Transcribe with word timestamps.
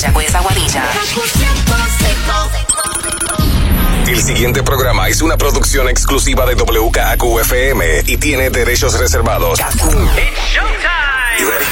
Mayagüez, 0.00 0.34
Aguadilla. 0.34 0.82
El 4.08 4.22
siguiente 4.22 4.62
programa 4.62 5.08
es 5.08 5.20
una 5.20 5.36
producción 5.36 5.90
exclusiva 5.90 6.46
de 6.46 6.54
WKQFM 6.54 8.04
y 8.06 8.16
tiene 8.16 8.48
derechos 8.48 8.98
reservados. 8.98 9.58
You 9.58 9.64
ready? 11.50 11.70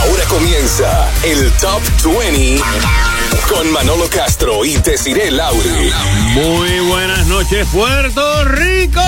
Ahora 0.00 0.24
comienza 0.28 1.10
el 1.24 1.50
Top 1.54 1.82
20 2.04 3.13
con 3.54 3.72
Manolo 3.72 4.08
Castro 4.08 4.64
y 4.64 4.76
Desiree 4.76 5.30
Lauri. 5.30 5.92
Muy 6.34 6.80
buenas 6.88 7.26
noches, 7.26 7.66
Puerto 7.70 8.44
Rico. 8.44 9.00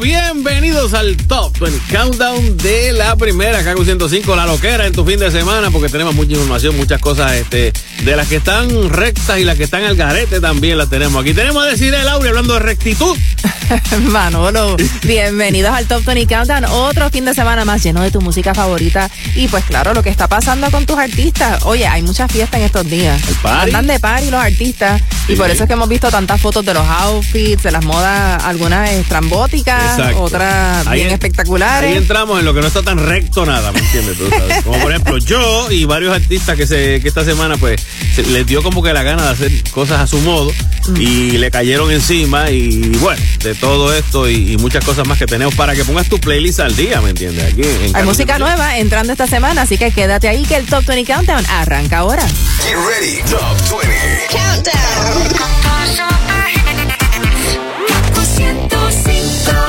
Bienvenidos 0.00 0.94
al 0.94 1.16
Top 1.16 1.58
20 1.58 1.94
Countdown 1.94 2.56
de 2.56 2.92
la 2.92 3.16
primera 3.16 3.62
KQ 3.62 3.84
105, 3.84 4.36
la 4.36 4.46
loquera 4.46 4.86
en 4.86 4.92
tu 4.92 5.04
fin 5.04 5.18
de 5.18 5.30
semana, 5.30 5.70
porque 5.70 5.88
tenemos 5.88 6.14
mucha 6.14 6.32
información, 6.32 6.76
muchas 6.76 7.00
cosas 7.00 7.32
este, 7.32 7.72
de 8.04 8.16
las 8.16 8.28
que 8.28 8.36
están 8.36 8.88
rectas 8.88 9.38
y 9.38 9.44
las 9.44 9.56
que 9.56 9.64
están 9.64 9.84
al 9.84 9.96
garete 9.96 10.40
también 10.40 10.78
las 10.78 10.88
tenemos 10.88 11.20
aquí. 11.20 11.34
Tenemos 11.34 11.64
a 11.64 11.66
Desiree 11.66 12.04
Lauri 12.04 12.28
hablando 12.28 12.54
de 12.54 12.60
rectitud. 12.60 13.16
Manolo, 14.02 14.76
bienvenidos 15.02 15.72
al 15.72 15.86
Top 15.86 16.04
20 16.04 16.26
Countdown, 16.32 16.64
otro 16.66 17.10
fin 17.10 17.24
de 17.24 17.34
semana 17.34 17.64
más 17.64 17.82
lleno 17.82 18.02
de 18.02 18.10
tu 18.10 18.20
música 18.20 18.54
favorita 18.54 19.10
y 19.34 19.48
pues 19.48 19.64
claro, 19.64 19.94
lo 19.94 20.02
que 20.02 20.10
está 20.10 20.28
pasando 20.28 20.70
con 20.70 20.86
tus 20.86 20.98
artistas. 20.98 21.64
Oye, 21.64 21.86
hay 21.86 22.02
mucha 22.02 22.28
fiesta 22.28 22.58
en 22.58 22.64
estos 22.64 22.88
días. 22.88 23.20
El 23.28 23.34
party. 23.36 23.71
Andan 23.74 23.86
de 23.86 24.00
party 24.00 24.30
los 24.30 24.40
artistas 24.40 25.00
Sí. 25.26 25.34
y 25.34 25.36
por 25.36 25.48
eso 25.50 25.62
es 25.62 25.66
que 25.68 25.74
hemos 25.74 25.88
visto 25.88 26.10
tantas 26.10 26.40
fotos 26.40 26.64
de 26.64 26.74
los 26.74 26.84
outfits, 26.86 27.62
de 27.62 27.70
las 27.70 27.84
modas, 27.84 28.42
algunas 28.44 28.90
estrambóticas, 28.90 29.96
Exacto. 29.98 30.22
otras 30.22 30.86
Ahí 30.86 30.96
bien 30.96 31.08
en- 31.08 31.12
espectaculares. 31.14 31.90
Ahí 31.92 31.96
entramos 31.96 32.38
en 32.40 32.44
lo 32.44 32.52
que 32.52 32.60
no 32.60 32.66
está 32.66 32.82
tan 32.82 32.98
recto 32.98 33.46
nada, 33.46 33.70
¿me 33.72 33.78
entiendes? 33.78 34.18
Tú 34.18 34.28
sabes. 34.28 34.62
Como 34.64 34.78
por 34.80 34.90
ejemplo 34.90 35.18
yo 35.18 35.70
y 35.70 35.84
varios 35.84 36.12
artistas 36.14 36.56
que, 36.56 36.66
se, 36.66 37.00
que 37.00 37.06
esta 37.08 37.24
semana 37.24 37.56
pues 37.56 37.80
se- 38.16 38.24
les 38.24 38.44
dio 38.46 38.62
como 38.64 38.82
que 38.82 38.92
la 38.92 39.02
gana 39.04 39.22
de 39.22 39.28
hacer 39.30 39.52
cosas 39.70 40.00
a 40.00 40.06
su 40.08 40.18
modo 40.18 40.50
y 40.98 41.32
le 41.38 41.50
cayeron 41.52 41.90
encima 41.92 42.50
y 42.50 42.80
bueno, 43.00 43.22
de 43.44 43.54
todo 43.54 43.94
esto 43.94 44.28
y, 44.28 44.52
y 44.52 44.56
muchas 44.56 44.84
cosas 44.84 45.06
más 45.06 45.18
que 45.18 45.26
tenemos 45.26 45.54
para 45.54 45.74
que 45.76 45.84
pongas 45.84 46.08
tu 46.08 46.18
playlist 46.18 46.58
al 46.60 46.74
día, 46.74 47.00
¿me 47.00 47.10
entiendes? 47.10 47.52
Aquí 47.52 47.62
en 47.62 47.94
Hay 47.96 48.02
música 48.04 48.38
nueva 48.40 48.76
entrando 48.78 49.12
esta 49.12 49.26
semana, 49.28 49.62
así 49.62 49.78
que 49.78 49.92
quédate 49.92 50.28
ahí 50.28 50.44
que 50.44 50.56
el 50.56 50.66
Top 50.66 50.84
20 50.84 51.12
Countdown 51.12 51.46
arranca 51.46 51.98
ahora. 51.98 52.26
Get 52.26 52.74
ready, 52.76 53.22
Top 53.30 53.51
20. 53.52 54.70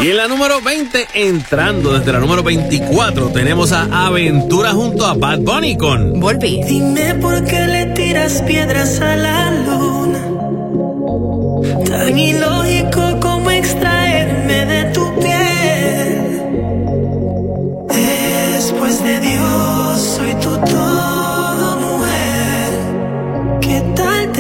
Y 0.04 0.10
en 0.10 0.18
la 0.18 0.28
número 0.28 0.62
20, 0.62 1.08
entrando 1.14 1.98
desde 1.98 2.12
la 2.12 2.20
número 2.20 2.44
24, 2.44 3.30
tenemos 3.30 3.72
a 3.72 4.06
Aventura 4.06 4.74
junto 4.74 5.06
a 5.06 5.14
Bad 5.14 5.40
Bunny 5.40 5.78
con 5.78 6.20
Volví. 6.20 6.62
Dime 6.64 7.16
por 7.16 7.42
qué 7.46 7.68
le 7.68 7.86
tiras 7.94 8.42
piedras 8.42 9.00
a 9.00 9.16
la 9.16 9.52
luna. 9.52 10.20
Tan 11.86 12.20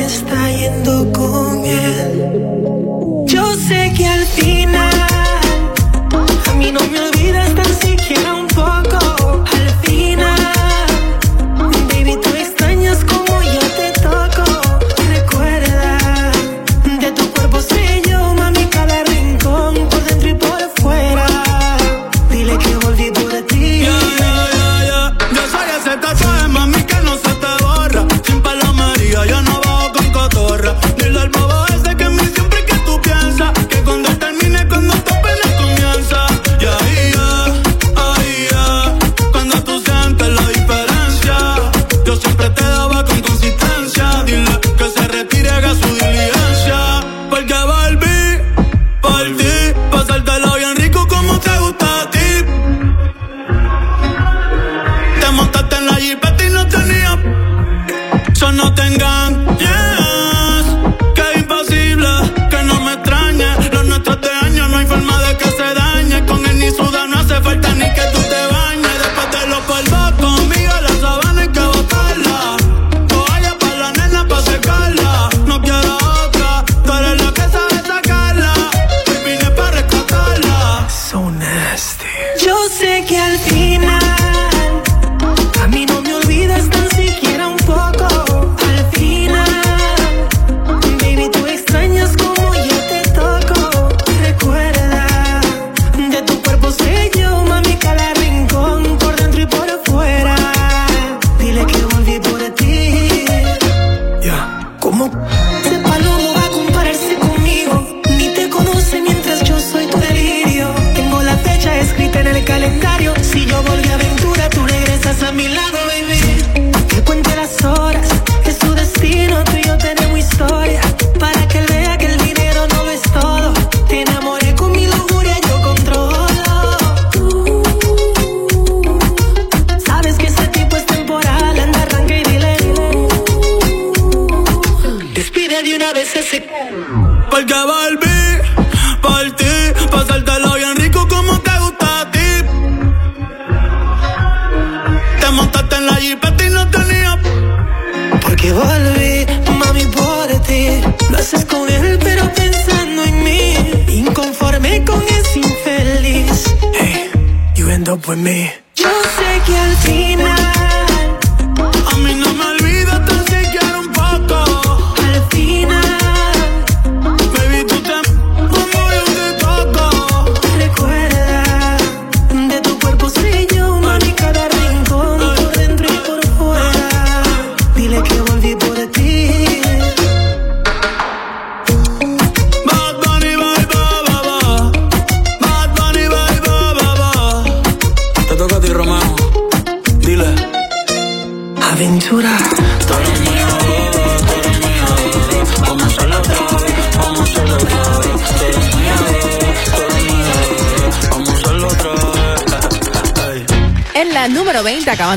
está 0.05 0.51
yendo 0.51 1.11
con 1.11 1.65
él? 1.65 2.12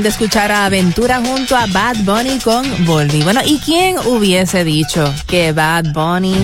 Escuchar 0.08 0.52
a 0.52 0.66
Aventura 0.66 1.20
junto 1.20 1.56
a 1.56 1.66
Bad 1.66 1.96
Bunny 2.04 2.38
con 2.38 2.84
Volví. 2.84 3.22
Bueno, 3.22 3.40
¿y 3.44 3.58
quién 3.58 3.98
hubiese 3.98 4.64
dicho 4.64 5.12
que 5.26 5.52
Bad 5.52 5.92
Bunny 5.92 6.36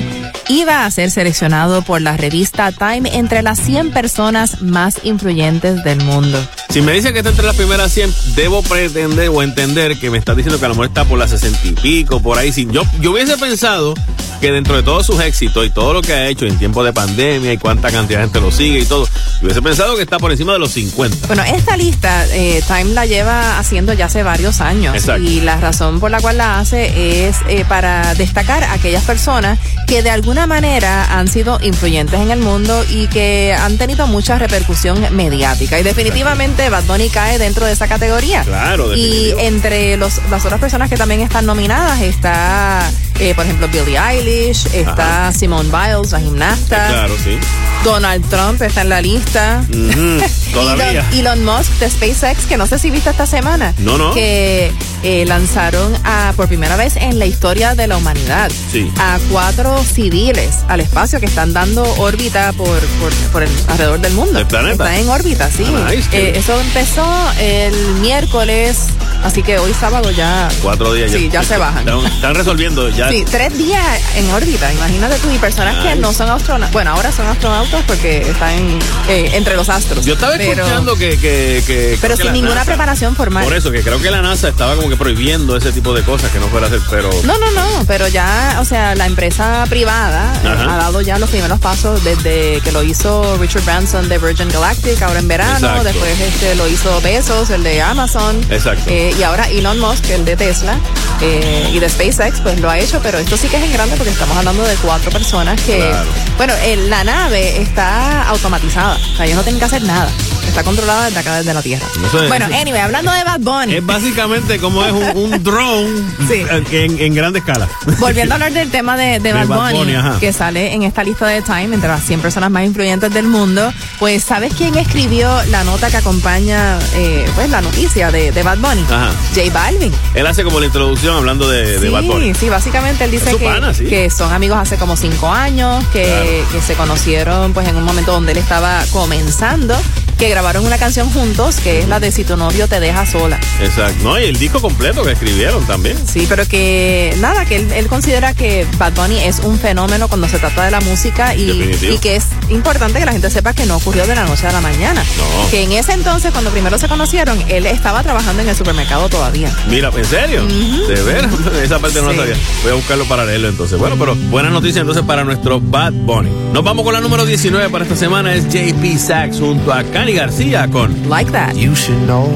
iba 0.48 0.84
a 0.84 0.90
ser 0.90 1.10
seleccionado 1.10 1.82
por 1.82 2.00
la 2.00 2.16
revista 2.16 2.72
Time 2.72 3.16
entre 3.16 3.42
las 3.42 3.60
100 3.60 3.92
personas 3.92 4.62
más 4.62 5.00
influyentes 5.04 5.84
del 5.84 6.02
mundo? 6.02 6.38
Si 6.70 6.82
me 6.82 6.92
dice 6.92 7.12
que 7.12 7.18
está 7.18 7.30
entre 7.30 7.46
las 7.46 7.56
primeras 7.56 7.92
100, 7.92 8.12
debo 8.34 8.62
pretender 8.62 9.28
o 9.28 9.42
entender 9.42 9.98
que 9.98 10.10
me 10.10 10.18
está 10.18 10.34
diciendo 10.34 10.58
que 10.58 10.64
a 10.64 10.68
lo 10.68 10.74
mejor 10.74 10.86
está 10.86 11.04
por 11.04 11.18
las 11.18 11.30
60 11.30 11.58
y 11.68 11.72
pico, 11.72 12.20
por 12.20 12.38
ahí. 12.38 12.52
Si 12.52 12.66
yo, 12.66 12.82
yo 13.00 13.12
hubiese 13.12 13.36
pensado 13.36 13.94
que 14.40 14.50
dentro 14.50 14.74
de 14.74 14.82
todos 14.82 15.06
sus 15.06 15.20
éxitos 15.20 15.64
y 15.64 15.70
todo 15.70 15.92
lo 15.92 16.02
que 16.02 16.12
ha 16.14 16.28
hecho 16.28 16.46
en 16.46 16.58
tiempo 16.58 16.82
de 16.82 16.92
pandemia 16.92 17.52
y 17.52 17.58
cuánta 17.58 17.92
cantidad 17.92 18.18
de 18.18 18.24
gente 18.24 18.40
lo 18.40 18.50
sigue 18.50 18.80
y 18.80 18.86
todo, 18.86 19.06
hubiese 19.42 19.62
pensado 19.62 19.96
que 19.96 20.02
está 20.02 20.18
por 20.18 20.30
encima 20.30 20.52
de 20.52 20.58
los 20.58 20.72
50. 20.72 21.26
Bueno, 21.26 21.42
esta 21.42 21.76
lista 21.76 22.26
eh, 22.32 22.62
Time 22.66 22.92
la 22.94 23.06
lleva 23.06 23.58
haciendo 23.58 23.92
ya 23.92 24.06
hace 24.06 24.22
varios 24.22 24.60
años 24.60 24.94
Exacto. 24.94 25.22
y 25.22 25.40
la 25.40 25.56
razón 25.56 26.00
por 26.00 26.10
la 26.10 26.20
cual 26.20 26.38
la 26.38 26.58
hace 26.58 27.28
es 27.28 27.36
eh, 27.48 27.64
para 27.68 28.14
destacar 28.14 28.64
a 28.64 28.74
aquellas 28.74 29.04
personas 29.04 29.58
que 29.86 30.02
de 30.02 30.10
alguna 30.10 30.46
manera 30.46 31.18
han 31.18 31.28
sido 31.28 31.58
influyentes 31.62 32.20
en 32.20 32.30
el 32.30 32.38
mundo 32.38 32.84
y 32.90 33.08
que 33.08 33.54
han 33.58 33.78
tenido 33.78 34.06
mucha 34.06 34.38
repercusión 34.38 35.04
mediática 35.14 35.78
y 35.78 35.82
definitivamente 35.82 36.68
Bad 36.70 36.84
Bunny 36.84 37.08
cae 37.10 37.38
dentro 37.38 37.66
de 37.66 37.72
esa 37.72 37.88
categoría. 37.88 38.42
Claro, 38.44 38.94
Y 38.94 39.34
entre 39.38 39.96
los, 39.96 40.20
las 40.30 40.44
otras 40.44 40.60
personas 40.60 40.88
que 40.88 40.96
también 40.96 41.20
están 41.20 41.46
nominadas 41.46 42.00
está, 42.00 42.90
eh, 43.18 43.34
por 43.34 43.44
ejemplo, 43.44 43.68
Billie 43.68 43.98
Eilish, 43.98 44.66
está 44.74 45.32
Simone 45.32 45.68
Biles, 45.68 46.12
la 46.12 46.20
gimnasta. 46.20 46.88
Claro, 46.88 47.14
sí. 47.22 47.38
Donald 47.84 48.24
Trump 48.28 48.62
está 48.62 48.82
en 48.82 48.88
la 48.88 49.00
lista. 49.00 49.64
Todavía. 50.52 50.90
Elon, 51.12 51.38
Elon 51.38 51.44
Musk 51.44 51.72
de 51.80 51.90
SpaceX, 51.90 52.46
que 52.46 52.56
no 52.56 52.66
sé 52.66 52.78
si 52.78 52.90
viste 52.90 53.10
esta 53.10 53.26
semana. 53.26 53.74
No, 53.78 53.96
no. 53.98 54.12
Que 54.14 54.70
eh, 55.02 55.24
lanzaron 55.26 55.92
a, 56.04 56.32
por 56.36 56.46
primera 56.48 56.76
vez 56.76 56.96
en 56.96 57.18
la 57.18 57.26
historia 57.26 57.74
de 57.74 57.86
la 57.88 57.96
humanidad 57.96 58.50
Sí. 58.70 58.90
a 58.98 59.18
cuatro 59.30 59.82
civiles 59.82 60.58
al 60.68 60.80
espacio 60.80 61.18
que 61.20 61.26
están 61.26 61.52
dando 61.52 61.82
órbita 61.98 62.52
por, 62.52 62.78
por, 63.00 63.12
por 63.32 63.42
el, 63.42 63.50
alrededor 63.68 64.00
del 64.00 64.12
mundo. 64.12 64.32
¿Del 64.38 64.46
planeta? 64.46 64.84
Están 64.84 64.94
en 64.94 65.08
órbita, 65.08 65.50
sí. 65.50 65.64
Ah, 65.66 65.90
nice, 65.90 66.08
Eh, 66.12 66.34
eso 66.36 66.58
empezó 66.60 67.04
el 67.40 67.74
miércoles, 68.00 68.76
así 69.24 69.42
que 69.42 69.58
hoy 69.58 69.72
sábado 69.74 70.10
ya. 70.10 70.48
Cuatro 70.62 70.92
días 70.94 71.10
Sí, 71.12 71.28
ya 71.30 71.42
se 71.42 71.56
bajan. 71.58 71.80
Están, 71.88 72.06
están 72.06 72.34
resolviendo 72.34 72.88
ya. 72.90 73.08
Sí, 73.10 73.24
tres 73.30 73.56
días 73.56 74.00
en 74.16 74.30
órbita, 74.30 74.72
imagínate 74.72 75.18
tú. 75.18 75.30
Y 75.30 75.38
personas 75.38 75.82
que 75.84 75.96
no 75.96 76.12
son 76.12 76.30
astronautas, 76.30 76.72
bueno, 76.72 76.92
ahora 76.92 77.12
son 77.12 77.26
astronautas 77.26 77.82
porque 77.86 78.18
están 78.22 78.78
eh, 79.08 79.30
entre 79.34 79.56
los 79.56 79.68
astros. 79.68 80.04
Yo 80.04 80.14
estaba 80.14 80.34
Pero- 80.36 80.52
escuchando 80.62 80.96
que, 80.96 81.10
que, 81.18 81.62
que- 81.66 81.98
Pero 82.00 82.16
que 82.16 82.22
sin 82.24 82.32
ninguna 82.32 82.56
NASA- 82.56 82.66
preparación 82.66 83.14
formal. 83.16 83.44
Por 83.44 83.54
eso, 83.54 83.70
que 83.70 83.82
creo 83.82 84.00
que 84.00 84.10
la 84.10 84.22
NASA 84.22 84.48
estaba 84.48 84.74
como 84.76 84.88
que 84.88 84.96
prohibiendo 84.96 85.56
ese 85.56 85.72
tipo 85.72 85.94
de 85.94 86.02
cosas 86.02 86.30
que 86.30 86.38
no 86.38 86.46
fuera 86.48 86.66
a 86.66 86.68
hacer, 86.68 86.80
pero. 86.90 87.10
No, 87.24 87.38
no, 87.38 87.50
no, 87.52 87.84
pero 87.86 88.08
ya, 88.08 88.58
o 88.60 88.64
sea, 88.64 88.94
la 88.94 89.06
empresa 89.06 89.64
privada 89.68 90.32
eh, 90.44 90.48
ha 90.48 90.76
dado 90.76 91.00
ya 91.00 91.18
los 91.18 91.30
primeros 91.30 91.58
pasos 91.60 92.02
desde 92.04 92.60
que 92.62 92.72
lo 92.72 92.82
hizo 92.82 93.36
Richard 93.38 93.64
Branson 93.64 94.08
de 94.08 94.18
Virgin 94.18 94.48
Galactic, 94.48 95.00
ahora 95.02 95.20
en 95.20 95.28
verano, 95.28 95.54
Exacto. 95.58 95.84
después 95.84 96.20
este 96.20 96.54
lo 96.54 96.68
hizo 96.68 97.00
Bezos, 97.00 97.50
el 97.50 97.62
de 97.62 97.80
Amazon, 97.82 98.40
Exacto. 98.50 98.84
eh, 98.88 99.11
y 99.18 99.22
ahora 99.22 99.48
Elon 99.48 99.78
Musk, 99.78 100.10
el 100.10 100.24
de 100.24 100.36
Tesla, 100.36 100.78
eh, 101.20 101.70
y 101.72 101.78
de 101.78 101.88
SpaceX, 101.88 102.40
pues 102.40 102.58
lo 102.60 102.68
ha 102.70 102.78
hecho, 102.78 103.00
pero 103.02 103.18
esto 103.18 103.36
sí 103.36 103.48
que 103.48 103.56
es 103.56 103.62
en 103.64 103.72
grande 103.72 103.96
porque 103.96 104.10
estamos 104.12 104.36
hablando 104.36 104.64
de 104.64 104.74
cuatro 104.76 105.10
personas 105.10 105.60
que, 105.62 105.78
Claro. 105.78 106.08
bueno, 106.36 106.54
el- 106.64 106.90
la 106.90 107.04
nave 107.04 107.60
está 107.60 108.28
automatizada, 108.28 108.96
o 109.12 109.16
sea, 109.16 109.26
ellos 109.26 109.36
no 109.36 109.42
tienen 109.42 109.58
que 109.60 109.66
hacer 109.66 109.82
nada, 109.82 110.10
está 110.48 110.62
controlada 110.64 111.06
desde 111.06 111.18
acá, 111.20 111.36
desde 111.36 111.54
la 111.54 111.62
Tierra. 111.62 111.86
Eso 112.06 112.22
es- 112.22 112.28
bueno, 112.28 112.46
anyway, 112.46 112.80
hablando 112.80 113.10
de 113.12 113.24
Bad 113.24 113.40
Bunny. 113.40 113.74
Es 113.76 113.86
básicamente 113.86 114.58
como 114.58 114.84
es 114.84 114.92
un, 114.92 115.02
un 115.32 115.42
drone 115.42 115.90
Sí. 116.28 116.44
en, 116.72 116.98
en 117.00 117.14
grande 117.14 117.38
escala. 117.40 117.68
Volviendo 117.98 118.34
a 118.34 118.36
hablar 118.36 118.52
del 118.52 118.70
tema 118.70 118.96
de, 118.96 119.18
de 119.18 119.20
De 119.20 119.32
Bad 119.32 119.46
Bad 119.46 119.72
Bunny, 119.72 119.94
que 120.20 120.32
sale 120.32 120.72
en 120.74 120.82
esta 120.82 121.02
lista 121.04 121.26
de 121.26 121.42
Time 121.42 121.74
entre 121.74 121.88
las 121.88 122.04
100 122.04 122.20
personas 122.20 122.50
más 122.50 122.64
influyentes 122.64 123.12
del 123.12 123.26
mundo, 123.26 123.72
pues 123.98 124.22
¿sabes 124.24 124.52
quién 124.56 124.76
escribió 124.76 125.30
la 125.50 125.64
nota 125.64 125.90
que 125.90 125.96
acompaña 125.98 126.78
eh, 126.94 127.24
pues 127.34 127.48
la 127.50 127.60
noticia 127.60 128.10
de, 128.10 128.32
de 128.32 128.42
Bad 128.42 128.58
Bunny? 128.58 128.82
Ajá. 128.90 129.10
J 129.34 129.50
Balvin. 129.52 129.92
Él 130.14 130.26
hace 130.26 130.44
como 130.44 130.60
la 130.60 130.66
introducción 130.66 131.16
hablando 131.16 131.48
de, 131.48 131.88
Bad 131.90 132.02
Bunny. 132.04 132.34
sí, 132.34 132.48
básicamente 132.48 133.04
él 133.04 133.10
dice 133.10 133.36
que, 133.36 133.44
pana, 133.44 133.72
sí. 133.74 133.84
que 133.86 134.10
son 134.10 134.32
amigos 134.32 134.58
hace 134.58 134.76
como 134.76 134.96
cinco 134.96 135.30
años, 135.30 135.84
que, 135.92 136.02
Claro. 136.04 136.26
que 136.52 136.60
se 136.60 136.74
conocieron 136.74 137.52
pues 137.52 137.68
en 137.68 137.76
un 137.76 137.84
momento 137.84 138.12
donde 138.12 138.32
él 138.32 138.38
estaba 138.38 138.82
comenzando, 138.92 139.76
que 140.22 140.28
grabaron 140.28 140.64
una 140.64 140.78
canción 140.78 141.10
juntos, 141.10 141.56
que 141.56 141.80
es 141.80 141.88
la 141.88 141.98
de 141.98 142.12
Si 142.12 142.22
tu 142.22 142.36
novio 142.36 142.68
te 142.68 142.78
deja 142.78 143.04
sola. 143.06 143.40
Exacto. 143.60 144.04
No, 144.04 144.20
y 144.20 144.22
el 144.22 144.38
disco 144.38 144.60
completo 144.60 145.02
que 145.02 145.10
escribieron 145.10 145.64
también. 145.66 145.96
Sí, 146.06 146.26
pero 146.28 146.46
que 146.46 147.12
nada, 147.18 147.44
que 147.44 147.56
él, 147.56 147.72
él 147.72 147.88
considera 147.88 148.32
que 148.32 148.64
Bad 148.78 148.92
Bunny 148.92 149.18
es 149.18 149.40
un 149.40 149.58
fenómeno 149.58 150.06
cuando 150.06 150.28
se 150.28 150.38
trata 150.38 150.64
de 150.64 150.70
la 150.70 150.80
música 150.80 151.34
y, 151.34 151.50
y 151.82 151.98
que 151.98 152.14
es 152.14 152.26
importante 152.50 153.00
que 153.00 153.04
la 153.04 153.10
gente 153.10 153.30
sepa 153.30 153.52
que 153.52 153.66
no 153.66 153.78
ocurrió 153.78 154.06
de 154.06 154.14
la 154.14 154.24
noche 154.24 154.46
a 154.46 154.52
la 154.52 154.60
mañana. 154.60 155.02
No. 155.18 155.50
Que 155.50 155.64
en 155.64 155.72
ese 155.72 155.92
entonces, 155.92 156.30
cuando 156.30 156.50
primero 156.52 156.78
se 156.78 156.86
conocieron, 156.86 157.42
él 157.48 157.66
estaba 157.66 158.04
trabajando 158.04 158.42
en 158.42 158.48
el 158.48 158.54
supermercado 158.54 159.08
todavía. 159.08 159.50
Mira, 159.68 159.90
¿en 159.96 160.04
serio? 160.04 160.46
De 160.46 161.02
veras, 161.02 161.32
esa 161.64 161.80
parte 161.80 162.00
no 162.00 162.06
la 162.06 162.12
Sí. 162.12 162.18
sabía. 162.20 162.36
Voy 162.62 162.70
a 162.70 162.74
buscarlo 162.76 163.04
paralelo 163.06 163.48
entonces. 163.48 163.76
Bueno, 163.76 163.96
pero 163.98 164.14
buena 164.14 164.50
noticia 164.50 164.82
entonces 164.82 165.02
para 165.04 165.24
nuestro 165.24 165.60
Bad 165.60 165.92
Bunny. 165.94 166.30
Nos 166.52 166.62
vamos 166.62 166.84
con 166.84 166.94
la 166.94 167.00
número 167.00 167.26
19 167.26 167.70
para 167.70 167.82
esta 167.84 167.96
semana. 167.96 168.32
Es 168.36 168.44
JP 168.48 168.96
Sachs 168.98 169.40
junto 169.40 169.72
a 169.72 169.82
Cani 170.12 170.26
García 170.26 170.70
con 170.70 171.08
Like 171.08 171.32
that. 171.32 171.56
You 171.56 171.74
should 171.74 172.06
know 172.06 172.26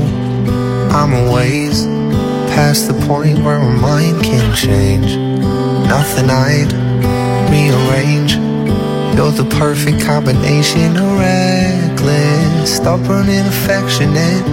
I'm 0.91 1.13
a 1.13 1.33
ways 1.33 1.85
past 2.55 2.89
the 2.89 2.95
point 3.07 3.39
where 3.45 3.59
my 3.59 3.77
mind 3.77 4.23
can 4.23 4.55
change. 4.55 5.17
Nothing 5.87 6.31
I'd 6.31 6.73
rearrange. 7.51 8.37
You're 9.15 9.33
the 9.33 9.45
perfect 9.59 10.01
combination 10.07 10.97
of 10.97 11.19
reckless, 11.19 12.77
stubborn, 12.77 13.29
and 13.29 13.47
affectionate. 13.47 14.47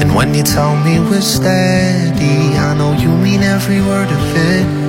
And 0.00 0.14
when 0.14 0.32
you 0.32 0.42
tell 0.42 0.74
me 0.84 1.00
we're 1.00 1.20
steady, 1.20 2.56
I 2.56 2.74
know 2.78 2.92
you 2.94 3.08
mean 3.08 3.42
every 3.42 3.80
word 3.82 4.08
of 4.10 4.36
it. 4.36 4.85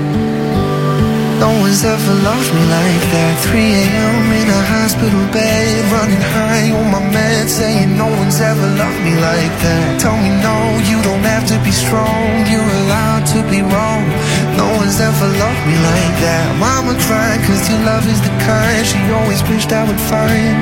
No 1.37 1.53
one's 1.61 1.85
ever 1.85 2.13
loved 2.25 2.49
me 2.49 2.63
like 2.65 3.03
that. 3.13 3.33
3 3.45 3.61
a.m. 3.61 4.25
in 4.41 4.49
a 4.49 4.61
hospital 4.73 5.21
bed, 5.29 5.85
running 5.93 6.23
high 6.33 6.73
on 6.73 6.89
my 6.89 7.03
meds, 7.13 7.61
saying 7.61 7.93
no 7.93 8.09
one's 8.09 8.41
ever 8.41 8.65
loved 8.73 9.01
me 9.05 9.13
like 9.21 9.53
that. 9.61 10.01
Tell 10.01 10.17
me 10.17 10.33
no, 10.41 10.57
you 10.89 10.97
don't 11.05 11.21
have 11.21 11.45
to 11.53 11.57
be 11.61 11.69
strong. 11.69 12.41
You're 12.49 12.73
allowed 12.81 13.29
to 13.37 13.45
be 13.53 13.61
wrong. 13.61 14.09
No 14.57 14.65
one's 14.81 14.97
ever 14.97 15.29
loved 15.37 15.63
me 15.69 15.77
like 15.77 16.15
that. 16.25 16.57
Mama 16.57 16.97
cried 17.05 17.37
cause 17.45 17.69
your 17.69 17.85
love 17.85 18.05
is 18.09 18.17
the 18.25 18.33
kind 18.41 18.81
she 18.81 18.97
always 19.13 19.45
wished 19.45 19.69
I 19.69 19.85
would 19.85 20.01
find. 20.09 20.57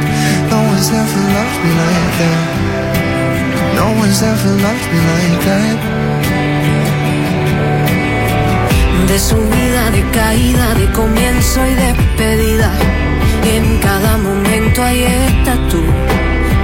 No 0.52 0.60
one's 0.60 0.92
ever 0.92 1.24
loved 1.40 1.58
me 1.64 1.72
like 1.72 2.12
that. 2.20 2.76
No 3.80 3.88
one's 3.96 4.20
ever 4.20 4.52
loved 4.60 4.88
me 4.92 5.00
like 5.00 5.40
that. 5.48 6.25
De 9.08 9.20
subida, 9.20 9.92
de 9.92 10.04
caída, 10.12 10.74
de 10.74 10.92
comienzo 10.92 11.60
y 11.66 11.74
despedida. 11.76 12.72
En 13.46 13.78
cada 13.78 14.18
momento 14.18 14.84
ahí 14.84 15.04
estás 15.04 15.60
tú, 15.70 15.82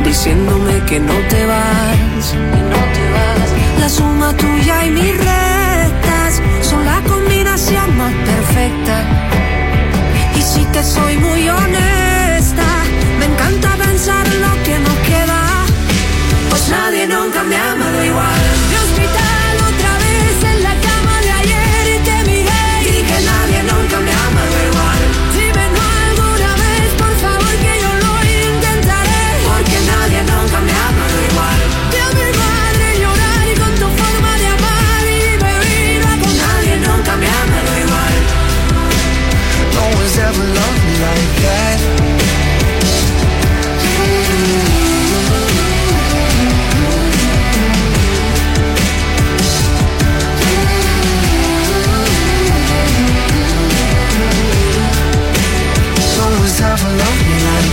diciéndome 0.03 0.83
que 0.85 0.99
no 0.99 1.13
te 1.29 1.45
vas, 1.45 2.25
que 2.31 2.61
no 2.73 2.81
te 2.95 3.05
vas. 3.15 3.49
La 3.79 3.87
suma 3.87 4.35
tuya 4.35 4.85
y 4.85 4.89
mis 4.89 5.17
restas 5.17 6.41
son 6.61 6.83
la 6.83 6.99
combinación 7.01 7.95
más 7.97 8.13
perfecta. 8.13 9.03
Y 10.35 10.41
si 10.41 10.65
te 10.65 10.83
soy 10.83 11.17
muy 11.17 11.47
honesta, 11.47 12.67
me 13.19 13.25
encanta 13.25 13.69
pensar 13.75 14.25
en 14.25 14.41
lo 14.41 14.63
que 14.63 14.79
nos 14.79 14.97
queda. 15.09 15.41
Pues 16.49 16.69
nadie 16.69 17.07
nunca 17.07 17.43
me 17.43 17.55
ha 17.55 17.71
amado 17.71 18.03
igual. 18.03 18.60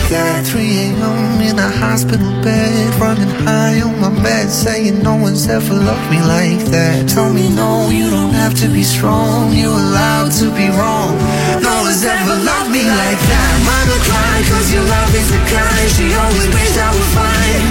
That 0.08 0.46
3 0.46 0.60
a.m. 0.60 1.40
in 1.40 1.58
a 1.58 1.68
hospital 1.68 2.32
bed 2.42 2.94
Running 2.96 3.28
high 3.44 3.80
on 3.80 4.00
my 4.00 4.10
bed 4.22 4.48
Saying 4.48 5.02
no 5.02 5.16
one's 5.16 5.48
ever 5.48 5.74
loved 5.74 6.10
me 6.10 6.20
like 6.24 6.64
that. 6.72 7.08
Tell 7.08 7.32
me 7.32 7.48
no, 7.52 7.90
you 7.90 8.10
don't 8.10 8.32
have 8.32 8.54
to 8.60 8.68
be 8.68 8.82
strong 8.82 9.52
You're 9.52 9.72
allowed 9.72 10.32
to 10.40 10.48
be 10.56 10.68
wrong. 10.72 11.12
No 11.60 11.74
one's 11.84 12.04
ever 12.04 12.36
loved 12.40 12.70
me 12.72 12.84
like 12.88 13.20
that. 13.32 13.52
Mama 13.68 13.96
cried 14.08 14.44
cause 14.48 14.68
your 14.72 14.84
love 14.84 15.12
is 15.12 15.28
the 15.28 15.40
kind 15.52 15.86
She 15.92 16.06
always 16.16 16.48
wished 16.56 16.78
I 16.80 16.88
would 16.88 17.10
find 17.12 17.62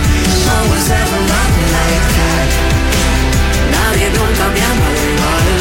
No 0.45 0.57
one's 0.69 0.89
ever 0.93 1.21
loved 1.33 1.53
me 1.57 1.65
like 1.73 2.05
that. 2.21 2.47
Nadie 3.73 4.09
nunca 4.13 4.45
me 4.53 4.61
ama. 4.61 5.56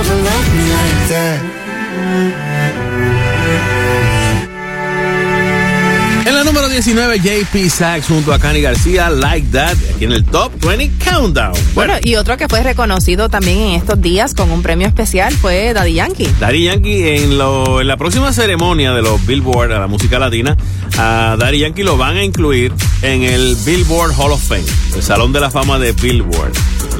Ever 0.00 0.16
loved 0.24 0.54
me 0.54 0.64
like 0.72 1.08
that 1.08 2.42
En 6.24 6.34
la 6.34 6.44
número 6.44 6.68
19, 6.68 7.18
JP 7.18 7.68
Sachs 7.68 8.06
junto 8.06 8.32
a 8.32 8.38
Cani 8.38 8.60
García, 8.60 9.10
Like 9.10 9.48
That, 9.50 9.76
aquí 9.94 10.04
en 10.04 10.12
el 10.12 10.24
Top 10.24 10.52
20 10.64 11.04
Countdown. 11.04 11.52
Bueno, 11.74 11.94
y 12.00 12.14
otro 12.14 12.36
que 12.36 12.48
fue 12.48 12.62
reconocido 12.62 13.28
también 13.28 13.58
en 13.58 13.70
estos 13.72 14.00
días 14.00 14.32
con 14.34 14.50
un 14.50 14.62
premio 14.62 14.86
especial 14.86 15.34
fue 15.34 15.72
Daddy 15.74 15.94
Yankee. 15.94 16.28
Daddy 16.38 16.64
Yankee 16.64 17.08
en, 17.08 17.38
lo, 17.38 17.80
en 17.80 17.88
la 17.88 17.96
próxima 17.96 18.32
ceremonia 18.32 18.92
de 18.92 19.02
los 19.02 19.24
Billboard 19.26 19.72
a 19.72 19.80
la 19.80 19.88
música 19.88 20.18
latina, 20.20 20.56
a 20.96 21.36
Daddy 21.38 21.58
Yankee 21.58 21.82
lo 21.82 21.96
van 21.96 22.16
a 22.16 22.24
incluir 22.24 22.72
en 23.02 23.22
el 23.24 23.56
Billboard 23.66 24.12
Hall 24.16 24.32
of 24.32 24.42
Fame, 24.42 24.64
el 24.94 25.02
Salón 25.02 25.32
de 25.32 25.40
la 25.40 25.50
Fama 25.50 25.80
de 25.80 25.92
Billboard. 25.92 26.52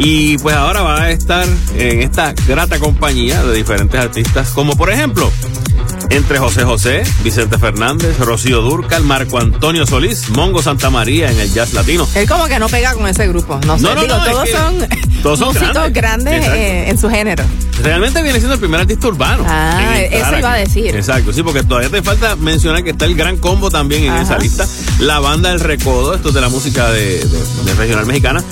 Y 0.05 0.37
pues 0.39 0.57
ahora 0.57 0.83
va 0.83 1.03
a 1.03 1.11
estar 1.11 1.47
en 1.77 2.03
esta 2.03 2.35
grata 2.49 2.79
compañía 2.81 3.43
de 3.45 3.55
diferentes 3.55 4.01
artistas, 4.01 4.49
como 4.51 4.75
por 4.77 4.91
ejemplo, 4.91 5.31
entre 6.11 6.39
José 6.39 6.65
José, 6.65 7.03
Vicente 7.23 7.57
Fernández, 7.57 8.19
Rocío 8.19 8.63
Durcal, 8.63 9.05
Marco 9.05 9.39
Antonio 9.39 9.87
Solís, 9.87 10.29
Mongo 10.31 10.61
Santa 10.61 10.91
María 10.91 11.31
en 11.31 11.39
el 11.39 11.53
jazz 11.53 11.73
latino. 11.73 12.09
Él 12.17 12.29
como 12.29 12.47
que 12.47 12.59
no 12.59 12.69
pega 12.69 12.95
con 12.95 13.07
ese 13.07 13.29
grupo. 13.29 13.61
No 13.65 13.77
sé, 13.79 13.85
No, 13.85 13.95
no, 13.95 14.03
digo, 14.03 14.17
no, 14.17 14.25
es 14.25 14.31
todos 14.33 14.49
son 14.51 14.89
todos 15.23 15.39
son 15.39 15.49
músicos 15.55 15.93
grandes. 15.93 16.47
eh, 16.49 16.89
en 16.91 16.99
su 16.99 17.09
género. 17.09 17.45
Realmente 17.83 18.23
viene 18.23 18.39
siendo 18.39 18.55
el 18.55 18.61
primer 18.61 18.81
artista 18.81 19.07
urbano. 19.07 19.45
Ah, 19.47 19.99
eso 20.01 20.37
iba 20.39 20.53
a 20.53 20.57
decir. 20.57 20.95
Exacto, 20.97 21.33
sí, 21.33 21.43
porque 21.45 21.63
todavía 21.63 21.91
te 21.91 22.03
falta 22.03 22.35
mencionar 22.37 22.83
que 22.83 22.91
está 22.91 23.05
el 23.05 23.15
Gran 23.15 23.37
Combo 23.39 23.71
también 23.71 24.05
en 24.05 24.11
Ajá. 24.13 24.23
esa 24.23 24.39
lista. 24.39 24.67
La 24.99 25.21
banda 25.21 25.53
El 25.53 25.61
Recodo, 25.61 26.15
esto 26.15 26.29
es 26.29 26.35
de 26.35 26.41
la 26.41 26.49
música 26.49 26.91
de, 26.91 27.19
de- 27.25 27.65
de 27.65 27.75
regional 27.77 28.07
mexicana. 28.07 28.43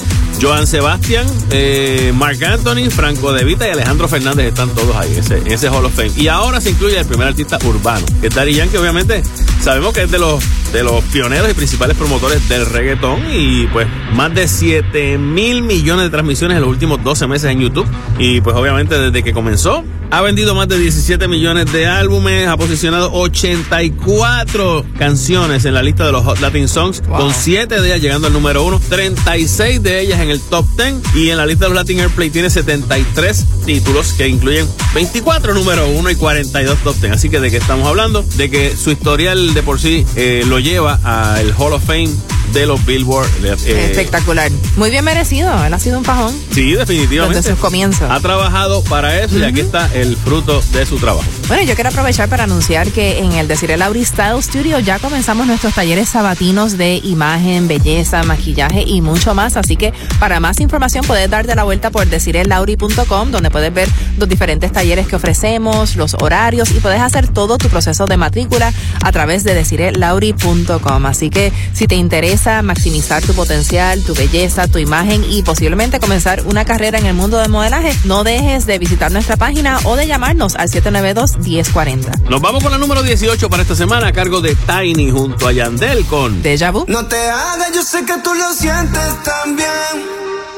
Joan 0.40 0.66
Sebastián, 0.66 1.26
eh, 1.50 2.12
Mark 2.16 2.42
Anthony, 2.44 2.90
Franco 2.90 3.32
De 3.32 3.44
Vita 3.44 3.68
y 3.68 3.72
Alejandro 3.72 4.08
Fernández 4.08 4.46
están 4.48 4.70
todos 4.70 4.96
ahí, 4.96 5.14
ese, 5.16 5.38
en 5.38 5.48
ese 5.48 5.68
Hall 5.68 5.84
of 5.84 5.94
Fame. 5.94 6.12
Y 6.16 6.28
ahora 6.28 6.60
se 6.60 6.70
incluye 6.70 6.98
el 6.98 7.06
primer 7.06 7.28
artista 7.28 7.58
urbano, 7.64 8.04
que 8.20 8.28
es 8.28 8.34
Daddy 8.34 8.54
Yankee, 8.54 8.76
obviamente 8.78 9.22
sabemos 9.60 9.92
que 9.92 10.02
es 10.04 10.10
de 10.10 10.18
los, 10.18 10.42
de 10.72 10.82
los 10.82 11.04
pioneros 11.04 11.50
y 11.50 11.54
principales 11.54 11.96
promotores 11.96 12.48
del 12.48 12.64
reggaetón 12.64 13.20
y 13.30 13.66
pues 13.66 13.86
más 14.14 14.34
de 14.34 14.48
7 14.48 15.18
mil 15.18 15.62
millones 15.62 16.04
de 16.06 16.10
transmisiones 16.10 16.56
en 16.56 16.62
los 16.62 16.70
últimos 16.70 17.02
12 17.04 17.26
meses 17.26 17.50
en 17.50 17.60
YouTube. 17.60 17.86
Y 18.18 18.40
pues 18.40 18.56
obviamente 18.56 18.98
desde 18.98 19.22
que 19.22 19.32
comenzó 19.34 19.84
ha 20.12 20.22
vendido 20.22 20.56
más 20.56 20.66
de 20.66 20.76
17 20.76 21.28
millones 21.28 21.70
de 21.72 21.86
álbumes, 21.86 22.48
ha 22.48 22.56
posicionado 22.56 23.12
84 23.12 24.84
canciones 24.98 25.64
en 25.66 25.74
la 25.74 25.84
lista 25.84 26.04
de 26.04 26.10
los 26.10 26.24
Hot 26.24 26.40
Latin 26.40 26.66
Songs, 26.66 27.00
Wow. 27.06 27.18
con 27.18 27.34
7 27.34 27.80
de 27.80 27.86
ellas 27.86 28.00
llegando 28.00 28.26
al 28.26 28.32
número 28.32 28.64
1, 28.64 28.80
36 28.88 29.80
de 29.82 30.00
ellas 30.00 30.18
en 30.20 30.29
el 30.30 30.40
top 30.40 30.66
10 30.76 31.14
y 31.14 31.30
en 31.30 31.36
la 31.36 31.46
lista 31.46 31.64
de 31.64 31.70
los 31.70 31.76
Latin 31.76 32.00
Airplay 32.00 32.30
tiene 32.30 32.50
73 32.50 33.46
títulos 33.64 34.12
que 34.12 34.28
incluyen 34.28 34.68
24 34.94 35.54
número 35.54 35.88
1 35.88 36.10
y 36.10 36.16
42 36.16 36.78
top 36.78 36.96
10. 36.96 37.12
Así 37.12 37.28
que 37.28 37.40
de 37.40 37.50
qué 37.50 37.56
estamos 37.56 37.86
hablando, 37.86 38.22
de 38.36 38.50
que 38.50 38.76
su 38.76 38.90
historial 38.90 39.54
de 39.54 39.62
por 39.62 39.80
sí 39.80 40.06
eh, 40.16 40.44
lo 40.46 40.58
lleva 40.58 41.00
al 41.02 41.54
Hall 41.58 41.74
of 41.74 41.84
Fame 41.84 42.10
de 42.52 42.66
los 42.66 42.84
Billboard. 42.84 43.28
eh, 43.44 43.86
Espectacular. 43.90 44.50
Muy 44.76 44.90
bien 44.90 45.04
merecido. 45.04 45.52
Él 45.64 45.72
ha 45.74 45.78
sido 45.78 45.98
un 45.98 46.04
pajón 46.04 46.34
Sí, 46.52 46.72
definitivamente. 46.74 47.38
desde 47.38 47.50
sus 47.52 47.58
comienzos. 47.60 48.10
Ha 48.10 48.20
trabajado 48.20 48.82
para 48.84 49.20
eso 49.22 49.38
y 49.38 49.44
aquí 49.44 49.60
está 49.60 49.88
el 49.94 50.16
fruto 50.16 50.62
de 50.72 50.86
su 50.86 50.96
trabajo. 50.98 51.24
Bueno, 51.48 51.62
yo 51.64 51.74
quiero 51.74 51.90
aprovechar 51.90 52.28
para 52.28 52.44
anunciar 52.44 52.88
que 52.90 53.18
en 53.18 53.32
el 53.32 53.48
Desiree 53.48 53.76
Lauri 53.76 54.04
Style 54.04 54.42
Studio 54.42 54.78
ya 54.78 54.98
comenzamos 54.98 55.46
nuestros 55.46 55.74
talleres 55.74 56.08
sabatinos 56.08 56.76
de 56.78 56.96
imagen, 57.04 57.68
belleza, 57.68 58.22
maquillaje 58.22 58.82
y 58.86 59.00
mucho 59.00 59.34
más. 59.34 59.56
Así 59.56 59.76
que 59.76 59.92
para 60.18 60.40
más 60.40 60.60
información 60.60 61.04
puedes 61.06 61.28
darte 61.30 61.54
la 61.54 61.64
vuelta 61.64 61.90
por 61.90 62.06
desirelauri.com 62.06 63.30
donde 63.30 63.50
puedes 63.50 63.72
ver 63.72 63.88
los 64.18 64.28
diferentes 64.28 64.72
talleres 64.72 65.06
que 65.06 65.16
ofrecemos, 65.16 65.96
los 65.96 66.14
horarios 66.14 66.70
y 66.70 66.74
puedes 66.80 67.00
hacer 67.00 67.28
todo 67.28 67.58
tu 67.58 67.68
proceso 67.68 68.06
de 68.06 68.16
matrícula 68.16 68.72
a 69.02 69.12
través 69.12 69.44
de 69.44 69.54
desirelauri.com. 69.54 71.06
Así 71.06 71.30
que 71.30 71.52
si 71.72 71.86
te 71.86 71.94
interesa 71.94 72.39
maximizar 72.62 73.22
tu 73.22 73.34
potencial, 73.34 74.02
tu 74.02 74.14
belleza, 74.14 74.66
tu 74.66 74.78
imagen 74.78 75.24
y 75.28 75.42
posiblemente 75.42 76.00
comenzar 76.00 76.42
una 76.46 76.64
carrera 76.64 76.98
en 76.98 77.04
el 77.04 77.14
mundo 77.14 77.36
del 77.36 77.50
modelaje, 77.50 77.94
no 78.04 78.24
dejes 78.24 78.64
de 78.64 78.78
visitar 78.78 79.12
nuestra 79.12 79.36
página 79.36 79.78
o 79.84 79.94
de 79.94 80.06
llamarnos 80.06 80.56
al 80.56 80.70
792-1040. 80.70 82.22
Nos 82.30 82.40
vamos 82.40 82.62
con 82.62 82.72
la 82.72 82.78
número 82.78 83.02
18 83.02 83.50
para 83.50 83.62
esta 83.62 83.76
semana 83.76 84.08
a 84.08 84.12
cargo 84.12 84.40
de 84.40 84.56
Tiny 84.56 85.10
junto 85.10 85.48
a 85.48 85.52
Yandel 85.52 86.06
con 86.06 86.42
Deja 86.42 86.70
vu. 86.70 86.86
No 86.88 87.06
te 87.06 87.16
hagas, 87.16 87.72
yo 87.74 87.82
sé 87.82 88.04
que 88.06 88.16
tú 88.24 88.32
lo 88.34 88.52
sientes 88.54 89.22
también. 89.22 89.68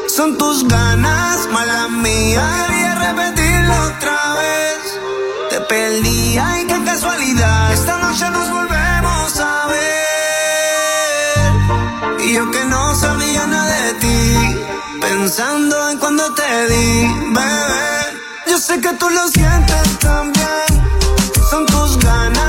Son 0.08 0.38
tus 0.38 0.68
ganas, 0.68 1.48
mala 1.50 1.88
mía. 1.88 2.66
Quería 2.68 2.94
repetirlo 2.94 3.74
otra 3.86 4.34
vez. 4.34 5.50
Te 5.50 5.60
perdí, 5.62 6.38
ay, 6.38 6.64
qué 6.66 6.84
casualidad. 6.84 7.72
Esta 7.72 7.98
noche 7.98 8.30
nos 8.30 8.50
volvemos 8.50 8.91
Y 12.24 12.34
yo 12.34 12.50
que 12.50 12.64
no 12.66 12.94
sabía 12.94 13.46
nada 13.46 13.86
de 13.86 13.94
ti. 13.94 14.56
Pensando 15.00 15.90
en 15.90 15.98
cuando 15.98 16.32
te 16.34 16.66
di, 16.68 17.08
bebé. 17.34 17.92
Yo 18.46 18.58
sé 18.58 18.80
que 18.80 18.92
tú 18.94 19.10
lo 19.10 19.28
sientes 19.28 19.98
también. 19.98 20.70
Son 21.50 21.66
tus 21.66 21.98
ganas, 21.98 22.41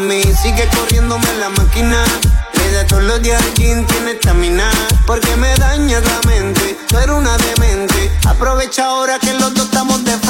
Mami, 0.00 0.22
sigue 0.22 0.66
corriéndome 0.74 1.26
la 1.38 1.50
máquina. 1.50 2.02
Le 2.54 2.72
da 2.72 2.86
todos 2.86 3.02
los 3.02 3.20
días 3.20 3.42
al 3.42 3.52
tiene 3.52 4.12
estamina. 4.12 4.70
Porque 5.06 5.36
me 5.36 5.54
dañas 5.56 6.02
la 6.04 6.20
mente. 6.26 6.78
Tú 6.88 6.96
eres 6.96 7.14
una 7.14 7.36
demente. 7.36 8.10
Aprovecha 8.26 8.86
ahora 8.86 9.18
que 9.18 9.34
los 9.34 9.52
dos 9.52 9.66
estamos 9.66 10.02
de 10.04 10.12
frente. 10.12 10.29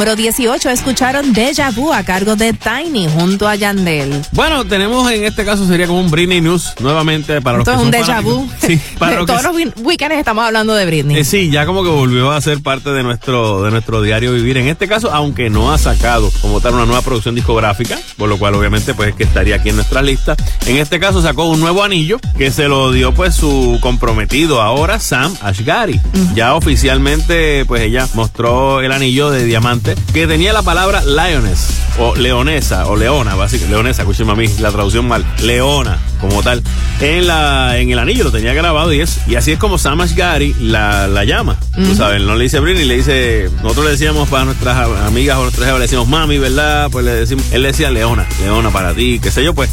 número 0.11 0.15
18 0.15 0.69
escucharon 0.71 1.31
Deja 1.31 1.69
Vu 1.71 1.93
a 1.93 2.03
cargo 2.03 2.35
de 2.35 2.53
Tiny 2.53 3.07
junto 3.07 3.47
a 3.47 3.55
Yandel. 3.55 4.21
Bueno, 4.31 4.65
tenemos 4.65 5.09
en 5.11 5.23
este 5.23 5.45
caso 5.45 5.65
sería 5.67 5.87
como 5.87 5.99
un 5.99 6.11
Britney 6.11 6.41
News 6.41 6.73
nuevamente 6.79 7.39
para 7.39 7.59
los 7.59 7.67
Esto 7.67 7.79
que 7.79 7.97
es 7.97 8.03
un 8.03 8.09
déjà 8.09 8.21
vu. 8.21 8.49
Sí, 8.59 8.79
para 8.99 9.17
los 9.17 9.25
que 9.25 9.33
Todos 9.33 9.43
los 9.43 9.73
weekends 9.83 10.17
estamos 10.17 10.43
hablando 10.43 10.73
de 10.73 10.85
Britney. 10.85 11.17
Eh, 11.17 11.23
sí, 11.23 11.49
ya 11.49 11.65
como 11.65 11.83
que 11.83 11.89
volvió 11.89 12.31
a 12.31 12.41
ser 12.41 12.61
parte 12.61 12.89
de 12.89 13.03
nuestro, 13.03 13.63
de 13.63 13.71
nuestro 13.71 14.01
diario 14.01 14.33
vivir. 14.33 14.57
En 14.57 14.67
este 14.67 14.87
caso, 14.87 15.11
aunque 15.13 15.49
no 15.49 15.71
ha 15.71 15.77
sacado 15.77 16.29
como 16.41 16.59
tal 16.59 16.73
una 16.73 16.85
nueva 16.85 17.01
producción 17.01 17.35
discográfica, 17.35 17.97
por 18.17 18.27
lo 18.27 18.37
cual 18.37 18.55
obviamente 18.55 18.93
pues 18.93 19.09
es 19.09 19.15
que 19.15 19.23
estaría 19.23 19.55
aquí 19.55 19.69
en 19.69 19.75
nuestra 19.75 20.01
lista. 20.01 20.35
En 20.65 20.77
este 20.77 20.99
caso 20.99 21.21
sacó 21.21 21.45
un 21.45 21.59
nuevo 21.59 21.83
anillo 21.83 22.19
que 22.37 22.51
se 22.51 22.67
lo 22.67 22.91
dio 22.91 23.13
pues 23.13 23.35
su 23.35 23.77
comprometido 23.81 24.61
ahora, 24.61 24.99
Sam 24.99 25.33
Ashgari. 25.41 26.01
Ya 26.33 26.55
oficialmente 26.55 27.65
pues 27.65 27.83
ella 27.83 28.07
mostró 28.13 28.81
el 28.81 28.91
anillo 28.91 29.29
de 29.29 29.45
diamante 29.45 29.95
que 30.13 30.27
tenía 30.27 30.53
la 30.53 30.61
palabra 30.61 31.03
lioness 31.05 31.81
o 31.99 32.15
leonesa 32.15 32.87
o 32.87 32.95
leona, 32.95 33.35
básicamente, 33.35 33.73
leonesa, 33.73 34.01
escúcheme 34.01 34.31
a 34.31 34.35
mí 34.35 34.47
la 34.59 34.71
traducción 34.71 35.07
mal, 35.07 35.25
leona 35.41 35.97
como 36.21 36.41
tal, 36.43 36.61
en 36.99 37.27
la 37.27 37.77
en 37.79 37.89
el 37.91 37.99
anillo 37.99 38.23
lo 38.25 38.31
tenía 38.31 38.53
grabado 38.53 38.93
y 38.93 39.01
es 39.01 39.19
y 39.27 39.35
así 39.35 39.51
es 39.51 39.59
como 39.59 39.77
Sam 39.77 40.01
Ashgari 40.01 40.55
la, 40.59 41.07
la 41.07 41.23
llama, 41.25 41.57
tú 41.75 41.95
sabes, 41.95 42.21
no 42.21 42.35
le 42.35 42.43
dice 42.43 42.59
Britney, 42.59 42.85
le 42.85 42.97
dice, 42.97 43.49
nosotros 43.63 43.85
le 43.85 43.91
decíamos 43.91 44.29
para 44.29 44.45
nuestras 44.45 44.77
amigas 45.05 45.37
o 45.37 45.41
nuestras 45.43 45.71
le 45.73 45.79
decimos 45.79 46.07
mami, 46.07 46.37
¿verdad? 46.37 46.89
Pues 46.91 47.03
le 47.05 47.11
decimos, 47.13 47.43
él 47.51 47.63
le 47.63 47.69
decía 47.69 47.89
leona, 47.91 48.25
leona 48.39 48.69
para 48.69 48.93
ti, 48.93 49.19
qué 49.21 49.31
sé 49.31 49.43
yo, 49.43 49.53
pues, 49.55 49.69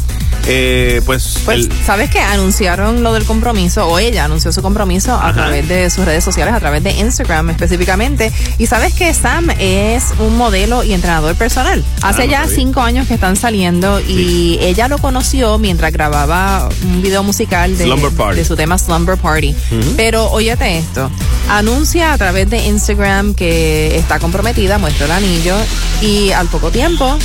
eh, 0.47 1.01
pues, 1.05 1.37
Pues, 1.45 1.65
el- 1.67 1.71
¿sabes 1.85 2.09
qué? 2.09 2.19
Anunciaron 2.19 3.03
lo 3.03 3.13
del 3.13 3.25
compromiso, 3.25 3.85
o 3.87 3.99
ella 3.99 4.25
anunció 4.25 4.51
su 4.51 4.61
compromiso 4.61 5.13
a 5.13 5.25
Ajá. 5.29 5.33
través 5.33 5.67
de 5.67 5.89
sus 5.89 6.05
redes 6.05 6.23
sociales, 6.23 6.53
a 6.53 6.59
través 6.59 6.83
de 6.83 6.91
Instagram 6.91 7.49
específicamente. 7.51 8.31
Y 8.57 8.65
sabes 8.65 8.93
que 8.93 9.13
Sam 9.13 9.49
es 9.59 10.05
un 10.19 10.37
modelo 10.37 10.83
y 10.83 10.93
entrenador 10.93 11.35
personal. 11.35 11.83
Hace 12.01 12.23
Ah, 12.23 12.25
no 12.25 12.31
ya 12.31 12.39
sabía. 12.43 12.55
cinco 12.55 12.81
años 12.81 13.07
que 13.07 13.13
están 13.13 13.35
saliendo 13.35 13.99
y 14.01 14.57
ella 14.61 14.87
lo 14.87 14.97
conoció 14.97 15.57
mientras 15.59 15.91
grababa 15.91 16.38
un 16.83 17.01
video 17.01 17.23
musical 17.23 17.77
de, 17.77 18.45
su 18.45 18.55
tema 18.55 18.77
Slumber 18.77 19.17
Party. 19.17 19.55
Pero 19.95 20.29
óyete 20.31 20.77
esto, 20.77 21.09
anuncia 21.49 22.13
a 22.13 22.17
través 22.17 22.49
de 22.49 22.65
Instagram 22.65 23.33
que 23.33 23.97
está 23.97 24.19
comprometida, 24.19 24.77
muestra 24.77 25.05
el 25.05 25.11
anillo 25.11 25.55
y 26.01 26.31
al 26.31 26.47
poco 26.47 26.71
tiempo 26.71 27.17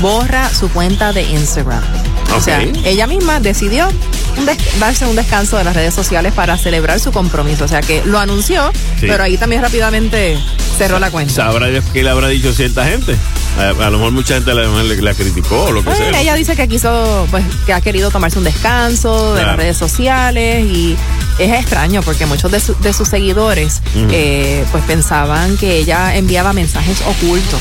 borra 0.00 0.48
su 0.52 0.68
cuenta 0.70 1.12
de 1.12 1.22
Instagram. 1.22 1.82
O 2.36 2.40
sea, 2.40 2.62
ella 2.84 3.06
misma 3.06 3.40
decidió 3.40 3.88
un 4.36 4.46
darse 4.78 5.04
un 5.06 5.16
descanso 5.16 5.56
de 5.58 5.64
las 5.64 5.74
redes 5.74 5.92
sociales 5.92 6.32
para 6.32 6.56
celebrar 6.56 7.00
su 7.00 7.10
compromiso. 7.12 7.64
O 7.64 7.68
sea 7.68 7.80
que 7.80 8.02
lo 8.04 8.18
anunció, 8.18 8.70
Sí. 9.00 9.06
pero 9.08 9.24
ahí 9.24 9.36
también 9.36 9.62
rápidamente 9.62 10.38
cerró 10.78 10.98
la 10.98 11.10
cuenta. 11.10 11.34
sabrá 11.34 11.66
qué 11.92 12.02
le 12.04 12.10
habrá 12.10 12.28
dicho 12.28 12.52
cierta 12.52 12.84
gente. 12.86 13.16
A, 13.58 13.86
a 13.86 13.90
lo 13.90 13.98
mejor 13.98 14.12
mucha 14.12 14.34
gente 14.34 14.54
la, 14.54 14.62
la- 14.62 14.82
la 14.94 15.14
criticó 15.14 15.64
o 15.64 15.72
lo 15.72 15.82
que 15.82 15.90
Bueno, 15.90 16.10
sea. 16.10 16.20
ella 16.20 16.34
dice 16.36 16.54
que 16.56 16.68
quiso, 16.68 17.26
pues, 17.30 17.44
que 17.66 17.72
ha 17.74 17.80
querido 17.80 18.10
tomarse 18.10 18.38
un 18.38 18.44
descanso 18.44 19.30
de 19.34 19.40
Claro. 19.40 19.48
las 19.48 19.56
redes 19.56 19.76
sociales 19.76 20.64
y 20.66 20.96
es 21.44 21.52
extraño 21.52 22.02
porque 22.02 22.26
muchos 22.26 22.50
de, 22.50 22.60
su- 22.60 22.74
de 22.80 22.92
sus 22.92 23.08
seguidores, 23.08 23.80
eh, 24.10 24.64
pues, 24.70 24.84
pensaban 24.84 25.56
que 25.56 25.78
ella 25.78 26.14
enviaba 26.16 26.52
mensajes 26.52 27.00
ocultos 27.06 27.60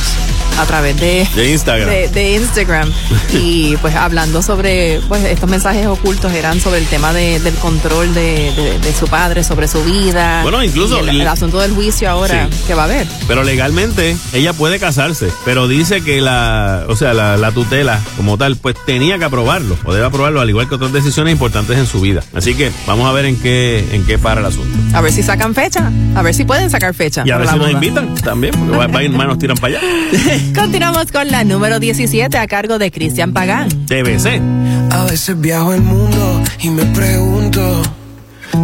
a 0.60 0.65
través 0.65 1.00
de, 1.00 1.26
De 1.36 1.52
Instagram. 1.52 1.89
de, 1.89 2.08
de 2.10 2.36
Instagram 2.36 2.92
y 3.34 3.78
pues 3.78 3.96
hablando 3.96 4.42
sobre 4.42 5.00
pues 5.08 5.24
estos 5.24 5.50
mensajes 5.50 5.88
ocultos 5.88 6.34
eran 6.34 6.60
sobre 6.60 6.80
el 6.80 6.86
tema 6.88 7.13
de- 7.13 7.39
del 7.39 7.54
control 7.56 8.13
de, 8.13 8.52
su 9.00 9.08
padre 9.08 9.44
sobre 9.44 9.68
su 9.70 9.82
vida 9.86 10.42
Bueno, 10.44 10.62
incluso 10.63 11.00
el, 11.00 11.10
el- 11.10 11.22
el 11.22 11.28
asunto 11.28 11.60
del 11.60 11.72
juicio 11.72 12.10
ahora 12.10 12.50
Sí. 12.52 12.63
que 12.68 12.74
va 12.74 12.82
a 12.84 12.86
haber 12.86 13.08
Pero 13.28 13.44
legalmente 13.44 14.18
ella 14.34 14.52
puede 14.54 14.80
casarse, 14.80 15.30
pero 15.46 15.68
dice 15.70 16.02
que 16.02 16.20
la, 16.22 16.84
o 16.89 16.96
sea, 16.96 17.13
la, 17.13 17.38
la 17.38 17.52
tutela 17.52 18.00
como 18.18 18.38
tal, 18.38 18.58
pues 18.58 18.76
tenía 18.86 19.18
que 19.18 19.26
aprobarlo, 19.26 19.78
o 19.86 19.94
debe 19.94 20.06
aprobarlo, 20.06 20.42
al 20.42 20.50
igual 20.50 20.68
que 20.68 20.76
otras 20.76 20.92
decisiones 20.92 21.32
importantes 21.32 21.78
en 21.78 21.88
su 21.88 22.02
vida. 22.02 22.22
Así 22.36 22.54
que 22.56 22.72
vamos 22.86 23.08
a 23.10 23.13
ver 23.13 23.26
en 23.26 23.38
qué, 23.39 23.68
en 23.77 24.05
qué 24.05 24.17
para 24.17 24.41
el 24.41 24.45
asunto. 24.47 24.77
a 24.93 25.01
ver 25.01 25.12
si 25.12 25.23
sacan 25.23 25.53
fecha 25.53 25.91
a 26.15 26.21
ver 26.21 26.34
si 26.34 26.43
pueden 26.43 26.69
sacar 26.69 26.93
fecha 26.93 27.23
Y 27.25 27.32
a 27.32 27.38
ver 27.38 27.47
si 27.47 27.58
nos 27.58 27.71
invitan 27.71 28.15
también, 28.15 28.53
porque 28.58 28.75
va, 28.75 28.88
va 28.88 28.99
a 28.99 29.03
ir 29.03 29.12
manos 29.12 29.38
tiran 29.38 29.58
para 29.58 29.77
allá. 29.77 29.88
continuamos 30.55 31.12
con 31.12 31.29
la 31.29 31.43
número 31.43 31.79
17 31.79 32.38
a 32.38 32.47
cargo 32.47 32.79
de 32.79 32.91
Cristian 32.91 33.34
Pagán 33.34 33.69
TBC. 33.86 34.41
A 34.91 35.03
veces 35.05 35.39
viajo 35.39 35.73
el 35.73 35.82
mundo 35.82 36.41
y 36.62 36.69
me 36.69 36.84
pregunto, 36.86 37.82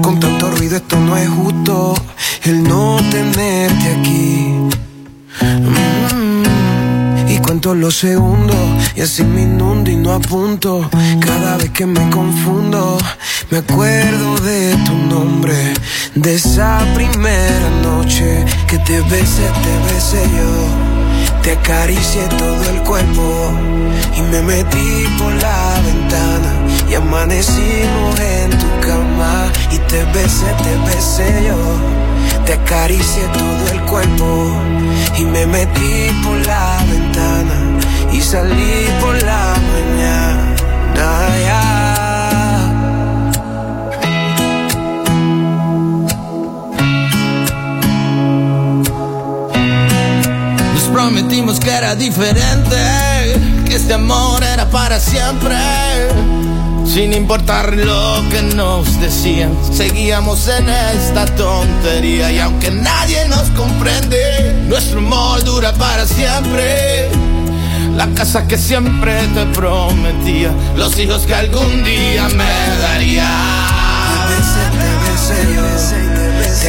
con 0.01 0.19
tanto 0.19 0.51
ruido 0.51 0.77
esto 0.77 0.99
no 0.99 1.15
es 1.17 1.29
justo, 1.29 1.95
el 2.43 2.63
no 2.63 2.97
tenerte 3.11 3.89
aquí. 3.99 4.53
Mm, 5.41 6.34
cuento 7.55 7.73
los 7.73 7.95
segundos 7.95 8.57
y 8.97 9.01
así 9.01 9.23
me 9.23 9.43
inundo 9.43 9.89
y 9.89 9.95
no 9.95 10.11
apunto. 10.11 10.89
Cada 11.21 11.55
vez 11.55 11.69
que 11.69 11.85
me 11.85 12.09
confundo, 12.09 12.97
me 13.49 13.59
acuerdo 13.59 14.35
de 14.41 14.75
tu 14.85 14.93
nombre, 14.93 15.73
de 16.15 16.35
esa 16.35 16.85
primera 16.93 17.69
noche 17.81 18.43
que 18.67 18.77
te 18.79 18.99
besé, 19.03 19.47
te 19.63 19.93
besé 19.93 20.21
yo. 20.35 21.43
Te 21.43 21.51
acaricié 21.53 22.23
todo 22.37 22.69
el 22.71 22.81
cuerpo 22.83 23.53
y 24.17 24.21
me 24.23 24.41
metí 24.41 25.07
por 25.17 25.31
la 25.35 25.79
ventana 25.85 26.53
y 26.89 26.95
amanecimos 26.95 28.19
en 28.19 28.49
tu 28.49 28.67
cama 28.85 29.49
y 29.71 29.77
te 29.77 30.03
besé, 30.11 30.47
te 30.61 30.93
besé 30.93 31.47
yo. 31.47 32.04
Te 32.45 32.53
acaricié 32.53 33.23
todo 33.29 33.71
el 33.71 33.81
cuerpo 33.85 34.61
y 35.17 35.23
me 35.25 35.45
metí 35.47 36.11
por 36.23 36.37
la 36.45 36.77
ventana 36.89 37.79
y 38.11 38.21
salí 38.21 38.87
por 39.01 39.21
la 39.23 39.55
mañana. 39.71 40.55
Nos 50.73 50.83
prometimos 50.93 51.59
que 51.59 51.71
era 51.71 51.95
diferente, 51.95 52.75
que 53.65 53.75
este 53.75 53.93
amor 53.95 54.43
era 54.43 54.69
para 54.69 54.99
siempre. 54.99 55.55
Sin 56.95 57.11
importar 57.11 57.75
lo 57.75 58.23
que 58.29 58.41
nos 58.41 59.01
decían, 59.01 59.53
seguíamos 59.69 60.47
en 60.47 60.69
esta 60.69 61.25
tontería. 61.25 62.31
Y 62.31 62.39
aunque 62.39 62.71
nadie 62.71 63.27
nos 63.27 63.49
comprende, 63.49 64.63
nuestro 64.69 64.99
amor 64.99 65.43
dura 65.43 65.73
para 65.73 66.05
siempre. 66.05 67.09
La 67.97 68.07
casa 68.15 68.47
que 68.47 68.57
siempre 68.57 69.27
te 69.33 69.45
prometía, 69.47 70.53
los 70.77 70.97
hijos 70.97 71.25
que 71.25 71.35
algún 71.35 71.83
día 71.83 72.29
me 72.29 72.79
daría. 72.81 73.27
Te 74.29 74.33
besé, 75.03 75.43
besé 75.51 75.53
yo, 75.53 75.65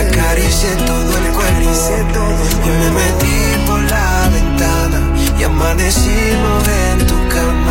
acaricié 0.01 0.75
todo 0.87 1.19
el 1.19 1.33
cuerpo 1.35 1.71
y 2.65 2.69
me 2.69 2.91
metí 2.91 3.65
por 3.65 3.81
la 3.81 4.29
ventana 4.33 5.01
y 5.39 5.45
amanecimos 5.45 6.67
en 6.67 7.07
tu 7.07 7.29
cama 7.29 7.66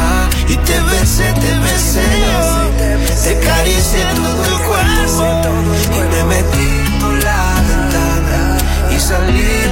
y 0.47 0.57
te 0.57 0.79
besé, 0.81 1.33
te 1.33 1.59
besé 1.59 2.65
te 3.23 3.31
acaricié 3.37 4.03
todo 4.15 4.45
el 4.45 4.57
cuerpo. 4.67 5.41
Y 5.95 5.99
me 6.13 6.23
metí 6.25 6.99
por 6.99 7.13
la 7.23 7.61
ventana 7.67 8.57
y 8.91 8.99
salí 8.99 9.64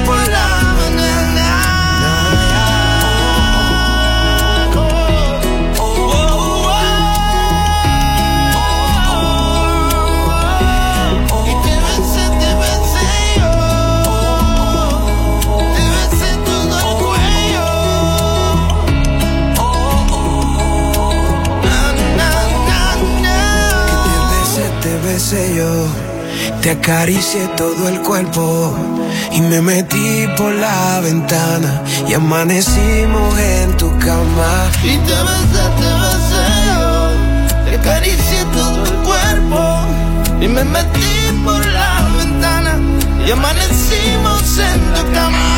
te 26.62 26.69
acaricié 26.69 27.48
todo 27.58 27.89
el 27.89 28.02
cuerpo 28.02 28.72
y 29.32 29.41
me 29.41 29.62
metí 29.62 30.28
por 30.38 30.54
la 30.54 31.00
ventana 31.02 31.82
y 32.08 32.13
amanecimos 32.13 33.39
en 33.39 33.76
tu 33.78 33.89
cama. 33.98 34.69
Y 34.84 34.96
te 34.98 35.17
besé, 35.28 35.63
te 35.80 35.89
besé 36.04 36.46
yo. 36.67 37.65
Te 37.65 37.76
acaricié 37.78 38.46
todo 38.54 38.86
el 38.86 38.93
cuerpo. 39.04 39.60
Y 40.39 40.48
me 40.48 40.63
metí 40.63 41.41
por 41.43 41.65
la 41.65 42.08
ventana. 42.15 42.78
Y 43.26 43.32
amanecimos 43.32 44.60
en 44.60 44.80
tu 44.93 45.13
cama. 45.13 45.53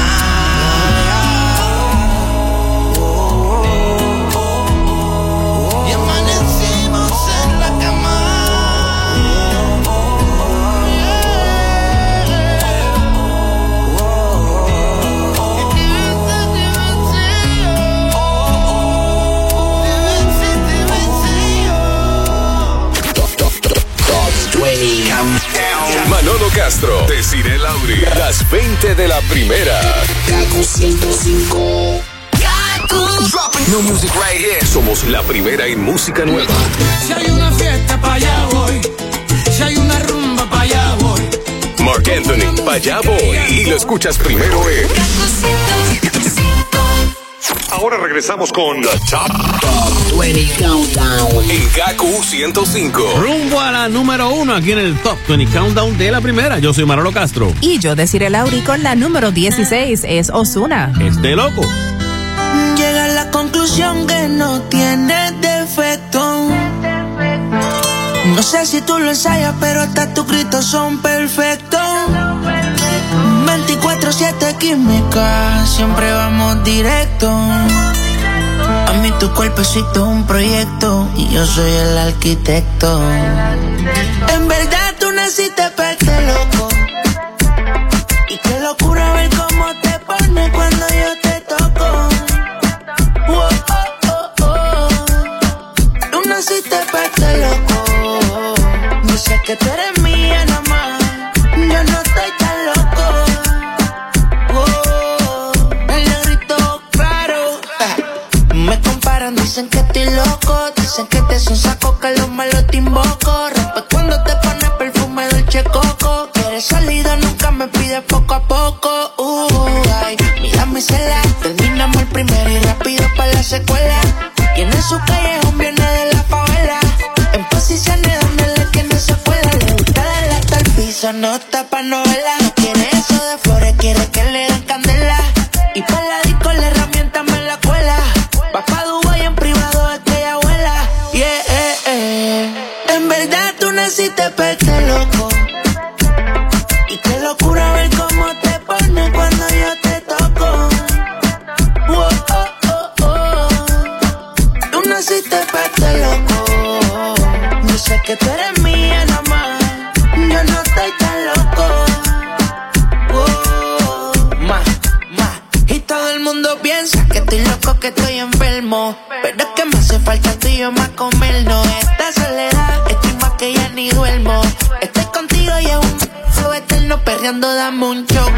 Manolo 26.10 26.48
Castro, 26.54 27.06
Desiree 27.08 27.58
Lauri, 27.58 28.00
las 28.18 28.50
20 28.50 28.96
de 28.96 29.08
la 29.08 29.20
primera. 29.22 29.80
Kaku 30.28 30.64
105. 30.64 32.02
No 33.72 33.82
music 33.82 34.12
right 34.16 34.40
here. 34.40 34.66
Somos 34.66 35.04
la 35.06 35.24
primera 35.24 35.66
en 35.66 35.84
música 35.84 36.24
nueva. 36.26 36.54
Si 37.06 37.14
hay 37.14 37.32
una 37.32 37.52
fiesta, 37.52 38.00
para 38.00 38.14
allá 38.14 38.46
voy. 38.52 38.82
Si 39.52 39.64
hay 39.64 39.76
una 39.76 40.00
rumba, 40.00 40.48
para 40.50 40.62
allá 40.62 40.96
voy. 41.00 41.22
Mark 41.80 42.04
Anthony, 42.10 42.64
pa' 42.64 42.74
allá 42.74 43.00
voy. 43.04 43.38
Y 43.50 43.66
lo 43.66 43.76
escuchas 43.76 44.18
primero 44.18 44.70
en. 44.70 46.05
Ahora 47.78 47.98
regresamos 47.98 48.52
con 48.54 48.82
The 48.82 48.88
Top 49.10 50.20
20 50.20 50.64
Countdown. 50.64 51.50
en 51.50 51.68
KQ 51.70 52.24
105. 52.24 53.02
Rumbo 53.20 53.60
a 53.60 53.72
la 53.72 53.90
número 53.90 54.30
uno 54.30 54.56
aquí 54.56 54.72
en 54.72 54.80
el 54.80 54.98
Top 55.02 55.18
20 55.28 55.52
Countdown 55.54 55.98
de 55.98 56.12
la 56.12 56.22
primera. 56.22 56.60
Yo 56.60 56.74
soy 56.74 56.86
Manolo 56.86 57.12
Castro. 57.12 57.52
Y 57.62 57.80
yo 57.80 57.96
deciré 57.96 58.30
Lauri 58.30 58.62
con 58.62 58.82
la 58.82 58.96
número 58.96 59.32
16 59.32 60.04
es 60.08 60.30
Osuna. 60.30 60.94
Este 61.02 61.36
loco. 61.36 61.64
Llega 62.78 63.06
a 63.06 63.08
la 63.10 63.32
conclusión 63.32 64.08
que 64.08 64.28
no 64.30 64.62
tiene 64.64 65.32
defecto. 65.42 66.50
No 68.36 68.42
sé 68.42 68.66
si 68.66 68.82
tú 68.82 68.98
lo 69.00 69.10
ensayas, 69.10 69.54
pero 69.60 69.82
hasta 69.82 70.14
tus 70.14 70.26
gritos 70.28 70.66
son 70.66 71.00
perfectos. 71.02 71.85
24-7 73.46 74.58
química, 74.58 75.66
siempre 75.66 76.12
vamos 76.12 76.64
directo. 76.64 77.30
A 77.30 78.94
mí 79.02 79.12
tu 79.20 79.32
cuerpecito 79.34 79.92
es 79.94 79.98
un 79.98 80.26
proyecto 80.26 81.08
y 81.16 81.30
yo 81.30 81.46
soy 81.46 81.72
el 81.72 81.98
arquitecto. 81.98 83.02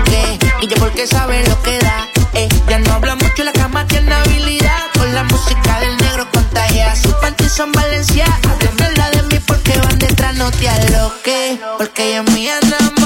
Choque. 0.04 0.40
Y 0.62 0.68
yo 0.68 0.76
porque 0.78 1.08
sabes 1.08 1.48
lo 1.48 1.62
que 1.64 1.78
da. 1.80 2.08
Eh, 2.34 2.50
ya 2.70 2.80
no 2.80 2.94
habla 2.94 3.16
mucho, 3.16 3.44
la 3.44 3.54
cama 3.54 3.86
tiene 3.88 4.14
habilidad. 4.14 4.92
Con 4.94 5.14
la 5.14 5.24
música 5.24 5.80
del 5.80 5.98
negro 5.98 6.28
contagia. 6.32 6.96
Sus 6.96 7.14
panties 7.16 7.52
son 7.52 7.72
Valencia. 7.72 8.26
Habla 8.80 9.10
de 9.12 9.24
mí 9.24 9.40
porque 9.46 9.78
van 9.80 10.00
detrás, 10.00 10.36
no 10.36 10.52
te 10.52 10.70
aloques. 10.70 11.60
Porque 11.78 12.10
ella 12.10 12.24
es 12.26 12.34
mía 12.34 12.60
nada 12.70 12.97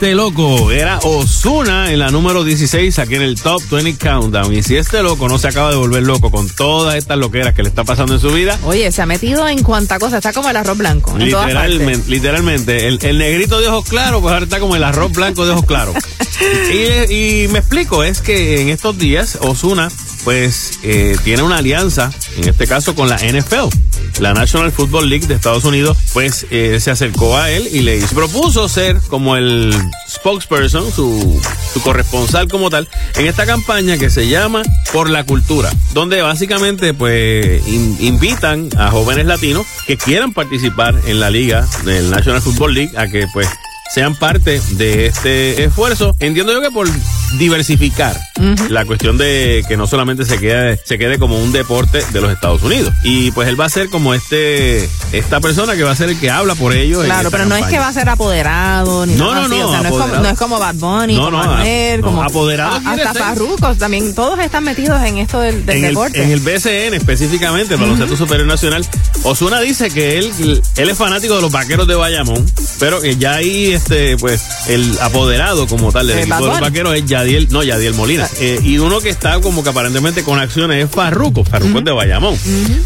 Este 0.00 0.14
loco 0.14 0.70
era 0.70 1.00
Osuna 1.02 1.90
en 1.90 1.98
la 1.98 2.10
número 2.10 2.44
16 2.44 3.00
aquí 3.00 3.16
en 3.16 3.22
el 3.22 3.34
Top 3.34 3.60
20 3.68 3.98
Countdown. 3.98 4.54
Y 4.54 4.62
si 4.62 4.76
este 4.76 5.02
loco 5.02 5.28
no 5.28 5.40
se 5.40 5.48
acaba 5.48 5.72
de 5.72 5.76
volver 5.76 6.04
loco 6.04 6.30
con 6.30 6.48
todas 6.48 6.94
estas 6.94 7.18
loqueras 7.18 7.52
que 7.52 7.64
le 7.64 7.68
está 7.68 7.82
pasando 7.82 8.14
en 8.14 8.20
su 8.20 8.30
vida, 8.30 8.56
Oye, 8.62 8.92
se 8.92 9.02
ha 9.02 9.06
metido 9.06 9.48
en 9.48 9.60
cuanta 9.64 9.98
cosa, 9.98 10.18
está 10.18 10.32
como 10.32 10.50
el 10.50 10.56
arroz 10.56 10.78
blanco. 10.78 11.18
en 11.18 11.28
todas 11.32 11.52
partes. 11.52 11.72
literalmente, 11.72 12.10
literalmente 12.12 12.86
el, 12.86 13.00
el 13.02 13.18
negrito 13.18 13.60
de 13.60 13.66
ojos 13.66 13.88
claros, 13.88 14.20
pues 14.22 14.32
ahora 14.32 14.44
está 14.44 14.60
como 14.60 14.76
el 14.76 14.84
arroz 14.84 15.10
blanco 15.10 15.44
de 15.44 15.50
ojos 15.50 15.66
claros. 15.66 15.96
y, 16.72 17.12
y 17.44 17.48
me 17.48 17.58
explico, 17.58 18.04
es 18.04 18.20
que 18.20 18.62
en 18.62 18.68
estos 18.68 18.96
días 18.98 19.36
Osuna 19.40 19.90
pues 20.22 20.78
eh, 20.84 21.16
tiene 21.24 21.42
una 21.42 21.56
alianza, 21.56 22.12
en 22.36 22.48
este 22.48 22.68
caso 22.68 22.94
con 22.94 23.08
la 23.08 23.16
NFL, 23.16 23.74
la 24.20 24.34
National 24.34 24.72
Football 24.72 25.08
League 25.08 25.26
de 25.26 25.34
Estados 25.34 25.64
Unidos, 25.64 25.96
pues 26.12 26.46
eh, 26.50 26.78
se 26.80 26.90
acercó 26.90 27.36
a 27.36 27.50
él 27.50 27.68
y 27.72 27.80
le 27.80 27.98
propuso 28.14 28.68
ser 28.68 28.96
como 29.08 29.36
el 29.36 29.74
spokesperson, 30.08 30.92
su, 30.92 31.40
su 31.72 31.82
corresponsal 31.82 32.48
como 32.48 32.70
tal, 32.70 32.88
en 33.16 33.26
esta 33.26 33.46
campaña 33.46 33.98
que 33.98 34.10
se 34.10 34.28
llama 34.28 34.62
Por 34.92 35.08
la 35.10 35.24
Cultura, 35.24 35.70
donde 35.92 36.20
básicamente 36.22 36.94
pues 36.94 37.66
in- 37.66 37.96
invitan 38.00 38.68
a 38.76 38.90
jóvenes 38.90 39.26
latinos 39.26 39.66
que 39.86 39.96
quieran 39.96 40.32
participar 40.32 40.94
en 41.06 41.20
la 41.20 41.30
liga 41.30 41.66
del 41.84 42.10
National 42.10 42.42
Football 42.42 42.74
League 42.74 42.98
a 42.98 43.06
que 43.08 43.26
pues 43.32 43.48
sean 43.94 44.14
parte 44.14 44.60
de 44.72 45.06
este 45.06 45.64
esfuerzo. 45.64 46.14
Entiendo 46.20 46.52
yo 46.52 46.60
que 46.60 46.70
por 46.70 46.86
diversificar 47.38 48.18
la 48.68 48.84
cuestión 48.84 49.18
de 49.18 49.64
que 49.68 49.76
no 49.76 49.86
solamente 49.86 50.24
se 50.24 50.38
quede, 50.38 50.80
se 50.84 50.98
quede 50.98 51.18
como 51.18 51.38
un 51.38 51.52
deporte 51.52 52.02
de 52.12 52.20
los 52.20 52.30
Estados 52.32 52.62
Unidos. 52.62 52.92
Y 53.04 53.30
pues 53.32 53.48
él 53.48 53.60
va 53.60 53.66
a 53.66 53.68
ser 53.68 53.88
como 53.88 54.14
este, 54.14 54.88
esta 55.12 55.40
persona 55.40 55.76
que 55.76 55.82
va 55.82 55.90
a 55.92 55.96
ser 55.96 56.10
el 56.10 56.18
que 56.18 56.30
habla 56.30 56.54
por 56.54 56.72
ellos. 56.74 57.04
Claro, 57.04 57.30
pero 57.30 57.46
no 57.46 57.56
es 57.56 57.66
que 57.66 57.78
va 57.78 57.88
a 57.88 57.92
ser 57.92 58.08
apoderado 58.08 59.06
ni 59.06 59.14
No, 59.14 59.34
nada 59.34 59.48
no, 59.48 59.54
así. 59.54 59.58
no, 59.58 59.68
o 59.68 59.70
sea, 59.70 59.82
no, 59.82 59.88
es 59.88 59.92
como, 59.94 60.22
no 60.22 60.28
es 60.28 60.38
como 60.38 60.58
Bad 60.58 60.74
Bunny, 60.76 61.16
No, 61.16 61.30
como 62.02 62.22
apoderado 62.22 62.80
hasta 62.84 63.12
ser. 63.12 63.22
Farruko, 63.22 63.74
también 63.74 64.14
todos 64.14 64.38
están 64.40 64.64
metidos 64.64 65.02
en 65.02 65.18
esto 65.18 65.40
del, 65.40 65.64
del 65.66 65.78
en 65.78 65.84
el, 65.84 65.90
deporte. 65.90 66.22
en 66.22 66.30
el 66.30 66.40
BCN 66.40 66.94
específicamente, 66.94 67.74
el 67.74 67.80
Baloncesto 67.80 68.16
Superior 68.16 68.46
Nacional, 68.46 68.86
Osuna 69.22 69.60
dice 69.60 69.90
que 69.90 70.18
él, 70.18 70.62
él 70.76 70.88
es 70.88 70.96
fanático 70.98 71.36
de 71.36 71.42
los 71.42 71.50
vaqueros 71.50 71.86
de 71.86 71.94
Bayamón, 71.94 72.44
pero 72.78 73.00
que 73.00 73.16
ya 73.16 73.34
ahí, 73.34 73.72
este, 73.72 74.16
pues, 74.16 74.42
el 74.68 74.98
apoderado 75.00 75.66
como 75.66 75.92
tal 75.92 76.06
del 76.06 76.18
equipo 76.20 76.34
Bad 76.34 76.40
de 76.42 76.46
los 76.48 76.60
vaqueros 76.60 76.94
es 76.94 77.04
Yadiel, 77.06 77.48
no, 77.50 77.62
Yadiel 77.62 77.94
Molina. 77.94 78.27
Eh, 78.40 78.60
y 78.62 78.78
uno 78.78 79.00
que 79.00 79.08
está 79.08 79.40
como 79.40 79.62
que 79.62 79.70
aparentemente 79.70 80.22
con 80.22 80.38
acciones 80.38 80.84
es 80.84 80.90
Farruko, 80.90 81.44
Farruko 81.44 81.78
es 81.78 81.84
de 81.84 81.92
Bayamón. 81.92 82.36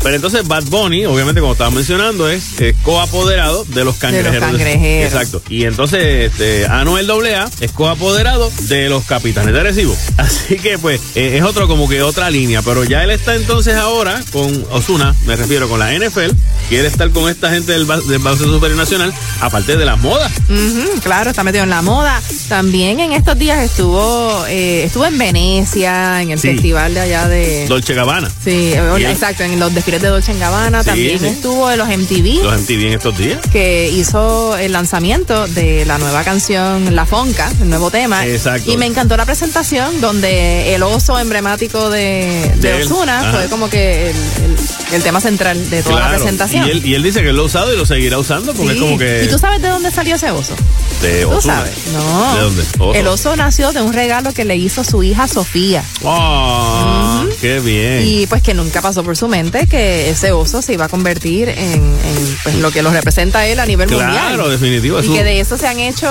Pero 0.03 0.15
entonces 0.15 0.47
Bad 0.47 0.65
Bunny, 0.65 1.05
obviamente, 1.07 1.41
como 1.41 1.53
estaba 1.53 1.71
mencionando, 1.71 2.29
es 2.29 2.61
eh, 2.61 2.75
coapoderado 2.83 3.65
de 3.65 3.85
los 3.85 3.97
cangrejeros. 3.97 4.41
cangrejeros. 4.41 5.13
Exacto. 5.13 5.43
Y 5.49 5.65
entonces, 5.65 6.31
este, 6.33 6.67
Anuel 6.67 7.11
AA 7.11 7.51
es 7.61 7.73
coapoderado 7.73 8.51
de 8.63 8.89
los 8.89 9.05
capitanes 9.05 9.53
de 9.53 9.61
Arecibo. 9.61 9.97
Así 10.17 10.57
que, 10.57 10.79
pues, 10.79 11.01
eh, 11.15 11.37
es 11.39 11.43
otro 11.43 11.69
como 11.69 11.89
que 11.89 12.03
otra 12.03 12.31
línea. 12.31 12.63
Pero 12.63 12.85
ya 12.85 13.03
él 13.05 13.11
está 13.11 13.35
entonces 13.35 13.75
ahora 13.77 14.23
con 14.33 14.65
Osuna, 14.71 15.15
me 15.27 15.37
refiero 15.37 15.69
con 15.69 15.79
la 15.79 15.93
NFL, 15.93 16.31
quiere 16.69 16.89
estar 16.89 17.11
con 17.11 17.29
esta 17.29 17.51
gente 17.51 17.73
del, 17.73 17.87
del 17.87 18.19
Baloncesto 18.19 18.53
Superior 18.53 18.79
Nacional, 18.79 19.13
aparte 19.41 19.77
de 19.77 19.85
las 19.85 19.99
modas. 19.99 20.33
Ujú, 20.49 21.01
claro, 21.01 21.31
está 21.31 21.45
metido 21.45 21.65
en 21.65 21.71
la 21.71 21.83
moda. 21.83 22.21
También 22.49 23.01
en 23.01 23.13
estos 23.13 23.39
días 23.39 23.63
estuvo 23.63 24.45
eh, 24.49 24.85
estuvo 24.85 25.07
en 25.07 25.17
Venecia, 25.33 26.23
en 26.23 26.31
el 26.31 26.39
Sí. 26.39 26.49
festival 26.53 26.95
de 26.95 27.01
allá 27.01 27.29
de... 27.29 27.67
Dolce 27.69 27.95
Gabbana. 27.95 28.29
Sí, 28.43 28.73
eh, 28.75 28.81
Y 29.01 29.05
exacto, 29.05 29.43
en 29.43 29.59
los 29.59 29.75
desfiles 29.75 30.03
de 30.03 30.09
Dolce 30.09 30.35
Gabbana. 30.35 30.83
Sí, 30.83 30.89
También 30.91 31.19
sí. 31.19 31.27
estuvo 31.27 31.71
en 31.71 31.79
los 31.79 31.89
MTV. 31.89 32.43
Los 32.43 32.61
MTV 32.63 32.87
en 32.89 32.93
estos 32.95 33.17
días. 33.19 33.39
que 33.51 33.89
hizo 33.91 34.57
el 34.57 34.73
lanzamiento 34.73 35.47
de 35.49 35.85
la 35.87 35.99
nueva 35.99 36.25
canción 36.25 36.95
La 36.95 37.07
Fonca, 37.07 37.51
el 37.61 37.69
nuevo 37.69 37.91
tema. 37.91 38.27
Exacto. 38.27 38.71
Y 38.71 38.77
me 38.77 38.87
encantó 38.87 39.17
la 39.17 39.25
presentación 39.27 40.01
donde 40.01 40.75
el 40.75 40.83
oso 40.83 41.19
emblemático 41.19 41.91
de, 41.91 42.53
De 42.57 42.73
de. 42.77 42.85
Osuna 42.85 43.31
fue 43.33 43.47
como 43.49 43.69
que 43.71 44.11
el, 44.11 44.17
el- 44.17 44.57
el 44.93 45.03
tema 45.03 45.21
central 45.23 45.71
de 45.71 45.83
toda 45.83 46.01
la 46.01 46.09
presentación. 46.11 46.67
Y 46.67 46.71
él, 46.71 46.85
y 46.87 46.95
él 46.95 47.03
dice 47.03 47.23
que 47.23 47.33
lo 47.33 47.43
ha 47.43 47.47
usado 47.47 47.73
y 47.73 47.77
lo 47.79 47.87
seguirá 47.87 48.19
usando 48.19 48.53
porque 48.53 48.73
es 48.75 48.79
como 48.81 48.99
que. 48.99 49.25
¿Y 49.25 49.29
tú 49.29 49.39
sabes 49.39 49.63
de 49.63 49.69
dónde 49.69 49.91
salió 49.91 50.17
ese 50.17 50.31
oso? 50.31 50.55
de 51.01 51.23
¿Tú 51.23 51.31
Ozuna. 51.31 51.55
sabes? 51.57 51.73
No. 51.95 52.35
¿De 52.35 52.41
dónde? 52.43 52.63
Oso. 52.79 52.95
El 52.95 53.07
oso 53.07 53.35
nació 53.37 53.73
de 53.73 53.81
un 53.81 53.93
regalo 53.95 54.33
que 54.35 54.45
le 54.45 54.55
hizo 54.57 54.85
su 54.85 55.03
hija 55.03 55.22
Sofía. 55.29 55.85
¡Ah! 56.05 57.25
¡Qué 57.41 57.61
bien! 57.61 58.03
Y 58.07 58.27
pues 58.27 58.43
que 58.43 58.55
nunca 58.55 58.81
pasó 58.83 59.03
por 59.05 59.17
su 59.17 59.29
mente 59.29 59.67
que 59.67 60.11
ese 60.11 60.33
oso 60.33 60.63
se 60.63 60.75
iba 60.75 60.85
a 60.87 60.89
convertir 60.89 61.49
en, 61.49 61.75
en, 61.75 62.39
pues, 62.43 62.55
lo 62.57 62.71
que 62.71 62.83
lo 62.83 62.91
representa 62.91 63.47
él 63.47 63.59
a 63.61 63.67
nivel 63.67 63.89
mundial. 63.89 64.11
Claro, 64.13 64.49
definitivo. 64.49 64.99
Y 65.01 65.05
eso- 65.05 65.13
que 65.15 65.25
de 65.25 65.41
eso 65.41 65.57
se 65.59 65.67
han 65.67 65.79
hecho, 65.79 66.09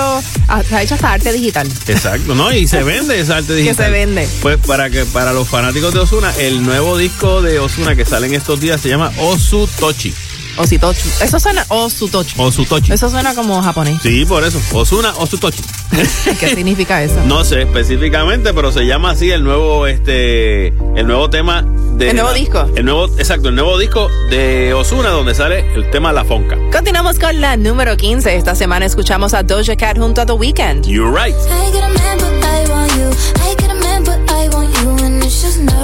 se 0.68 0.74
ha 0.76 0.82
hecho 0.82 0.94
hasta 0.94 1.12
arte 1.12 1.32
digital. 1.32 1.68
Exacto, 1.88 2.34
¿no? 2.34 2.52
Y 2.52 2.66
se 2.66 2.82
vende 2.84 3.20
esa 3.20 3.36
arte 3.38 3.54
digital. 3.54 3.86
se 3.86 3.90
vende. 3.90 4.28
Pues 4.42 4.58
para 4.58 4.90
que 4.90 5.04
para 5.06 5.32
los 5.32 5.48
fanáticos 5.48 5.92
de 5.94 6.00
Osuna, 6.00 6.32
el 6.38 6.62
nuevo 6.62 6.96
disco 6.98 7.42
de 7.42 7.58
Osuna 7.58 7.94
que 7.96 8.04
sale 8.04 8.26
en 8.26 8.34
estos 8.34 8.60
días 8.60 8.80
se 8.80 8.88
llama 8.88 9.12
Osutochi. 9.18 10.12
Ositochu. 10.56 11.08
Eso 11.22 11.40
suena 11.40 11.64
Osutochu. 11.68 12.40
Osutochi. 12.42 12.92
Eso 12.92 13.08
suena 13.10 13.34
como 13.34 13.60
japonés. 13.62 14.00
Sí, 14.02 14.24
por 14.24 14.44
eso. 14.44 14.60
Osuna 14.72 15.12
Osutochi. 15.16 15.62
¿Qué 16.40 16.54
significa 16.54 17.02
eso? 17.02 17.20
No 17.26 17.44
sé 17.44 17.62
específicamente, 17.62 18.52
pero 18.54 18.72
se 18.72 18.84
llama 18.86 19.10
así 19.10 19.30
el 19.30 19.44
nuevo 19.44 19.86
este 19.86 20.68
el 20.68 21.06
nuevo 21.06 21.28
tema 21.30 21.62
de 21.96 22.10
El 22.10 22.16
nuevo 22.16 22.32
disco. 22.32 22.66
El 22.74 22.84
nuevo 22.84 23.06
exacto, 23.18 23.48
el 23.48 23.54
nuevo 23.54 23.78
disco 23.78 24.08
de 24.30 24.72
Osuna 24.74 25.10
donde 25.10 25.34
sale 25.34 25.72
el 25.74 25.90
tema 25.90 26.12
La 26.12 26.24
Fonca. 26.24 26.56
Continuamos 26.72 27.18
con 27.18 27.40
la 27.40 27.56
número 27.56 27.96
15. 27.96 28.36
Esta 28.36 28.54
semana 28.54 28.86
escuchamos 28.86 29.34
a 29.34 29.42
Doja 29.42 29.76
Cat 29.76 29.98
junto 29.98 30.20
a 30.22 30.26
The 30.26 30.32
Weeknd. 30.32 30.86
You're 30.86 31.10
right. 31.10 31.34
I 31.34 31.72
get 31.72 31.82
a 31.84 31.88
man, 31.88 32.18
but 32.18 32.44
I 32.44 32.70
want 32.70 32.92
you. 32.96 33.10
I 33.42 33.54
get 33.58 33.70
a 33.70 33.74
man, 33.74 34.04
but 34.04 34.18
I 34.30 34.48
want 34.54 34.70
you. 34.82 35.04
And 35.06 35.22
it's 35.22 35.42
just 35.42 35.58
nerves. 35.60 35.81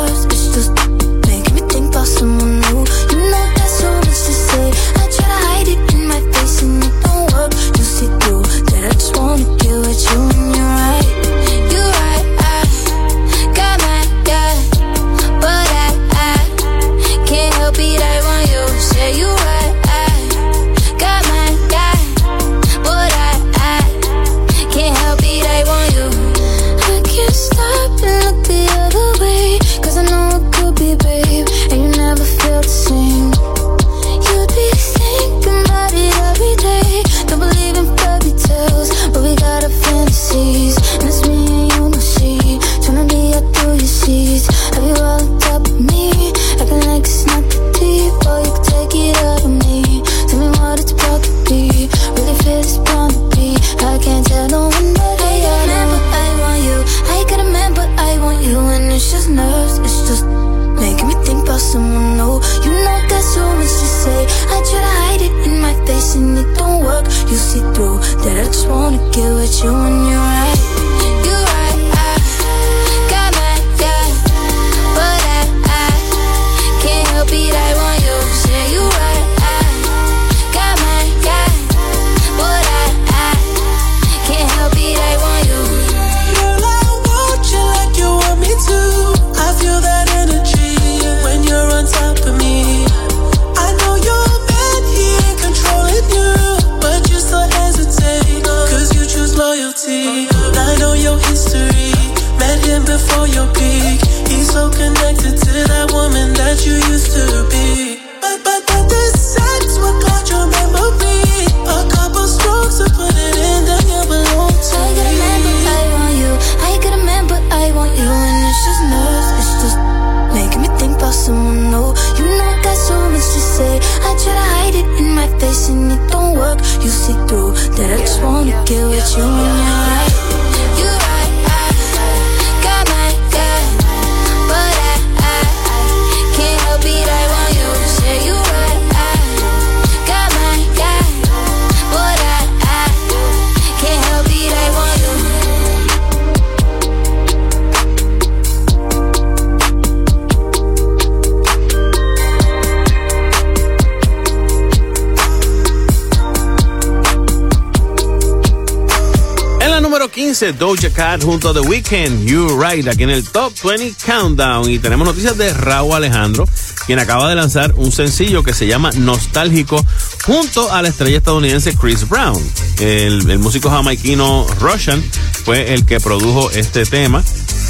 15, 160.18 160.54
Doja 160.54 160.90
Cat 160.90 161.22
junto 161.22 161.50
a 161.50 161.54
The 161.54 161.60
Weeknd, 161.60 162.26
You 162.26 162.60
Right, 162.60 162.88
aquí 162.88 163.04
en 163.04 163.10
el 163.10 163.22
Top 163.22 163.52
20 163.62 163.94
Countdown. 164.04 164.68
Y 164.68 164.80
tenemos 164.80 165.06
noticias 165.06 165.38
de 165.38 165.54
Raúl 165.54 165.94
Alejandro, 165.94 166.44
quien 166.86 166.98
acaba 166.98 167.28
de 167.28 167.36
lanzar 167.36 167.72
un 167.76 167.92
sencillo 167.92 168.42
que 168.42 168.52
se 168.52 168.66
llama 168.66 168.90
Nostálgico 168.96 169.86
junto 170.24 170.72
a 170.72 170.82
la 170.82 170.88
estrella 170.88 171.18
estadounidense 171.18 171.72
Chris 171.76 172.08
Brown. 172.08 172.36
El, 172.80 173.30
el 173.30 173.38
músico 173.38 173.70
jamaiquino 173.70 174.44
Russian 174.58 175.00
fue 175.44 175.72
el 175.72 175.86
que 175.86 176.00
produjo 176.00 176.50
este 176.50 176.84
tema. 176.84 177.22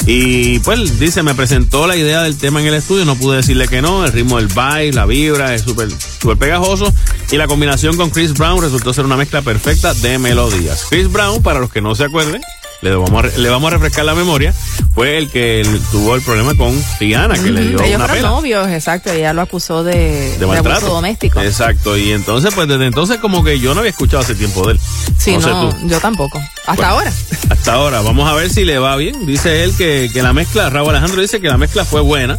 Y 0.06 0.58
pues 0.60 0.98
dice, 0.98 1.22
me 1.22 1.34
presentó 1.34 1.86
la 1.86 1.96
idea 1.96 2.22
del 2.22 2.38
tema 2.38 2.60
en 2.60 2.66
el 2.66 2.74
estudio, 2.74 3.04
no 3.04 3.16
pude 3.16 3.36
decirle 3.36 3.68
que 3.68 3.82
no, 3.82 4.04
el 4.04 4.12
ritmo 4.12 4.38
del 4.38 4.48
baile, 4.48 4.92
la 4.92 5.04
vibra, 5.04 5.54
es 5.54 5.62
súper 5.62 5.88
súper 5.90 6.36
pegajoso 6.38 6.92
y 7.30 7.36
la 7.36 7.46
combinación 7.46 7.96
con 7.96 8.10
Chris 8.10 8.32
Brown 8.34 8.62
resultó 8.62 8.92
ser 8.94 9.04
una 9.04 9.16
mezcla 9.16 9.42
perfecta 9.42 9.94
de 9.94 10.18
melodías. 10.18 10.86
Chris 10.88 11.10
Brown, 11.10 11.42
para 11.42 11.60
los 11.60 11.70
que 11.70 11.80
no 11.80 11.94
se 11.94 12.04
acuerden, 12.04 12.40
le 12.80 12.94
vamos 12.94 13.24
a, 13.24 13.38
le 13.38 13.48
vamos 13.48 13.72
a 13.72 13.74
refrescar 13.74 14.04
la 14.04 14.14
memoria, 14.14 14.54
fue 14.94 15.18
el 15.18 15.28
que 15.30 15.62
tuvo 15.90 16.14
el 16.14 16.22
problema 16.22 16.54
con 16.54 16.72
Rihanna, 17.00 17.34
que 17.34 17.50
le 17.50 17.60
dio 17.68 17.82
Ellos 17.82 17.96
una 17.96 18.06
pela. 18.06 18.28
novios, 18.28 18.68
exacto, 18.68 19.10
ella 19.12 19.32
lo 19.32 19.42
acusó 19.42 19.82
de, 19.82 20.36
De 20.38 20.46
de 20.46 20.56
abuso 20.58 20.86
doméstico. 20.86 21.40
Exacto, 21.40 21.96
y 21.96 22.12
entonces, 22.12 22.54
pues 22.54 22.68
desde 22.68 22.86
entonces 22.86 23.18
como 23.18 23.42
que 23.42 23.58
yo 23.58 23.74
no 23.74 23.80
había 23.80 23.90
escuchado 23.90 24.22
hace 24.22 24.34
tiempo 24.34 24.64
de 24.66 24.74
él. 24.74 24.80
Sí, 25.18 25.36
no, 25.36 25.40
no, 25.40 25.72
sé 25.72 25.78
tú. 25.80 25.88
yo 25.88 26.00
tampoco. 26.00 26.38
Hasta 26.66 26.72
Bueno, 26.74 26.88
ahora. 26.88 27.12
Hasta 27.50 27.72
ahora, 27.74 28.00
vamos 28.02 28.28
a 28.28 28.34
ver 28.34 28.48
si 28.50 28.64
le 28.64 28.78
va 28.78 28.94
bien. 28.96 29.26
Dice 29.26 29.64
él 29.64 29.74
que, 29.76 30.10
que 30.12 30.22
la 30.22 30.32
mezcla, 30.32 30.70
Raúl 30.70 30.90
Alejandro 30.90 31.20
dice 31.20 31.40
que 31.40 31.48
la 31.48 31.58
mezcla 31.58 31.84
fue 31.84 32.00
buena. 32.00 32.38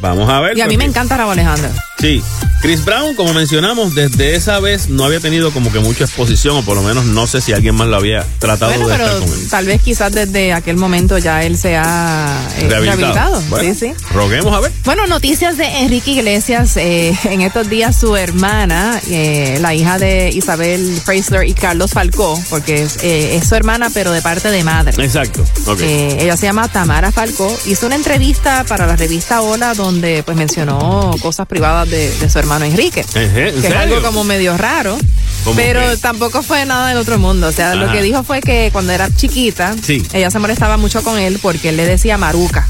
Vamos 0.00 0.30
a 0.30 0.40
ver. 0.40 0.56
Y 0.56 0.62
a 0.62 0.66
mí 0.66 0.76
me 0.78 0.84
porque- 0.84 0.98
encanta 0.98 1.16
Raúl 1.18 1.32
Alejandro. 1.32 1.68
Sí, 2.00 2.22
Chris 2.60 2.84
Brown, 2.84 3.14
como 3.14 3.32
mencionamos, 3.32 3.94
desde 3.94 4.34
esa 4.34 4.58
vez 4.60 4.88
no 4.90 5.04
había 5.04 5.20
tenido 5.20 5.52
como 5.52 5.72
que 5.72 5.78
mucha 5.78 6.04
exposición, 6.04 6.56
o 6.58 6.62
por 6.62 6.76
lo 6.76 6.82
menos 6.82 7.04
no 7.06 7.26
sé 7.26 7.40
si 7.40 7.52
alguien 7.52 7.74
más 7.76 7.86
lo 7.88 7.96
había 7.96 8.26
tratado 8.40 8.72
Bueno, 8.72 8.88
de 8.88 8.94
pero 8.94 9.04
estar 9.06 9.20
con 9.28 9.38
él. 9.38 9.48
tal 9.48 9.66
vez 9.66 9.80
quizás 9.80 10.12
desde 10.12 10.52
aquel 10.52 10.76
momento 10.76 11.16
ya 11.18 11.44
él 11.44 11.56
se 11.56 11.76
ha 11.76 12.46
eh, 12.58 12.68
rehabilitado. 12.68 13.40
Bueno, 13.48 13.72
Sí, 13.74 13.78
sí. 13.88 13.92
Roguemos 14.12 14.52
a 14.54 14.60
ver. 14.60 14.72
Bueno, 14.84 15.06
noticias 15.06 15.56
de 15.56 15.64
Enrique 15.80 16.10
Iglesias. 16.12 16.76
eh, 16.76 17.16
en 17.24 17.40
estos 17.42 17.70
días 17.70 17.96
su 17.98 18.16
hermana, 18.16 19.00
eh, 19.08 19.58
la 19.60 19.72
hija 19.74 19.98
de 19.98 20.30
Isabel 20.30 21.00
Freisler 21.04 21.48
y 21.48 21.54
Carlos 21.54 21.92
Falcó, 21.92 22.38
porque 22.50 22.82
es, 22.82 22.98
es 23.02 23.48
su 23.48 23.54
hermana 23.54 23.88
pero 23.94 24.10
de 24.10 24.20
parte 24.20 24.50
de 24.50 24.62
madre. 24.64 25.02
Exacto. 25.02 25.42
Ella 25.80 26.36
se 26.36 26.46
llama 26.46 26.68
Tamara 26.68 27.12
Falcó. 27.12 27.54
Hizo 27.66 27.86
una 27.86 27.94
entrevista 27.96 28.64
para 28.68 28.86
la 28.86 28.96
revista 28.96 29.40
Hola 29.42 29.72
donde 29.74 30.22
pues 30.22 30.36
mencionó 30.36 31.14
cosas 31.22 31.46
privadas 31.46 31.83
de, 31.86 32.10
de 32.18 32.30
su 32.30 32.38
hermano 32.38 32.64
Enrique. 32.64 33.00
Ejé, 33.14 33.48
¿en 33.48 33.54
que 33.54 33.58
es 33.58 33.62
serio? 33.62 33.78
algo 33.78 34.02
como 34.02 34.24
medio 34.24 34.56
raro. 34.56 34.96
¿Cómo 35.44 35.56
Pero 35.56 35.96
tampoco 35.98 36.42
fue 36.42 36.64
nada 36.64 36.88
del 36.88 36.96
otro 36.98 37.18
mundo. 37.18 37.48
O 37.48 37.52
sea, 37.52 37.74
lo 37.74 37.90
que 37.92 38.00
dijo 38.02 38.22
fue 38.24 38.40
que 38.40 38.70
cuando 38.72 38.92
era 38.92 39.14
chiquita, 39.14 39.74
Sí. 39.82 40.02
ella 40.14 40.30
se 40.30 40.38
molestaba 40.38 40.76
mucho 40.78 41.02
con 41.02 41.18
él 41.18 41.38
porque 41.42 41.68
él 41.70 41.76
le 41.76 41.86
decía 41.86 42.16
maruca. 42.18 42.66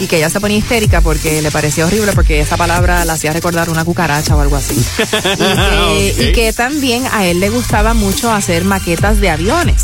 Y 0.00 0.06
que 0.06 0.18
ella 0.18 0.30
se 0.30 0.38
ponía 0.38 0.58
histérica 0.58 1.00
porque 1.00 1.42
le 1.42 1.50
parecía 1.50 1.84
horrible 1.86 2.12
porque 2.12 2.40
esa 2.40 2.56
palabra 2.56 3.04
la 3.04 3.14
hacía 3.14 3.32
recordar 3.32 3.68
una 3.70 3.84
cucaracha 3.84 4.36
o 4.36 4.40
algo 4.40 4.56
así. 4.56 4.74
y, 4.98 5.36
que, 5.36 6.12
Ok. 6.16 6.20
y 6.28 6.32
que 6.32 6.52
también 6.52 7.04
a 7.12 7.24
él 7.26 7.40
le 7.40 7.48
gustaba 7.50 7.94
mucho 7.94 8.30
hacer 8.32 8.64
maquetas 8.64 9.20
de 9.20 9.30
aviones 9.30 9.82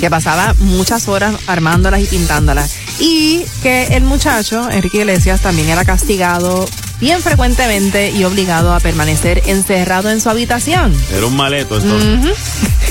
que 0.00 0.08
pasaba 0.08 0.54
muchas 0.60 1.06
horas 1.06 1.34
armándolas 1.46 2.00
y 2.00 2.06
pintándolas. 2.06 2.72
Y 2.98 3.44
que 3.62 3.88
el 3.88 4.04
muchacho, 4.04 4.70
Enrique 4.70 4.98
Iglesias, 4.98 5.42
también 5.42 5.68
era 5.68 5.84
castigado 5.84 6.66
bien 7.00 7.20
frecuentemente 7.22 8.10
y 8.10 8.24
obligado 8.24 8.74
a 8.74 8.80
permanecer 8.80 9.42
encerrado 9.46 10.10
en 10.10 10.20
su 10.20 10.28
habitación. 10.30 10.94
Era 11.14 11.26
un 11.26 11.36
maleto 11.36 11.78
entonces. 11.80 12.36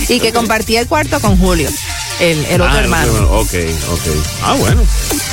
Y 0.10 0.20
que 0.20 0.34
compartía 0.34 0.80
el 0.82 0.88
cuarto 0.88 1.20
con 1.20 1.38
Julio, 1.38 1.70
el, 2.20 2.44
el 2.46 2.62
otro 2.62 2.74
Ah, 2.74 2.80
hermano. 2.80 3.12
Ok, 3.32 3.54
ok. 3.92 4.02
Ah, 4.44 4.54
bueno. 4.56 4.82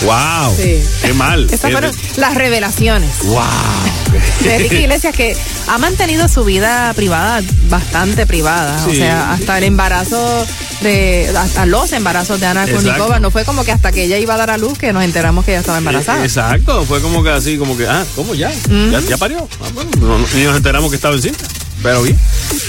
Wow. 0.03 0.57
Sí. 0.57 0.83
Qué 1.03 1.15
mal. 1.15 1.47
Esas 1.51 1.71
fueron 1.73 1.91
las 2.17 2.35
revelaciones 2.35 3.11
Wow. 3.25 3.43
de 4.43 4.55
Enrique 4.57 4.81
Iglesias 4.83 5.15
que 5.17 5.37
ha 5.69 5.79
mantenido 5.79 6.29
su 6.29 6.45
vida 6.45 6.93
privada 6.95 7.43
bastante 7.71 8.27
privada. 8.27 8.85
O 8.87 8.91
sea, 8.93 9.33
hasta 9.33 9.57
el 9.59 9.65
embarazo 9.65 10.47
de, 10.83 11.33
hasta 11.37 11.67
los 11.67 11.93
embarazos 11.93 12.39
de 12.41 12.47
Ana. 12.47 12.67
Kurnikova. 12.67 13.19
No 13.21 13.31
fue 13.31 13.45
como 13.45 13.65
que 13.65 13.73
hasta 13.73 13.93
que 13.93 14.05
ella 14.05 14.19
iba 14.19 14.35
a 14.35 14.37
dar 14.37 14.51
a 14.51 14.59
luz 14.59 14.79
que 14.79 14.93
nos 14.93 15.03
enteramos 15.05 15.45
que 15.45 15.53
ella 15.53 15.61
estaba 15.61 15.79
embarazada. 15.79 16.23
Eh, 16.23 16.27
Exacto, 16.27 16.85
fue 16.85 17.01
como 17.01 17.23
que 17.23 17.31
así, 17.31 17.57
como 17.57 17.77
que, 17.77 17.87
ah, 17.87 18.05
¿cómo 18.15 18.35
ya? 18.35 18.53
¿Ya, 18.91 19.01
ya 19.01 19.17
parió? 19.17 19.49
Ah, 19.63 19.69
bueno, 19.75 19.91
no- 20.01 20.19
no- 20.19 20.27
ni 20.35 20.45
nos 20.45 20.57
enteramos 20.57 20.91
que 20.91 20.97
estaba 20.97 21.15
encinta. 21.15 21.45
Pero 21.83 22.03
bien, 22.03 22.19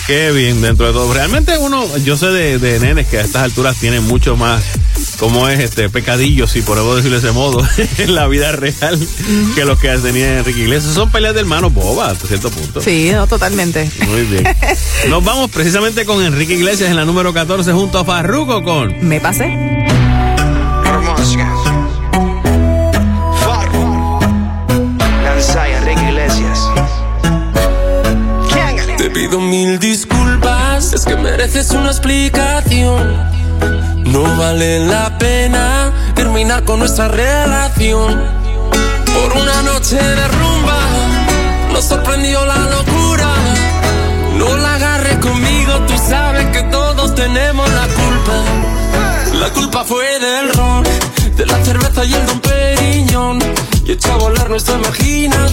qué 0.05 0.31
bien 0.31 0.61
dentro 0.61 0.87
de 0.87 0.93
todo. 0.93 1.13
Realmente 1.13 1.57
uno, 1.57 1.85
yo 1.97 2.17
sé 2.17 2.27
de, 2.27 2.59
de 2.59 2.79
nenes 2.79 3.07
que 3.07 3.17
a 3.17 3.21
estas 3.21 3.43
alturas 3.43 3.77
tienen 3.77 4.03
mucho 4.03 4.35
más, 4.35 4.63
como 5.19 5.47
es 5.49 5.59
este, 5.59 5.89
pecadillos, 5.89 6.51
si 6.51 6.61
podemos 6.61 6.95
decirlo 6.95 7.19
de 7.19 7.27
ese 7.27 7.33
modo, 7.33 7.65
en 7.97 8.15
la 8.15 8.27
vida 8.27 8.51
real 8.51 8.99
que 9.55 9.65
los 9.65 9.79
que 9.79 9.89
tenía 9.97 10.39
Enrique 10.39 10.61
Iglesias. 10.61 10.93
Son 10.93 11.11
peleas 11.11 11.33
de 11.33 11.41
hermanos 11.41 11.73
bobas, 11.73 12.13
hasta 12.13 12.27
cierto 12.27 12.49
punto. 12.49 12.81
Sí, 12.81 13.09
no, 13.11 13.27
totalmente. 13.27 13.89
Muy 14.07 14.23
bien. 14.23 14.43
Nos 15.09 15.23
vamos 15.23 15.49
precisamente 15.51 16.05
con 16.05 16.23
Enrique 16.23 16.53
Iglesias 16.53 16.89
en 16.89 16.95
la 16.95 17.05
número 17.05 17.33
14 17.33 17.71
junto 17.71 17.99
a 17.99 18.05
Farruko 18.05 18.63
con 18.63 19.07
Me 19.07 19.19
pasé. 19.19 20.06
Pido 29.27 29.39
mil 29.41 29.79
disculpas, 29.79 30.93
es 30.93 31.05
que 31.05 31.15
mereces 31.15 31.71
una 31.71 31.87
explicación. 31.87 33.15
No 34.05 34.23
vale 34.37 34.79
la 34.79 35.17
pena 35.17 35.91
terminar 36.15 36.63
con 36.63 36.79
nuestra 36.79 37.07
relación. 37.07 38.23
Por 39.05 39.41
una 39.41 39.61
noche 39.63 39.95
de 39.95 40.27
rumba, 40.27 40.79
nos 41.73 41.85
sorprendió 41.85 42.45
la 42.45 42.57
locura. 42.69 43.33
No 44.35 44.55
la 44.57 44.75
agarres 44.75 45.17
conmigo, 45.17 45.73
tú 45.87 45.93
sabes 45.97 46.45
que 46.47 46.63
todos 46.63 47.15
tenemos 47.15 47.69
la 47.71 47.87
culpa. 47.87 49.39
La 49.39 49.49
culpa 49.49 49.83
fue 49.83 50.19
del 50.19 50.53
ron, 50.53 50.83
de 51.35 51.45
la 51.45 51.63
cerveza 51.65 52.05
y 52.05 52.13
el 52.13 52.25
don 52.25 52.39
Periñón. 52.39 53.39
Y 53.85 53.91
echó 53.91 54.13
a 54.13 54.17
volar 54.17 54.49
nuestra 54.49 54.75
imaginación. 54.75 55.46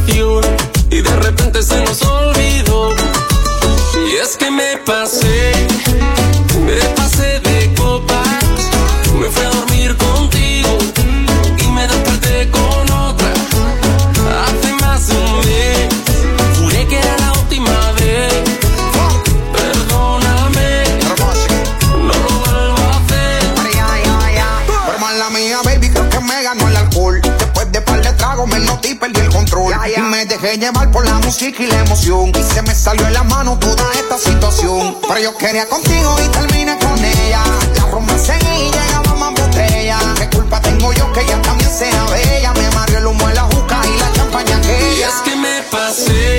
Música 31.35 31.65
y 31.65 31.67
la 31.67 31.81
emoción. 31.81 32.31
Y 32.39 32.43
se 32.45 32.63
me 32.63 32.73
salió 32.73 33.09
en 33.09 33.15
la 33.15 33.25
mano 33.25 33.59
toda 33.59 33.91
esta 33.95 34.17
situación. 34.19 34.97
Pero 35.09 35.19
yo 35.21 35.37
quería 35.37 35.69
contigo 35.69 36.15
y 36.25 36.29
terminé 36.29 36.79
con 36.79 36.97
ella. 37.05 37.43
La 37.77 37.87
rumba 37.87 38.17
seguía 38.17 38.57
y 38.57 38.71
llegaba 38.71 39.15
más 39.15 39.33
botella. 39.33 39.99
¿Qué 40.17 40.31
culpa 40.31 40.61
tengo 40.61 40.93
yo 40.93 41.13
que 41.13 41.23
ella 41.23 41.43
también 41.43 41.71
sea 41.71 42.05
bella? 42.05 42.53
Me 42.53 42.71
mareó 42.71 42.99
el 42.99 43.07
humo 43.07 43.27
de 43.27 43.35
la 43.35 43.43
juca 43.43 43.81
y 43.85 43.99
la 43.99 44.13
champaña 44.13 44.51
Y 44.51 44.55
aquella. 44.55 45.09
es 45.09 45.15
que 45.25 45.35
me 45.35 45.63
pasé, 45.73 46.37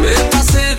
me 0.00 0.14
pasé 0.30 0.73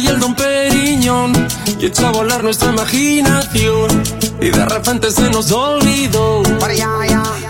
y 0.00 0.06
el 0.06 0.20
don 0.20 0.34
Periñón 0.34 1.32
y 1.80 1.86
echó 1.86 2.06
a 2.06 2.10
volar 2.12 2.44
nuestra 2.44 2.70
imaginación 2.70 4.02
y 4.40 4.50
de 4.50 4.64
repente 4.64 5.10
se 5.10 5.28
nos 5.30 5.50
olvidó. 5.50 6.42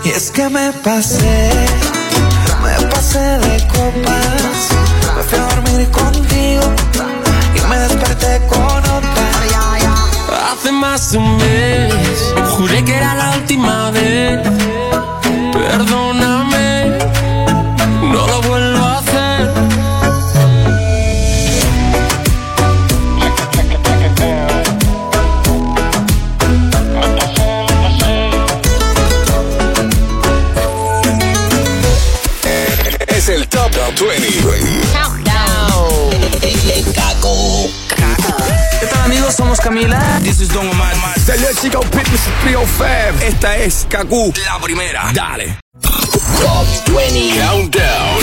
Y 0.03 0.09
es 0.09 0.31
que 0.31 0.49
me 0.49 0.71
pasé, 0.83 1.51
me 2.63 2.87
pasé 2.87 3.19
de 3.19 3.67
copas, 3.67 4.69
me 5.15 5.23
fui 5.23 5.37
a 5.37 5.55
dormir 5.55 5.89
contigo 5.91 6.63
y 7.55 7.69
me 7.69 7.79
desperté 7.79 8.41
con 8.47 8.61
otra. 8.61 8.91
Hace 10.51 10.71
más 10.71 11.11
de 11.11 11.17
un 11.19 11.37
mes, 11.37 11.93
juré 12.57 12.83
que 12.83 12.95
era 12.95 13.13
la 13.13 13.37
última 13.37 13.91
vez. 13.91 14.39
Perdóname, 15.53 16.78
20. 33.95 34.41
20. 34.45 34.67
Countdown. 34.93 36.11
Caco. 36.93 37.69
¿Qué 38.79 38.85
tal 38.85 39.01
amigos? 39.05 39.35
Somos 39.35 39.59
Camila. 39.59 40.19
This 40.23 40.41
is 40.41 40.53
Don 40.53 40.67
Omar. 40.69 40.95
Salió 41.25 41.49
el 41.49 41.57
chico 41.57 41.79
Pitbull 41.81 42.19
305. 42.43 43.25
Esta 43.25 43.57
es 43.57 43.87
Kaku. 43.89 44.31
La 44.45 44.59
primera. 44.61 45.11
Dale. 45.13 45.57
Top 45.81 46.67
20 46.95 47.39
Countdown. 47.39 48.19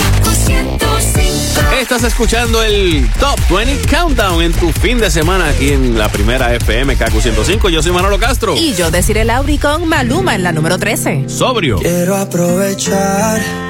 Estás 1.81 2.03
escuchando 2.03 2.63
el 2.63 3.07
Top 3.19 3.37
20 3.49 3.87
Countdown 3.87 4.41
en 4.41 4.53
tu 4.53 4.71
fin 4.71 4.99
de 4.99 5.11
semana 5.11 5.49
aquí 5.49 5.71
en 5.71 5.97
la 5.97 6.09
primera 6.09 6.55
FM 6.55 6.97
KQ105. 6.97 7.69
Yo 7.69 7.83
soy 7.83 7.91
Manolo 7.91 8.17
Castro. 8.17 8.55
Y 8.55 8.73
yo 8.73 8.89
deciré 8.89 9.25
Lauri 9.25 9.57
con 9.57 9.87
Maluma 9.87 10.33
en 10.33 10.43
la 10.43 10.53
número 10.53 10.79
13. 10.79 11.27
Sobrio. 11.27 11.77
Quiero 11.79 12.15
aprovechar 12.15 13.66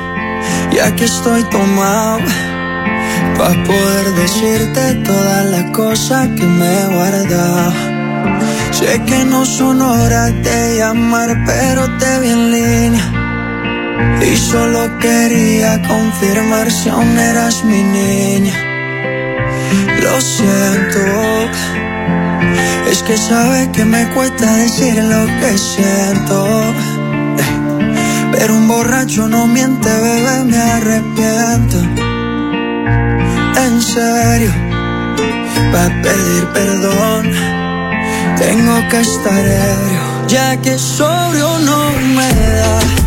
ya 0.77 0.95
que 0.95 1.05
estoy 1.05 1.43
tomado, 1.45 2.19
para 3.35 3.63
poder 3.63 4.05
decirte 4.13 4.93
todas 5.03 5.45
las 5.45 5.63
cosas 5.71 6.27
que 6.37 6.43
me 6.43 6.71
he. 6.71 6.87
Sé 8.71 9.01
que 9.07 9.25
no 9.25 9.43
son 9.43 9.81
horas 9.81 10.31
de 10.43 10.77
llamar, 10.77 11.35
pero 11.47 11.81
te 11.97 12.19
vi 12.19 12.29
en 12.29 12.51
línea. 12.51 13.05
Y 14.21 14.37
solo 14.37 14.79
quería 14.99 15.81
confirmar 15.81 16.69
si 16.71 16.89
aún 16.89 17.17
eras 17.17 17.63
mi 17.63 17.81
niña. 17.81 18.53
Lo 20.03 20.21
siento, 20.21 21.03
es 22.91 23.01
que 23.01 23.17
sabes 23.17 23.67
que 23.69 23.83
me 23.83 24.03
cuesta 24.13 24.45
decir 24.57 25.03
lo 25.03 25.25
que 25.39 25.57
siento. 25.57 26.73
Pero 28.39 28.55
un 28.55 28.67
borracho 28.67 29.27
no 29.27 29.47
miente, 29.47 29.89
bebé, 29.89 30.43
me 30.43 30.57
arrepiento. 30.57 31.77
En 33.65 33.81
serio, 33.81 34.51
para 35.71 36.01
pedir 36.03 36.45
perdón, 36.53 37.31
tengo 38.37 38.87
que 38.89 38.99
estar 38.99 39.39
ebrio, 39.39 40.27
ya 40.27 40.55
que 40.57 40.77
sobrio 40.77 41.57
no 41.59 41.89
me 42.15 42.29
da. 42.59 43.06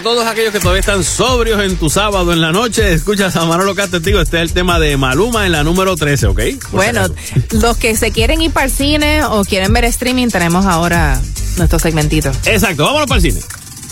Para 0.00 0.14
todos 0.14 0.26
aquellos 0.26 0.52
que 0.52 0.60
todavía 0.60 0.80
están 0.80 1.04
sobrios 1.04 1.62
en 1.62 1.76
tu 1.76 1.90
sábado 1.90 2.32
en 2.32 2.40
la 2.40 2.52
noche, 2.52 2.94
escuchas 2.94 3.36
a 3.36 3.44
Manolo 3.44 3.74
Testigo. 3.74 4.18
Este 4.18 4.38
es 4.38 4.44
el 4.44 4.52
tema 4.54 4.78
de 4.78 4.96
Maluma 4.96 5.44
en 5.44 5.52
la 5.52 5.62
número 5.62 5.94
13, 5.94 6.28
¿ok? 6.28 6.40
Por 6.70 6.70
Bueno, 6.70 7.06
los 7.50 7.76
que 7.76 7.94
se 7.94 8.10
quieren 8.10 8.40
ir 8.40 8.50
para 8.50 8.64
el 8.64 8.72
cine 8.72 9.22
o 9.24 9.44
quieren 9.44 9.74
ver 9.74 9.84
streaming, 9.84 10.28
tenemos 10.28 10.64
ahora 10.64 11.20
nuestro 11.58 11.78
segmentito. 11.78 12.30
Exacto, 12.46 12.84
vámonos 12.84 13.08
para 13.08 13.20
el 13.20 13.30
cine. 13.30 13.40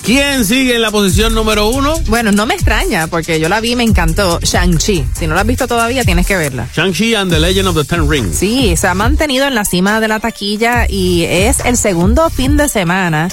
¿Quién 0.03 0.47
sigue 0.47 0.77
en 0.77 0.81
la 0.81 0.91
posición 0.91 1.35
número 1.35 1.69
uno? 1.69 1.95
Bueno, 2.07 2.33
no 2.33 2.47
me 2.47 2.55
extraña, 2.55 3.09
porque 3.09 3.39
yo 3.39 3.51
la 3.51 3.61
vi 3.61 3.73
y 3.73 3.77
me 3.77 3.85
encantó. 3.85 4.41
Shang-Chi. 4.41 5.05
Si 5.15 5.27
no 5.27 5.35
la 5.35 5.43
has 5.43 5.47
visto 5.47 5.69
todavía, 5.69 6.05
tienes 6.05 6.27
que 6.27 6.39
verla. 6.39 6.69
Shang-Chi 6.75 7.17
and 7.17 7.31
the 7.31 7.39
Legend 7.39 7.69
of 7.69 7.77
the 7.77 7.85
Ten 7.85 8.09
Rings. 8.09 8.39
Sí, 8.39 8.75
se 8.79 8.87
ha 8.87 8.95
mantenido 8.95 9.47
en 9.47 9.55
la 9.55 9.67
cima 9.67 10.01
de 10.01 10.09
la 10.09 10.21
taquilla 10.21 10.87
y 10.89 11.25
es 11.25 11.61
el 11.67 11.77
segundo 11.77 12.31
fin 12.31 12.57
de 12.57 12.71
semana 12.71 13.29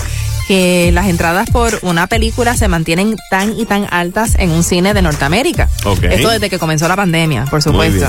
que 0.47 0.91
las 0.91 1.07
entradas 1.07 1.49
por 1.49 1.79
una 1.81 2.07
película 2.07 2.55
se 2.55 2.67
mantienen 2.67 3.15
tan 3.29 3.57
y 3.57 3.65
tan 3.65 3.87
altas 3.89 4.35
en 4.37 4.51
un 4.51 4.63
cine 4.63 4.93
de 4.93 5.01
Norteamérica. 5.01 5.69
Ok. 5.83 6.03
Esto 6.03 6.29
desde 6.29 6.49
que 6.49 6.59
comenzó 6.59 6.87
la 6.87 6.95
pandemia, 6.95 7.45
por 7.45 7.61
supuesto. 7.61 8.07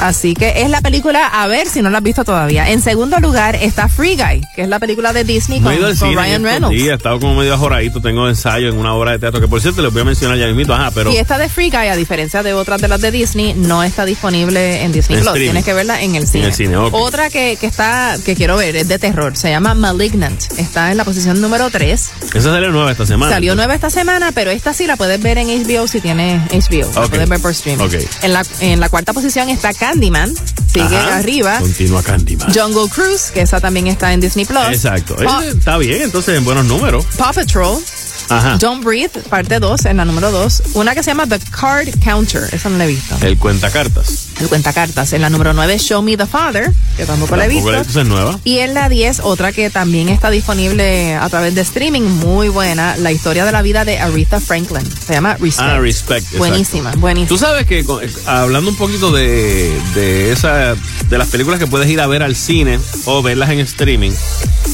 Así 0.00 0.34
que 0.34 0.62
es 0.62 0.70
la 0.70 0.80
película 0.80 1.26
a 1.26 1.46
ver 1.46 1.66
si 1.68 1.80
no 1.82 1.90
la 1.90 1.98
has 1.98 2.04
visto 2.04 2.24
todavía. 2.24 2.70
En 2.70 2.80
segundo 2.82 3.18
lugar 3.20 3.56
está 3.56 3.88
Free 3.88 4.16
Guy, 4.16 4.42
que 4.54 4.62
es 4.62 4.68
la 4.68 4.78
película 4.78 5.12
de 5.12 5.24
Disney 5.24 5.60
con, 5.60 5.72
cine 5.96 6.14
Ryan 6.14 6.34
en 6.34 6.44
Reynolds. 6.44 6.76
días, 6.76 6.88
he 6.90 6.94
estado 6.94 7.20
como 7.20 7.34
medio 7.36 7.54
ajoradito, 7.54 8.00
tengo 8.00 8.28
ensayo 8.28 8.68
en 8.68 8.76
una 8.78 8.94
obra 8.94 9.12
de 9.12 9.18
teatro, 9.18 9.40
que 9.40 9.48
por 9.48 9.60
cierto 9.60 9.82
les 9.82 9.92
voy 9.92 10.02
a 10.02 10.04
mencionar 10.04 10.36
ya 10.38 10.46
mismito, 10.46 10.74
ajá, 10.74 10.90
pero 10.90 11.12
Y 11.12 11.16
esta 11.16 11.38
de 11.38 11.48
Free 11.48 11.70
Guy, 11.70 11.88
a 11.88 11.96
diferencia 11.96 12.42
de 12.42 12.52
otras 12.54 12.80
de 12.80 12.88
las 12.88 13.00
de 13.00 13.10
Disney, 13.10 13.54
no 13.54 13.82
está 13.82 14.04
disponible 14.04 14.82
en 14.82 14.92
Disney 14.92 15.18
En 15.18 15.22
Plus. 15.24 15.28
streaming. 15.32 15.46
Tienes 15.50 15.64
que 15.64 15.72
verla 15.72 16.02
en 16.02 16.14
el 16.16 16.26
cine. 16.26 16.46
el 16.46 16.54
cine, 16.54 16.76
ok. 16.76 16.94
Otra 16.94 17.30
que, 17.30 17.56
que 17.60 17.66
está, 17.66 18.16
que 18.24 18.34
quiero 18.34 18.56
ver, 18.56 18.76
es 18.76 18.88
de 18.88 18.98
terror. 18.98 19.36
Se 19.36 19.50
llama 19.50 19.74
Malignant. 19.74 20.40
Está 20.58 20.90
en 20.90 20.96
la 20.96 21.04
posición 21.04 21.40
número 21.40 21.70
3. 21.70 22.10
esa 22.34 22.40
salió 22.50 22.70
nueva 22.70 22.90
esta 22.92 23.06
semana. 23.06 23.32
Salió 23.32 23.54
nueva 23.54 23.74
esta 23.74 23.90
semana, 23.90 24.32
pero 24.32 24.50
esta 24.50 24.72
sí 24.74 24.86
la 24.86 24.96
puedes 24.96 25.20
ver 25.22 25.38
en 25.38 25.48
HBO 25.48 25.86
si 25.86 26.00
tienes 26.00 26.42
HBO. 26.50 26.90
La 26.94 27.02
Ok. 27.02 27.10
puedes 27.10 27.28
ver 27.28 27.40
por 27.40 27.50
streaming. 27.52 27.88
En, 28.22 28.32
la, 28.32 28.44
en 28.60 28.80
la 28.80 28.88
cuarta 28.88 29.12
posición 29.12 29.48
está 29.48 29.72
Candyman. 29.84 30.34
Sigue 30.72 30.96
Ajá. 30.96 31.18
arriba. 31.18 31.58
Continúa 31.58 32.02
Candyman. 32.02 32.50
Jungle 32.54 32.88
Cruise, 32.88 33.30
que 33.34 33.42
esa 33.42 33.60
también 33.60 33.86
está 33.86 34.14
en 34.14 34.20
Disney 34.20 34.46
Plus. 34.46 34.68
Exacto. 34.70 35.14
Eh, 35.22 35.50
está 35.50 35.76
bien, 35.76 36.00
entonces 36.00 36.38
en 36.38 36.44
buenos 36.46 36.64
números. 36.64 37.04
Paw 37.18 37.34
Patrol. 37.34 37.82
Ajá. 38.30 38.56
Don't 38.58 38.82
Breathe, 38.82 39.20
parte 39.28 39.60
2, 39.60 39.84
en 39.84 39.98
la 39.98 40.06
número 40.06 40.30
2. 40.30 40.62
Una 40.72 40.94
que 40.94 41.02
se 41.02 41.10
llama 41.10 41.26
The 41.26 41.38
Card 41.50 41.88
Counter. 42.02 42.48
Esa 42.50 42.70
no 42.70 42.78
la 42.78 42.84
he 42.84 42.88
visto. 42.88 43.14
El 43.20 43.36
cuentacartas. 43.36 44.28
El 44.40 44.48
cuentacartas. 44.48 45.12
En 45.12 45.22
la 45.22 45.30
número 45.30 45.52
9, 45.52 45.78
Show 45.78 46.02
Me 46.02 46.16
the 46.16 46.26
Father, 46.26 46.72
que 46.96 47.04
tampoco 47.06 47.36
la 47.36 47.46
he 47.46 47.48
visto. 47.48 47.72
es 47.72 47.94
nueva. 48.06 48.38
Y 48.44 48.58
en 48.58 48.74
la 48.74 48.88
10, 48.88 49.20
otra 49.20 49.52
que 49.52 49.70
también 49.70 50.08
está 50.08 50.30
disponible 50.30 51.14
a 51.14 51.28
través 51.28 51.54
de 51.54 51.60
streaming, 51.60 52.02
muy 52.02 52.48
buena, 52.48 52.96
la 52.96 53.12
historia 53.12 53.44
de 53.44 53.52
la 53.52 53.62
vida 53.62 53.84
de 53.84 53.98
Aretha 53.98 54.40
Franklin. 54.40 54.84
Se 55.06 55.12
llama 55.14 55.36
Respect. 55.36 55.60
Ah, 55.60 55.78
Respect. 55.78 56.18
exacto. 56.24 56.38
Buenísima, 56.38 56.92
buenísima. 56.96 57.28
Tú 57.28 57.38
sabes 57.38 57.66
que 57.66 57.84
hablando 58.26 58.70
un 58.70 58.76
poquito 58.76 59.10
de, 59.12 59.72
de 59.94 60.32
esa 60.32 60.74
de 61.08 61.18
las 61.18 61.28
películas 61.28 61.60
que 61.60 61.66
puedes 61.66 61.88
ir 61.88 62.00
a 62.00 62.06
ver 62.06 62.22
al 62.22 62.34
cine 62.34 62.78
o 63.04 63.22
verlas 63.22 63.50
en 63.50 63.60
streaming, 63.60 64.12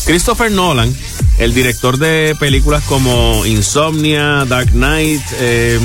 Christopher 0.05 0.51
Nolan, 0.51 0.95
el 1.39 1.55
director 1.55 1.99
de 1.99 2.37
películas 2.39 2.83
como 2.85 3.45
Insomnia, 3.47 4.45
Dark 4.47 4.71
Knight, 4.71 5.23
eh, 5.39 5.79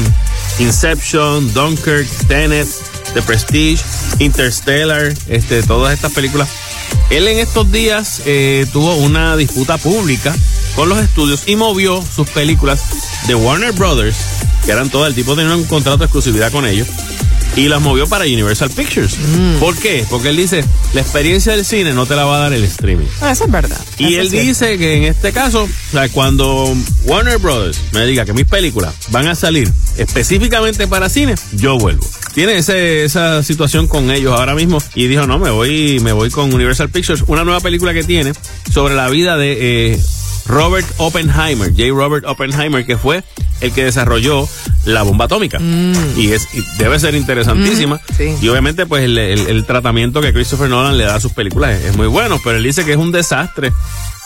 Inception, 0.59 1.53
Dunkirk, 1.53 2.07
Tenet, 2.27 2.67
The 3.15 3.21
Prestige, 3.21 3.81
Interstellar, 4.19 5.13
este, 5.29 5.63
todas 5.63 5.93
estas 5.93 6.11
películas. 6.11 6.49
Él 7.09 7.27
en 7.29 7.39
estos 7.39 7.71
días 7.71 8.21
eh, 8.25 8.67
tuvo 8.73 8.95
una 8.97 9.37
disputa 9.37 9.77
pública 9.77 10.35
con 10.75 10.89
los 10.89 10.99
estudios 10.99 11.43
y 11.47 11.55
movió 11.55 12.03
sus 12.03 12.29
películas 12.29 12.83
de 13.27 13.35
Warner 13.35 13.71
Brothers, 13.71 14.17
que 14.65 14.71
eran 14.71 14.89
todas, 14.89 15.09
el 15.09 15.15
tipo 15.15 15.33
tenía 15.33 15.55
un 15.55 15.63
contrato 15.63 15.99
de 15.99 16.05
exclusividad 16.05 16.51
con 16.51 16.65
ellos, 16.65 16.89
y 17.55 17.69
las 17.69 17.81
movió 17.81 18.05
para 18.05 18.25
Universal 18.25 18.69
Pictures. 18.69 19.15
¿Por 19.61 19.77
qué? 19.77 20.05
Porque 20.09 20.29
él 20.29 20.35
dice, 20.35 20.65
la 20.93 20.99
experiencia 20.99 21.55
del 21.55 21.63
cine 21.63 21.93
no 21.93 22.05
te 22.05 22.17
la 22.17 22.25
va 22.25 22.35
a 22.35 22.39
dar 22.39 22.53
el 22.53 22.65
streaming. 22.65 23.07
No, 23.21 23.29
eso 23.29 23.45
es 23.45 23.51
verdad. 23.51 23.79
Y 23.97 24.15
Eso 24.15 24.21
él 24.21 24.29
dice 24.31 24.77
que 24.77 24.97
en 24.97 25.03
este 25.03 25.31
caso, 25.31 25.63
o 25.63 25.91
sea, 25.91 26.09
cuando 26.09 26.75
Warner 27.05 27.37
Brothers 27.37 27.79
me 27.93 28.05
diga 28.05 28.25
que 28.25 28.33
mis 28.33 28.45
películas 28.45 28.93
van 29.09 29.27
a 29.27 29.35
salir 29.35 29.71
específicamente 29.95 30.85
para 30.87 31.07
cine, 31.07 31.35
yo 31.53 31.77
vuelvo. 31.77 32.05
Tiene 32.35 32.57
ese- 32.57 33.05
esa 33.05 33.41
situación 33.43 33.87
con 33.87 34.11
ellos 34.11 34.37
ahora 34.37 34.53
mismo 34.53 34.77
y 34.93 35.07
dijo, 35.07 35.25
no, 35.25 35.39
me 35.39 35.49
voy, 35.49 35.99
me 36.01 36.11
voy 36.11 36.29
con 36.29 36.53
Universal 36.53 36.89
Pictures, 36.89 37.23
una 37.27 37.43
nueva 37.45 37.61
película 37.61 37.93
que 37.93 38.03
tiene 38.03 38.33
sobre 38.71 38.93
la 38.93 39.09
vida 39.09 39.37
de 39.37 39.93
eh, 39.93 39.99
Robert 40.45 40.85
Oppenheimer, 40.97 41.69
J. 41.71 41.83
Robert 41.89 42.25
Oppenheimer, 42.27 42.85
que 42.85 42.97
fue 42.97 43.23
el 43.61 43.71
que 43.71 43.85
desarrolló 43.85 44.47
la 44.83 45.01
bomba 45.03 45.25
atómica. 45.25 45.59
Y, 46.17 46.33
es, 46.33 46.47
y 46.53 46.61
debe 46.77 46.99
ser 46.99 47.15
interesantísima. 47.15 47.95
Mm, 47.95 48.15
sí. 48.17 48.35
Y 48.41 48.49
obviamente, 48.49 48.85
pues 48.85 49.05
el, 49.05 49.17
el- 49.17 49.47
el 49.47 49.65
tratamiento 49.65 50.19
que 50.21 50.33
Christopher 50.33 50.69
Nolan 50.69 50.97
le 50.97 51.05
da 51.05 51.15
a 51.15 51.19
sus 51.21 51.31
películas 51.31 51.79
es, 51.79 51.85
es 51.91 51.95
muy 51.97 52.07
bueno, 52.07 52.39
pero 52.43 52.57
él 52.57 52.63
dice 52.63 52.83
que 52.85 52.91
es 52.91 52.97
un 52.97 53.11
desastre 53.13 53.71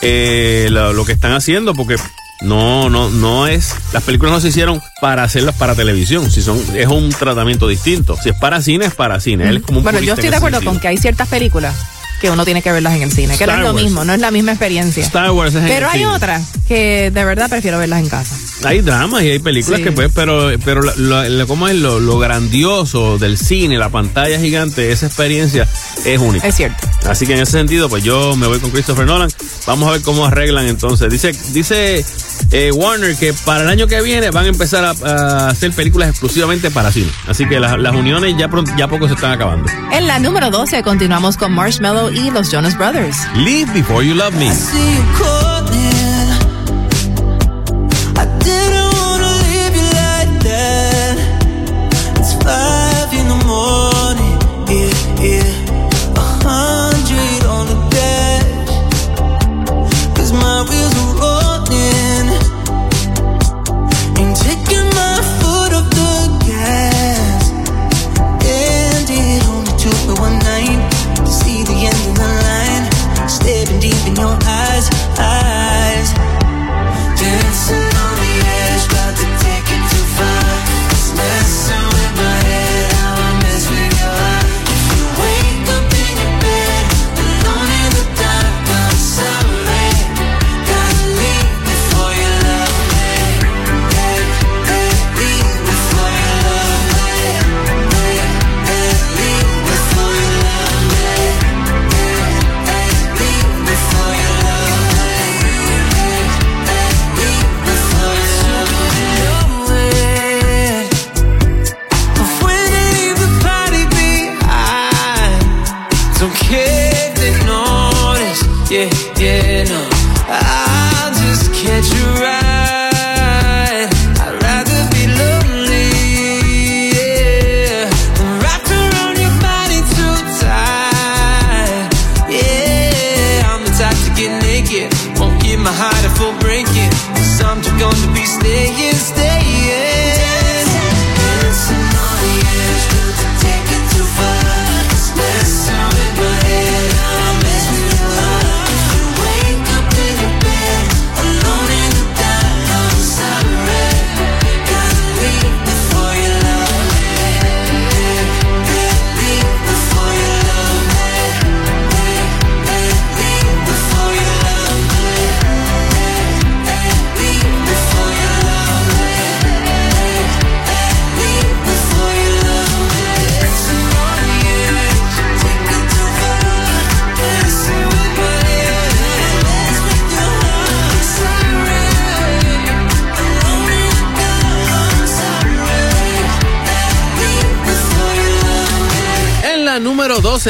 eh, 0.02 0.68
lo, 0.72 0.94
lo 0.94 1.06
que 1.06 1.12
están 1.14 1.32
haciendo 1.34 1.74
porque 1.76 1.96
no, 2.42 2.90
no, 2.90 3.10
no 3.10 3.48
es. 3.48 3.76
Las 3.94 4.04
películas 4.04 4.34
no 4.34 4.40
se 4.40 4.50
hicieron 4.50 4.82
para 5.02 5.24
hacerlas 5.24 5.56
para 5.56 5.76
televisión. 5.76 6.32
Si 6.32 6.42
son, 6.42 6.60
es 6.76 6.88
un 6.88 7.10
tratamiento 7.10 7.68
distinto. 7.68 8.18
Si 8.22 8.30
es 8.30 8.36
para 8.36 8.62
cine, 8.62 8.86
es 8.86 8.96
para 8.96 9.20
cine. 9.20 9.50
Él 9.50 9.58
es 9.58 9.64
como 9.64 9.80
un 9.80 9.84
Bueno, 9.84 10.00
yo 10.00 10.14
estoy 10.14 10.30
de 10.30 10.38
acuerdo 10.38 10.58
sentido. 10.58 10.72
con 10.74 10.80
que 10.82 10.88
hay 10.88 10.98
ciertas 10.98 11.28
películas 11.28 11.76
que 12.20 12.30
uno 12.30 12.46
tiene 12.46 12.62
que 12.62 12.72
verlas 12.72 12.96
en 12.96 13.02
el 13.04 13.12
cine, 13.12 13.38
que 13.38 13.46
no 13.48 13.54
es 13.54 13.60
lo 13.60 13.72
Wars. 13.74 13.84
mismo, 13.84 14.04
no 14.06 14.14
es 14.14 14.20
la 14.20 14.32
misma 14.32 14.52
experiencia. 14.52 15.02
Star 15.04 15.32
Wars 15.32 15.56
es 15.56 15.62
en 15.62 15.68
Pero 15.68 15.86
el 15.88 15.92
hay 15.94 16.00
cine. 16.00 16.12
otras 16.12 16.44
que 16.68 17.12
de 17.12 17.26
verdad 17.26 17.50
prefiero 17.50 17.80
verlas 17.80 18.00
en 18.02 18.10
casa. 18.10 18.36
Hay 18.66 18.82
dramas 18.82 19.24
y 19.24 19.30
hay 19.30 19.40
películas 19.40 19.78
Sí. 19.80 19.84
que 19.86 19.92
pues, 19.94 20.12
pero, 20.14 20.50
pero 20.66 20.82
lo, 20.82 21.48
¿cómo 21.48 21.68
es 21.70 21.76
lo, 21.78 22.00
lo 22.02 22.20
grandioso 22.20 23.18
del 23.18 23.38
cine, 23.38 23.78
la 23.78 23.90
pantalla 23.90 24.38
gigante, 24.40 24.92
esa 24.92 25.06
experiencia 25.06 25.68
es 26.06 26.20
única. 26.20 26.46
Es 26.48 26.56
cierto. 26.56 26.86
Así 27.08 27.26
que 27.26 27.34
en 27.36 27.40
ese 27.42 27.54
sentido, 27.54 27.88
pues 27.90 28.04
yo 28.04 28.36
me 28.36 28.48
voy 28.48 28.60
con 28.60 28.72
Christopher 28.72 29.06
Nolan. 29.06 29.30
Vamos 29.66 29.88
a 29.88 29.94
ver 29.94 30.02
cómo 30.02 30.26
arreglan 30.26 30.66
entonces. 30.68 31.10
Dice, 31.10 31.32
dice 31.54 32.06
eh, 32.52 32.72
Warner 32.74 33.16
que 33.16 33.34
para 33.46 33.64
el 33.64 33.70
año 33.70 33.88
que 33.88 34.02
viene 34.02 34.30
van 34.32 34.46
a 34.46 34.50
empezar 34.50 34.84
a, 34.84 34.90
a 34.92 35.48
hacer 35.50 35.72
películas 35.72 36.10
exclusivamente 36.10 36.70
para 36.70 36.92
cine. 36.92 37.10
Así 37.28 37.48
que 37.48 37.60
las, 37.60 37.80
las 37.80 37.96
uniones 37.96 38.36
ya 38.38 38.50
pronto, 38.50 38.72
ya 38.78 38.88
poco 38.90 39.08
se 39.08 39.14
están 39.14 39.32
acabando. 39.32 39.72
En 39.94 40.06
la 40.08 40.20
número 40.20 40.50
12 40.52 40.84
continuamos 40.84 41.38
con 41.38 41.54
Marshmallow 41.54 42.09
y 42.14 42.32
los 42.32 42.52
Jonas 42.52 42.78
Brothers. 42.78 43.18
Leave 43.36 43.72
before 43.74 44.04
you 44.04 44.14
love 44.14 44.34
me. 44.36 44.50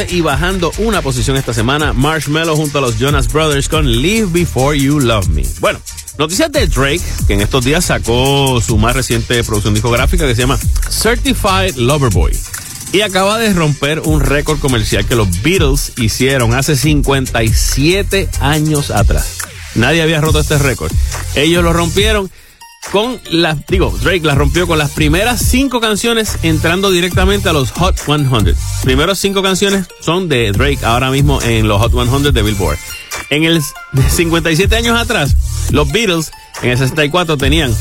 y 0.09 0.21
bajando 0.21 0.71
una 0.77 1.01
posición 1.01 1.35
esta 1.35 1.53
semana, 1.53 1.93
Marshmello 1.93 2.55
junto 2.55 2.77
a 2.77 2.81
los 2.81 2.97
Jonas 2.97 3.31
Brothers 3.31 3.67
con 3.67 3.91
Live 3.91 4.27
Before 4.31 4.79
You 4.79 4.99
Love 4.99 5.27
Me. 5.29 5.43
Bueno, 5.59 5.79
noticias 6.17 6.51
de 6.51 6.67
Drake, 6.67 7.01
que 7.27 7.33
en 7.33 7.41
estos 7.41 7.65
días 7.65 7.85
sacó 7.85 8.61
su 8.61 8.77
más 8.77 8.95
reciente 8.95 9.43
producción 9.43 9.73
discográfica 9.73 10.25
que 10.27 10.35
se 10.35 10.41
llama 10.41 10.59
Certified 10.89 11.75
Lover 11.75 12.11
Boy. 12.11 12.37
Y 12.93 13.01
acaba 13.01 13.37
de 13.37 13.53
romper 13.53 13.99
un 13.99 14.21
récord 14.21 14.59
comercial 14.59 15.05
que 15.05 15.15
los 15.15 15.41
Beatles 15.41 15.93
hicieron 15.97 16.53
hace 16.53 16.75
57 16.75 18.29
años 18.39 18.91
atrás. 18.91 19.39
Nadie 19.75 20.01
había 20.01 20.21
roto 20.21 20.39
este 20.39 20.57
récord. 20.57 20.91
Ellos 21.35 21.63
lo 21.63 21.73
rompieron 21.73 22.31
con 22.91 23.19
las, 23.31 23.65
digo, 23.67 23.95
Drake 24.01 24.25
la 24.25 24.35
rompió 24.35 24.67
con 24.67 24.77
las 24.77 24.91
primeras 24.91 25.41
cinco 25.41 25.79
canciones 25.79 26.37
entrando 26.43 26.91
directamente 26.91 27.49
a 27.49 27.53
los 27.53 27.71
Hot 27.71 27.97
100. 27.97 28.29
Primeros 28.83 29.19
cinco 29.19 29.41
canciones 29.41 29.87
son 30.01 30.27
de 30.27 30.51
Drake 30.51 30.79
ahora 30.83 31.11
mismo 31.11 31.41
en 31.41 31.67
los 31.67 31.81
Hot 31.81 31.91
100 31.91 32.33
de 32.33 32.41
Billboard. 32.41 32.77
En 33.29 33.43
el 33.43 33.61
57 34.09 34.75
años 34.75 34.97
atrás, 34.97 35.35
los 35.71 35.91
Beatles 35.91 36.31
en 36.61 36.71
el 36.71 36.77
64 36.77 37.37
tenían 37.37 37.73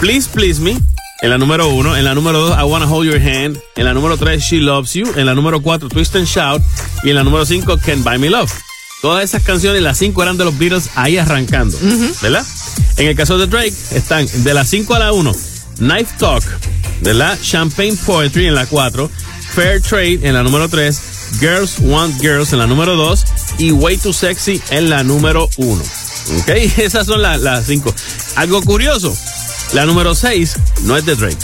Please 0.00 0.28
Please 0.32 0.60
Me 0.60 0.76
en 1.22 1.30
la 1.30 1.38
número 1.38 1.68
uno, 1.68 1.96
en 1.96 2.04
la 2.04 2.14
número 2.14 2.38
dos, 2.38 2.58
I 2.58 2.64
Wanna 2.64 2.86
Hold 2.86 3.10
Your 3.10 3.20
Hand, 3.20 3.58
en 3.76 3.84
la 3.84 3.94
número 3.94 4.16
tres, 4.18 4.42
She 4.42 4.58
Loves 4.58 4.92
You, 4.92 5.10
en 5.16 5.24
la 5.24 5.34
número 5.34 5.62
cuatro, 5.62 5.88
Twist 5.88 6.14
and 6.16 6.26
Shout 6.26 6.62
y 7.02 7.10
en 7.10 7.16
la 7.16 7.24
número 7.24 7.46
cinco, 7.46 7.78
Can't 7.78 8.04
Buy 8.04 8.18
Me 8.18 8.28
Love. 8.28 8.52
Todas 9.04 9.22
esas 9.22 9.42
canciones, 9.42 9.82
las 9.82 9.98
cinco 9.98 10.22
eran 10.22 10.38
de 10.38 10.46
los 10.46 10.56
Beatles 10.56 10.88
ahí 10.94 11.18
arrancando, 11.18 11.76
¿verdad? 12.22 12.42
En 12.96 13.06
el 13.06 13.14
caso 13.14 13.36
de 13.36 13.46
Drake, 13.46 13.74
están 13.90 14.26
de 14.32 14.54
las 14.54 14.70
5 14.70 14.94
a 14.94 14.98
la 14.98 15.12
1, 15.12 15.30
Knife 15.76 16.14
Talk, 16.18 16.42
¿verdad? 17.02 17.38
Champagne 17.42 17.98
Poetry 18.06 18.46
en 18.46 18.54
la 18.54 18.64
4, 18.64 19.10
Fair 19.54 19.82
Trade 19.82 20.20
en 20.22 20.32
la 20.32 20.42
número 20.42 20.70
3, 20.70 20.98
Girls 21.38 21.80
Want 21.80 22.18
Girls 22.18 22.54
en 22.54 22.60
la 22.60 22.66
número 22.66 22.96
2 22.96 23.24
y 23.58 23.72
Way 23.72 23.98
Too 23.98 24.14
Sexy 24.14 24.62
en 24.70 24.88
la 24.88 25.04
número 25.04 25.50
1. 25.58 25.84
¿Ok? 26.38 26.48
Esas 26.78 27.06
son 27.06 27.20
las 27.20 27.42
las 27.42 27.66
cinco. 27.66 27.94
Algo 28.36 28.62
curioso, 28.62 29.14
la 29.74 29.84
número 29.84 30.14
6 30.14 30.56
no 30.84 30.96
es 30.96 31.04
de 31.04 31.14
Drake, 31.14 31.36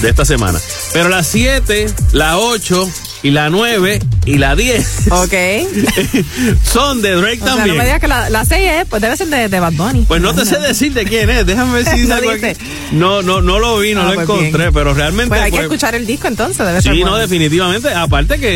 de 0.00 0.08
esta 0.08 0.24
semana. 0.24 0.58
Pero 0.94 1.10
la 1.10 1.22
7, 1.22 1.84
la 2.12 2.38
8 2.38 2.90
y 3.24 3.30
la 3.32 3.50
9 3.50 3.98
y 4.26 4.38
la 4.38 4.54
10 4.54 5.08
Ok. 5.10 5.32
son 6.62 7.02
de 7.02 7.10
Drake 7.12 7.40
O 7.42 7.44
sea, 7.46 7.54
también. 7.56 7.68
no 7.76 7.82
me 7.82 7.84
digas 7.84 8.00
que 8.00 8.06
la, 8.08 8.30
la 8.30 8.44
6 8.44 8.62
es, 8.80 8.84
pues 8.88 9.02
debe 9.02 9.16
ser 9.16 9.26
de, 9.28 9.48
de 9.48 9.60
Bad 9.60 9.72
Bunny. 9.72 10.04
Pues 10.06 10.20
no 10.20 10.32
te 10.34 10.44
sé 10.44 10.58
decir 10.60 10.92
de 10.92 11.04
quién 11.04 11.28
es, 11.30 11.44
déjame 11.46 11.82
ver 11.82 11.84
si 11.86 12.04
No 12.06 12.20
dice. 12.20 12.56
No, 12.92 13.22
no, 13.22 13.40
no 13.40 13.58
lo 13.58 13.78
vi, 13.78 13.94
no 13.94 14.02
Ah, 14.02 14.08
lo 14.10 14.14
pues 14.14 14.24
encontré, 14.28 14.58
bien. 14.64 14.72
pero 14.74 14.94
realmente. 14.94 15.28
Pues 15.30 15.40
hay 15.40 15.50
que 15.50 15.56
pues, 15.56 15.64
escuchar 15.64 15.94
el 15.94 16.06
disco 16.06 16.28
entonces, 16.28 16.58
debe 16.58 16.80
ser 16.82 16.92
Sí, 16.94 17.00
no, 17.00 17.10
bueno. 17.10 17.18
definitivamente. 17.22 17.92
Aparte 17.92 18.38
que 18.38 18.48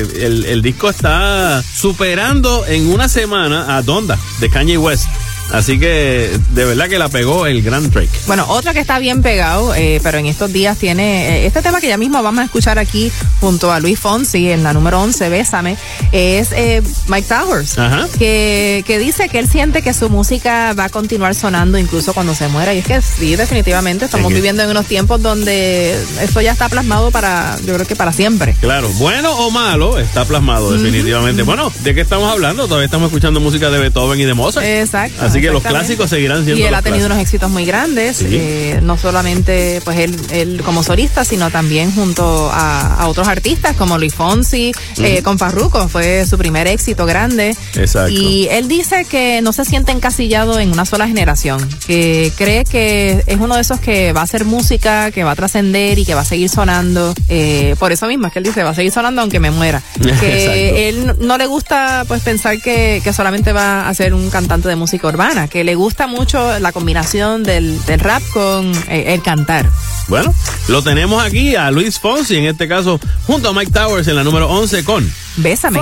eh, 0.00 0.06
el, 0.26 0.44
el 0.44 0.62
disco 0.62 0.90
está 0.90 1.62
superando 1.76 2.64
en 2.66 2.88
una 2.88 3.08
semana 3.08 3.76
a 3.76 3.82
Donda 3.82 4.18
de 4.40 4.50
Kanye 4.50 4.78
West. 4.78 5.06
Así 5.52 5.78
que 5.78 6.38
de 6.50 6.64
verdad 6.64 6.88
que 6.88 6.98
la 6.98 7.08
pegó 7.08 7.46
el 7.46 7.62
gran 7.62 7.90
Drake. 7.90 8.10
Bueno, 8.26 8.46
otra 8.48 8.72
que 8.72 8.80
está 8.80 8.98
bien 8.98 9.22
pegado, 9.22 9.74
eh, 9.74 10.00
pero 10.02 10.18
en 10.18 10.26
estos 10.26 10.52
días 10.52 10.78
tiene 10.78 11.44
eh, 11.44 11.46
este 11.46 11.62
tema 11.62 11.80
que 11.80 11.88
ya 11.88 11.96
mismo 11.96 12.22
vamos 12.22 12.42
a 12.42 12.44
escuchar 12.44 12.78
aquí 12.78 13.12
junto 13.40 13.70
a 13.70 13.78
Luis 13.80 13.98
Fonsi 13.98 14.50
en 14.50 14.62
la 14.62 14.72
número 14.72 15.00
11, 15.00 15.28
Bésame, 15.28 15.76
es 16.12 16.50
eh, 16.52 16.82
Mike 17.08 17.28
Towers, 17.28 17.78
Ajá. 17.78 18.08
que, 18.18 18.82
que 18.86 18.98
dice 18.98 19.28
que 19.28 19.38
él 19.38 19.48
siente 19.48 19.82
que 19.82 19.92
su 19.94 20.08
música 20.10 20.72
va 20.72 20.84
a 20.84 20.88
continuar 20.88 21.34
sonando 21.34 21.78
incluso 21.78 22.14
cuando 22.14 22.34
se 22.34 22.48
muera. 22.48 22.74
Y 22.74 22.78
es 22.78 22.86
que 22.86 23.02
sí, 23.02 23.36
definitivamente 23.36 24.06
estamos 24.06 24.32
viviendo 24.32 24.62
en 24.62 24.70
unos 24.70 24.86
tiempos 24.86 25.22
donde 25.22 25.96
esto 26.20 26.40
ya 26.40 26.52
está 26.52 26.68
plasmado 26.68 27.10
para, 27.10 27.56
yo 27.64 27.74
creo 27.74 27.86
que 27.86 27.96
para 27.96 28.12
siempre. 28.12 28.56
Claro, 28.60 28.88
bueno 28.94 29.30
o 29.32 29.50
malo, 29.50 29.98
está 29.98 30.24
plasmado 30.24 30.72
definitivamente. 30.72 31.42
Bueno, 31.42 31.72
¿de 31.82 31.94
qué 31.94 32.00
estamos 32.00 32.30
hablando? 32.30 32.66
Todavía 32.66 32.86
estamos 32.86 33.08
escuchando 33.08 33.40
música 33.40 33.70
de 33.70 33.78
Beethoven 33.78 34.20
y 34.20 34.24
de 34.24 34.34
Mozart. 34.34 34.66
Exacto. 34.66 35.22
Así 35.24 35.33
que 35.40 35.50
los 35.50 35.62
clásicos 35.62 36.10
seguirán 36.10 36.44
siendo 36.44 36.60
Y 36.60 36.64
él 36.64 36.70
los 36.70 36.78
ha 36.78 36.82
tenido 36.82 37.06
clásicos. 37.06 37.14
unos 37.16 37.22
éxitos 37.22 37.50
muy 37.50 37.64
grandes, 37.64 38.16
Sí. 38.18 38.26
eh, 38.30 38.80
no 38.82 38.96
solamente 38.98 39.80
pues 39.84 39.98
él, 39.98 40.16
él 40.30 40.62
como 40.64 40.82
solista, 40.82 41.24
sino 41.24 41.50
también 41.50 41.92
junto 41.94 42.50
a, 42.52 42.94
a 42.94 43.08
otros 43.08 43.28
artistas 43.28 43.76
como 43.76 43.98
Luis 43.98 44.14
Fonsi, 44.14 44.72
eh, 44.98 45.22
con 45.22 45.38
Farruko, 45.38 45.88
fue 45.88 46.26
su 46.26 46.38
primer 46.38 46.66
éxito 46.66 47.06
grande. 47.06 47.56
Exacto. 47.74 48.10
Y 48.12 48.48
él 48.50 48.68
dice 48.68 49.04
que 49.04 49.40
no 49.42 49.52
se 49.52 49.64
siente 49.64 49.92
encasillado 49.92 50.58
en 50.60 50.70
una 50.72 50.84
sola 50.84 51.06
generación, 51.06 51.66
que 51.86 52.32
cree 52.36 52.64
que 52.64 53.22
es 53.26 53.38
uno 53.38 53.54
de 53.56 53.60
esos 53.62 53.80
que 53.80 54.12
va 54.12 54.20
a 54.20 54.24
hacer 54.24 54.44
música, 54.44 55.10
que 55.10 55.24
va 55.24 55.32
a 55.32 55.36
trascender 55.36 55.98
y 55.98 56.04
que 56.04 56.14
va 56.14 56.20
a 56.22 56.24
seguir 56.24 56.48
sonando. 56.48 57.14
Eh, 57.28 57.74
por 57.78 57.92
eso 57.92 58.06
mismo 58.06 58.26
es 58.26 58.32
que 58.32 58.38
él 58.38 58.44
dice, 58.44 58.62
va 58.62 58.70
a 58.70 58.74
seguir 58.74 58.92
sonando 58.92 59.20
aunque 59.22 59.40
me 59.40 59.50
muera. 59.50 59.82
Que 60.20 60.88
él 60.88 61.06
no- 61.06 61.14
no 61.18 61.38
le 61.38 61.46
gusta 61.46 62.04
pues 62.06 62.22
pensar 62.22 62.60
que, 62.60 63.00
que 63.02 63.12
solamente 63.12 63.52
va 63.52 63.88
a 63.88 63.94
ser 63.94 64.14
un 64.14 64.30
cantante 64.30 64.68
de 64.68 64.76
música 64.76 65.08
urbana, 65.08 65.23
que 65.50 65.64
le 65.64 65.74
gusta 65.74 66.06
mucho 66.06 66.58
la 66.58 66.72
combinación 66.72 67.44
del, 67.44 67.82
del 67.86 68.00
rap 68.00 68.22
con 68.32 68.72
eh, 68.88 69.14
el 69.14 69.22
cantar. 69.22 69.66
Bueno, 70.08 70.34
lo 70.68 70.82
tenemos 70.82 71.24
aquí 71.24 71.56
a 71.56 71.70
Luis 71.70 71.98
Fonsi, 71.98 72.36
en 72.36 72.44
este 72.44 72.68
caso, 72.68 73.00
junto 73.26 73.48
a 73.48 73.52
Mike 73.54 73.72
Towers 73.72 74.06
en 74.08 74.16
la 74.16 74.24
número 74.24 74.48
11 74.48 74.84
con 74.84 75.10
Bésame. 75.36 75.80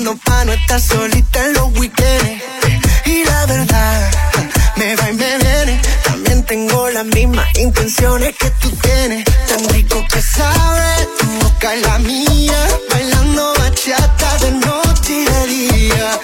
Usando 0.00 0.16
pa' 0.24 0.44
no 0.44 0.52
estar 0.52 0.80
solita 0.80 1.44
en 1.44 1.52
los 1.54 1.78
weekends. 1.78 2.42
Y 3.04 3.24
la 3.24 3.46
verdad, 3.46 4.10
me 4.76 4.96
va 4.96 5.10
y 5.10 5.14
me 5.14 5.38
viene. 5.38 5.80
También 6.04 6.44
tengo 6.44 6.88
las 6.90 7.04
mismas 7.04 7.46
intenciones 7.58 8.34
que 8.36 8.50
tú 8.62 8.70
tienes. 8.82 9.24
Tan 9.48 9.68
rico 9.68 10.02
que 10.10 10.22
sabe 10.22 11.08
tu 11.18 11.26
boca 11.42 11.76
y 11.76 11.80
la 11.82 11.98
mía. 11.98 12.68
Bailando 12.90 13.52
bachata 13.58 14.38
de 14.38 14.50
noche 14.52 15.12
y 15.12 15.24
de 15.24 15.46
día. 15.46 16.20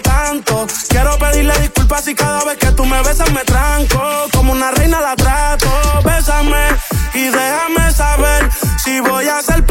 Tanto. 0.00 0.66
Quiero 0.88 1.18
pedirle 1.18 1.58
disculpas 1.60 2.04
si 2.04 2.14
cada 2.14 2.44
vez 2.44 2.58
que 2.58 2.72
tú 2.72 2.84
me 2.84 3.02
besas 3.02 3.30
me 3.32 3.44
tranco. 3.44 4.00
Como 4.32 4.52
una 4.52 4.70
reina 4.70 5.00
la 5.00 5.16
trato. 5.16 5.68
Bésame 6.04 6.68
y 7.14 7.24
déjame 7.28 7.92
saber 7.92 8.50
si 8.82 9.00
voy 9.00 9.28
a 9.28 9.40
ser 9.42 9.64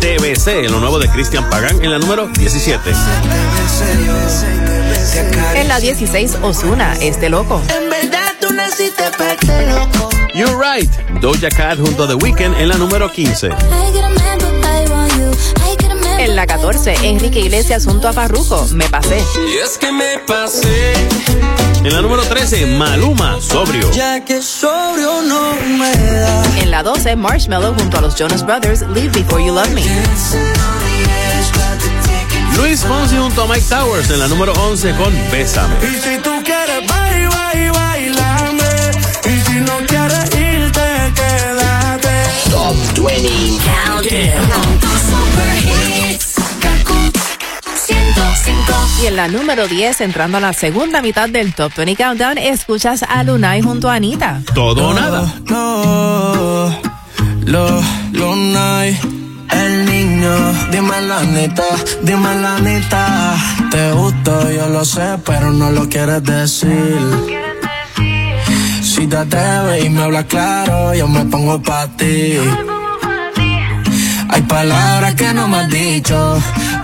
TBC, 0.00 0.64
en 0.64 0.72
lo 0.72 0.80
nuevo 0.80 0.98
de 0.98 1.08
Cristian 1.08 1.48
Pagán 1.50 1.82
en 1.82 1.90
la 1.90 1.98
número 1.98 2.28
17. 2.28 2.92
En 5.54 5.68
la 5.68 5.80
16, 5.80 6.38
Osuna, 6.42 6.94
Este 7.00 7.28
Loco. 7.28 7.60
En 7.68 7.90
verdad 7.90 8.32
tú 8.40 8.52
naciste 8.52 9.04
para 9.16 9.32
este 9.32 9.66
loco. 9.66 10.08
You're 10.34 10.54
Right, 10.56 10.90
Doja 11.20 11.48
Cat 11.48 11.78
junto 11.78 12.04
a 12.04 12.08
The 12.08 12.14
Weeknd 12.14 12.54
en 12.58 12.68
la 12.68 12.76
número 12.76 13.10
15. 13.10 13.50
En 16.28 16.36
la 16.36 16.46
14, 16.46 16.94
Enrique 17.04 17.40
Iglesias 17.40 17.86
junto 17.86 18.06
a 18.06 18.12
Farruko, 18.12 18.66
Me 18.72 18.86
Pasé. 18.90 19.16
Y 19.48 19.56
es 19.64 19.78
que 19.78 19.90
me 19.90 20.18
pasé. 20.26 20.92
En 21.82 21.90
la 21.90 22.02
número 22.02 22.22
13, 22.22 22.66
Maluma, 22.66 23.40
Sobrio. 23.40 23.90
Ya 23.92 24.22
que 24.22 24.42
sobrio 24.42 25.22
no 25.22 25.54
me 25.78 25.90
da. 25.96 26.44
En 26.58 26.70
la 26.70 26.82
12, 26.82 27.16
Marshmello 27.16 27.72
junto 27.72 27.96
a 27.96 28.02
los 28.02 28.14
Jonas 28.14 28.44
Brothers, 28.44 28.82
Live 28.94 29.08
Before 29.18 29.42
You 29.42 29.54
Love 29.54 29.70
Me. 29.70 29.82
Luis 32.58 32.84
Fonsi 32.84 33.16
junto 33.16 33.44
a 33.44 33.46
Mike 33.46 33.64
Towers 33.66 34.10
en 34.10 34.18
la 34.18 34.28
número 34.28 34.52
11 34.52 34.94
con 34.96 35.14
Bésame. 35.32 35.76
Y 35.80 35.94
si 35.94 36.18
tú 36.18 36.42
quieres 36.44 36.86
bye, 36.86 37.26
bye, 37.26 37.70
bailame. 37.70 38.90
Y 39.24 39.40
si 39.50 39.60
no 39.60 39.78
quieres 39.86 40.26
irte, 40.34 41.12
quédate. 41.14 42.50
Top 42.50 42.76
20 43.06 43.38
Y 49.02 49.06
en 49.06 49.16
la 49.16 49.28
número 49.28 49.68
10, 49.68 50.00
entrando 50.00 50.38
a 50.38 50.40
la 50.40 50.52
segunda 50.52 51.00
mitad 51.02 51.28
del 51.28 51.54
Top 51.54 51.72
20 51.76 51.96
Countdown, 52.02 52.38
escuchas 52.38 53.02
a 53.02 53.22
Lunay 53.22 53.62
junto 53.62 53.88
a 53.88 53.94
Anita. 53.94 54.40
Todo 54.54 54.88
o 54.88 54.94
nada. 54.94 55.32
No, 55.46 56.80
lo, 57.46 57.82
lo 58.12 58.36
night. 58.36 58.96
El 59.50 59.86
niño, 59.86 60.30
dime 60.70 61.00
la 61.02 61.22
neta, 61.22 61.64
dime 62.02 62.34
la 62.40 62.58
neta. 62.58 63.36
Te 63.70 63.92
gusto, 63.92 64.50
yo 64.50 64.68
lo 64.68 64.84
sé, 64.84 65.16
pero 65.24 65.52
no 65.52 65.70
lo 65.70 65.88
quieres 65.88 66.22
decir. 66.24 66.98
Si 68.82 69.06
te 69.06 69.16
atreves 69.16 69.84
y 69.84 69.90
me 69.90 70.02
hablas 70.02 70.24
claro, 70.24 70.94
yo 70.94 71.06
me 71.08 71.24
pongo 71.26 71.62
pa' 71.62 71.86
ti. 71.96 72.34
Hay 74.30 74.42
palabras 74.42 75.14
que 75.14 75.32
no 75.32 75.48
me 75.48 75.58
has 75.58 75.68
dicho, 75.70 76.38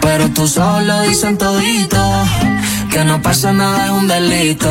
pero 0.04 0.28
tú 0.28 0.46
solo 0.46 1.00
dicen 1.02 1.38
todito. 1.38 2.02
Que 2.92 3.04
no 3.04 3.20
pasa 3.22 3.52
nada 3.52 3.86
es 3.86 3.90
un 3.90 4.06
delito. 4.06 4.70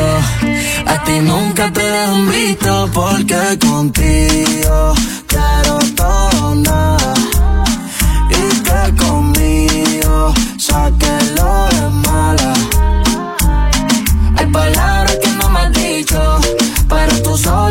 A 0.86 1.04
ti 1.04 1.18
nunca 1.20 1.70
te 1.72 1.82
dejo 1.82 2.16
visto, 2.32 2.90
porque 2.94 3.58
contigo 3.58 4.94
quiero 5.26 5.78
todo 5.96 6.54
nada. 6.54 7.14
Y 8.30 8.42
que 8.66 9.04
conmigo 9.04 10.32
sáquelo 10.56 11.50
de 11.74 11.84
mala. 12.06 12.54
Hay 14.38 14.46
palabras 14.46 15.16
que 15.22 15.30
no 15.40 15.48
me 15.50 15.60
has 15.60 15.72
dicho, 15.72 16.38
pero 16.88 17.22
tú 17.22 17.36
solo 17.36 17.63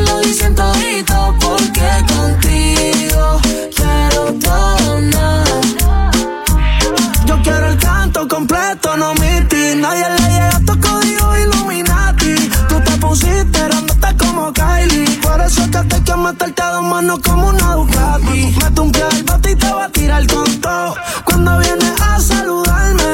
completo, 8.43 8.97
no 8.97 9.13
miti. 9.15 9.75
Nadie 9.77 10.05
le 10.09 10.29
llega 10.29 10.55
a 10.57 10.59
tu 10.59 10.79
código 10.79 11.37
Illuminati. 11.37 12.35
Tú 12.67 12.79
te 12.81 12.91
pusiste, 12.97 13.67
randota 13.69 14.15
como 14.17 14.51
Kylie. 14.51 15.05
Por 15.21 15.39
eso 15.41 15.61
es 15.63 15.69
que 15.69 15.83
te 15.83 16.03
quiero 16.03 16.17
meterte 16.17 16.61
a 16.61 16.71
dos 16.71 16.83
manos 16.83 17.19
como 17.19 17.47
una 17.49 17.75
Ducati. 17.75 18.55
Mete 18.61 18.81
un 18.81 18.91
pie 18.91 19.03
al 19.03 19.23
bote 19.23 19.51
y 19.51 19.55
te 19.55 19.71
va 19.71 19.85
a 19.85 19.89
tirar 19.89 20.27
con 20.27 20.61
todo. 20.61 20.95
Cuando 21.23 21.57
vienes 21.59 22.01
a 22.01 22.19
saludarme, 22.19 23.13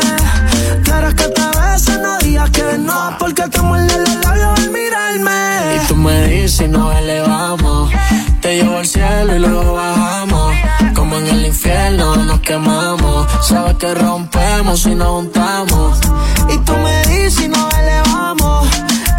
quieres 0.84 1.14
que 1.14 1.28
te 1.28 1.46
bese, 1.58 1.98
no 2.00 2.18
digas 2.20 2.50
que 2.50 2.78
no. 2.80 3.16
Porque 3.20 3.44
te 3.44 3.62
muerde 3.62 3.98
los 4.06 4.16
labios 4.24 4.60
al 4.60 4.70
mirarme. 4.72 5.76
Y 5.76 5.88
tú 5.88 5.96
me 5.96 6.28
dices, 6.28 6.70
no 6.70 6.92
elevamos. 6.92 7.92
Te 8.42 8.56
llevo 8.56 8.78
al 8.78 8.88
cielo 8.88 9.36
y 9.36 9.40
luego 9.40 9.74
bajamos. 9.74 10.29
En 11.30 11.36
el 11.36 11.46
infierno 11.46 12.16
nos 12.16 12.40
quemamos. 12.40 13.28
Sabes 13.44 13.76
que 13.76 13.94
rompemos 13.94 14.86
y 14.88 14.96
nos 14.96 15.10
juntamos. 15.10 16.00
Y 16.50 16.58
tú 16.60 16.74
me 16.74 17.06
dices 17.06 17.46
y 17.46 17.48
nos 17.48 17.72
elevamos. 17.76 18.68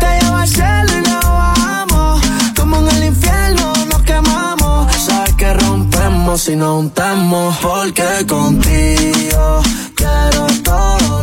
Te 0.01 0.19
llevo 0.21 0.37
al 0.37 0.49
cielo 0.49 0.93
y 0.99 1.09
luego 1.09 1.33
bajamos. 1.33 2.21
Como 2.57 2.79
en 2.79 2.89
el 2.89 3.05
infierno 3.05 3.73
nos 3.91 4.03
quemamos. 4.03 4.93
Sabes 4.97 5.35
que 5.35 5.55
rompemos 5.55 6.49
y 6.49 6.57
nos 6.57 6.77
juntamos. 6.77 7.57
Porque 7.59 8.27
contigo 8.27 9.63
quiero 9.95 10.47
todo 10.65 11.23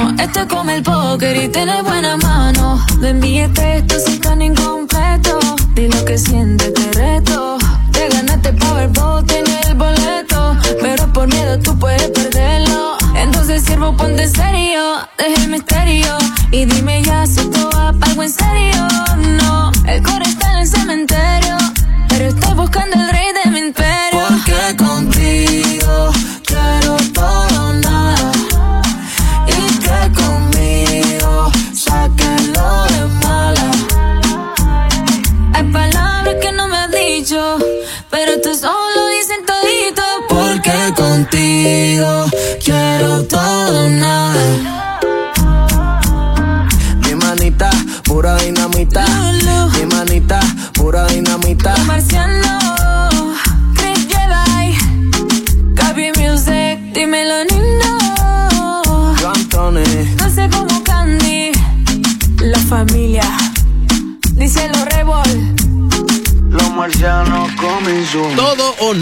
en 0.00 0.16
vano. 0.16 0.22
Esto 0.22 0.40
es 0.40 0.46
como 0.46 0.70
el 0.70 0.82
póker 0.82 1.36
y 1.36 1.48
tiene 1.48 1.82
buena 1.82 2.16
mano. 2.16 2.84
No 3.00 3.06
envíes 3.06 3.52
textos 3.52 4.04
si 4.04 4.12
están 4.12 4.42
incompletos. 4.42 5.44
Di 5.74 5.88
lo 5.88 6.04
que 6.04 6.18
sientes, 6.18 6.72
te 6.74 6.92
reto. 6.92 7.58
Te 7.92 8.08
ganaste 8.08 8.52
Powerball, 8.52 9.24
tienes 9.24 9.66
el 9.66 9.74
boleto. 9.74 10.56
Pero 10.80 11.12
por 11.12 11.28
miedo 11.28 11.58
tú 11.60 11.78
puedes 11.78 12.08
perderlo. 12.10 12.96
Entonces, 13.16 13.64
siervo, 13.64 13.96
ponte 13.96 14.28
serio. 14.28 14.82
Deja 15.18 15.42
el 15.42 15.48
misterio. 15.50 16.16
Y 16.50 16.64
dime 16.64 17.02
ya 17.02 17.26
si 17.26 17.40
esto 17.40 17.70
va 17.74 17.92
pa' 17.92 18.06
algo 18.06 18.22
en 18.22 18.30
serio. 18.30 18.77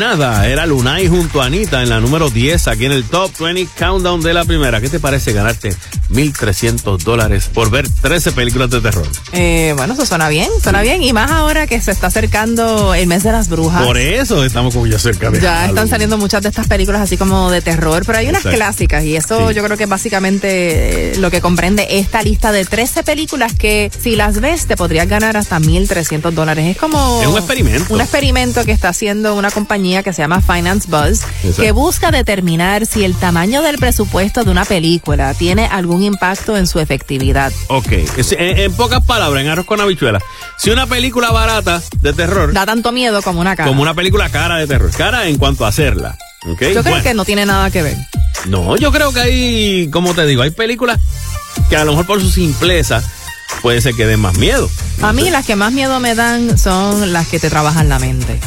Nada 0.07 0.47
era 0.47 0.67
Lunay 0.67 1.09
junto 1.09 1.43
a 1.43 1.47
Anita 1.47 1.83
en 1.83 1.89
la 1.89 1.99
número 1.99 2.31
10 2.31 2.69
aquí 2.69 2.85
en 2.85 2.93
el 2.93 3.03
Top 3.03 3.33
20 3.41 3.67
Countdown 3.77 4.21
de 4.21 4.35
la 4.35 4.45
primera. 4.45 4.81
¿Qué 4.81 4.89
te 4.89 5.01
parece 5.01 5.33
ganarte 5.33 5.75
1.300 6.11 6.99
dólares 7.03 7.51
por 7.53 7.71
ver 7.71 7.89
13 7.89 8.33
películas 8.33 8.71
de 8.71 8.81
terror? 8.81 9.07
Eh, 9.33 9.75
bueno, 9.77 9.95
eso 9.95 10.07
suena 10.07 10.29
bien, 10.29 10.49
suena 10.63 10.83
bien. 10.83 11.03
Y 11.03 11.13
más 11.13 11.31
ahora 11.31 11.67
que 11.67 11.81
se 11.81 11.91
está 11.91 12.09
acercando 12.09 12.95
el 12.95 13.07
mes 13.07 13.23
de 13.23 13.33
las 13.33 13.49
brujas. 13.49 13.85
Por 13.85 13.99
eso 13.99 14.45
estamos 14.45 14.75
como 14.75 14.87
ya 14.87 14.99
cerca 14.99 15.31
de 15.31 15.41
Ya 15.41 15.67
están 15.67 15.89
saliendo 15.89 16.19
muchas 16.19 16.43
de 16.43 16.49
estas 16.49 16.67
películas 16.67 17.01
así 17.03 17.17
como 17.17 17.51
de 17.51 17.61
terror, 17.61 18.05
pero 18.07 18.19
hay 18.19 18.29
unas 18.29 18.41
Exacto. 18.41 18.57
clásicas 18.57 19.05
y 19.05 19.17
eso 19.17 19.51
yo 19.51 19.63
creo 19.65 19.77
que 19.77 19.85
es 19.85 19.89
básicamente 19.89 21.13
eh, 21.13 21.17
lo 21.19 21.31
que 21.31 21.41
comprende 21.41 21.87
esta 21.99 22.23
lista 22.23 22.53
de 22.53 22.65
13 22.65 23.03
películas 23.03 23.55
que 23.55 23.91
si 23.99 24.17
las 24.17 24.41
ves 24.41 24.67
te 24.67 24.77
podrías 24.77 25.09
ganar 25.09 25.37
hasta 25.37 25.59
1.300 25.59 26.31
dólares. 26.33 26.67
Es 26.67 26.77
como... 26.77 27.21
Es 27.21 27.29
un 27.29 27.37
experimento. 27.37 27.95
Un 27.95 28.01
experimento 28.01 28.65
que 28.65 28.73
está 28.73 28.89
haciendo 28.89 29.35
una 29.35 29.51
compañía 29.51 30.03
que 30.03 30.13
se 30.13 30.23
llama 30.23 30.41
Finance 30.41 30.89
Buzz, 30.91 31.23
Exacto. 31.43 31.63
que 31.63 31.73
busca 31.73 32.11
determinar 32.11 32.87
si 32.87 33.05
el 33.05 33.15
tamaño 33.15 33.63
del 33.63 33.79
presupuesto 33.79 34.45
de 34.45 34.51
una 34.51 34.65
película 34.65 35.35
tiene 35.35 35.67
algún 35.67 35.96
impacto 36.03 36.57
en 36.57 36.67
su 36.67 36.81
efectividad. 36.81 37.53
Ok, 37.69 37.93
en, 37.93 38.59
en 38.59 38.73
pocas 38.73 39.05
palabras, 39.05 39.43
en 39.43 39.51
arroz 39.51 39.67
con 39.67 39.81
habichuelas, 39.81 40.23
si 40.59 40.71
una 40.71 40.87
película 40.87 41.31
barata 41.31 41.83
de 42.01 42.13
terror, 42.13 42.53
Da 42.53 42.67
tanto 42.67 42.93
miedo 42.93 43.23
como 43.23 43.41
una 43.41 43.57
cara. 43.57 43.69
como 43.69 43.83
una 43.83 43.95
película 43.95 44.29
cara 44.31 44.57
de 44.59 44.67
terror, 44.67 44.91
cara 44.97 45.29
en 45.29 45.39
cuanto 45.39 45.65
a 45.65 45.69
hacerla. 45.69 46.17
¿ok? 46.45 46.49
Yo 46.49 46.57
creo 46.69 46.83
Bueno, 46.83 47.03
que 47.03 47.15
no 47.15 47.25
tiene 47.25 47.45
nada 47.47 47.71
que 47.71 47.83
ver. 47.83 47.97
No, 48.47 48.77
yo 48.77 48.93
creo 48.93 49.13
que 49.13 49.21
hay, 49.21 49.91
como 49.91 50.15
te 50.15 50.25
digo, 50.27 50.43
hay 50.43 50.51
películas 50.51 51.01
que 51.69 51.77
a 51.77 51.85
lo 51.85 51.93
mejor 51.93 52.07
por 52.07 52.21
su 52.21 52.31
simpleza 52.31 53.03
puede 53.63 53.81
ser 53.81 53.95
que 53.95 54.07
den 54.07 54.21
más 54.21 54.37
miedo. 54.39 54.71
A 55.03 55.13
mí 55.13 55.31
las 55.31 55.45
que 55.47 55.57
más 55.57 55.73
miedo 55.73 55.99
me 56.01 56.15
dan 56.15 56.57
son 56.59 57.13
las 57.13 57.27
que 57.29 57.39
te 57.39 57.51
trabajan 57.51 57.89
la 57.89 57.99
mente, 57.99 58.39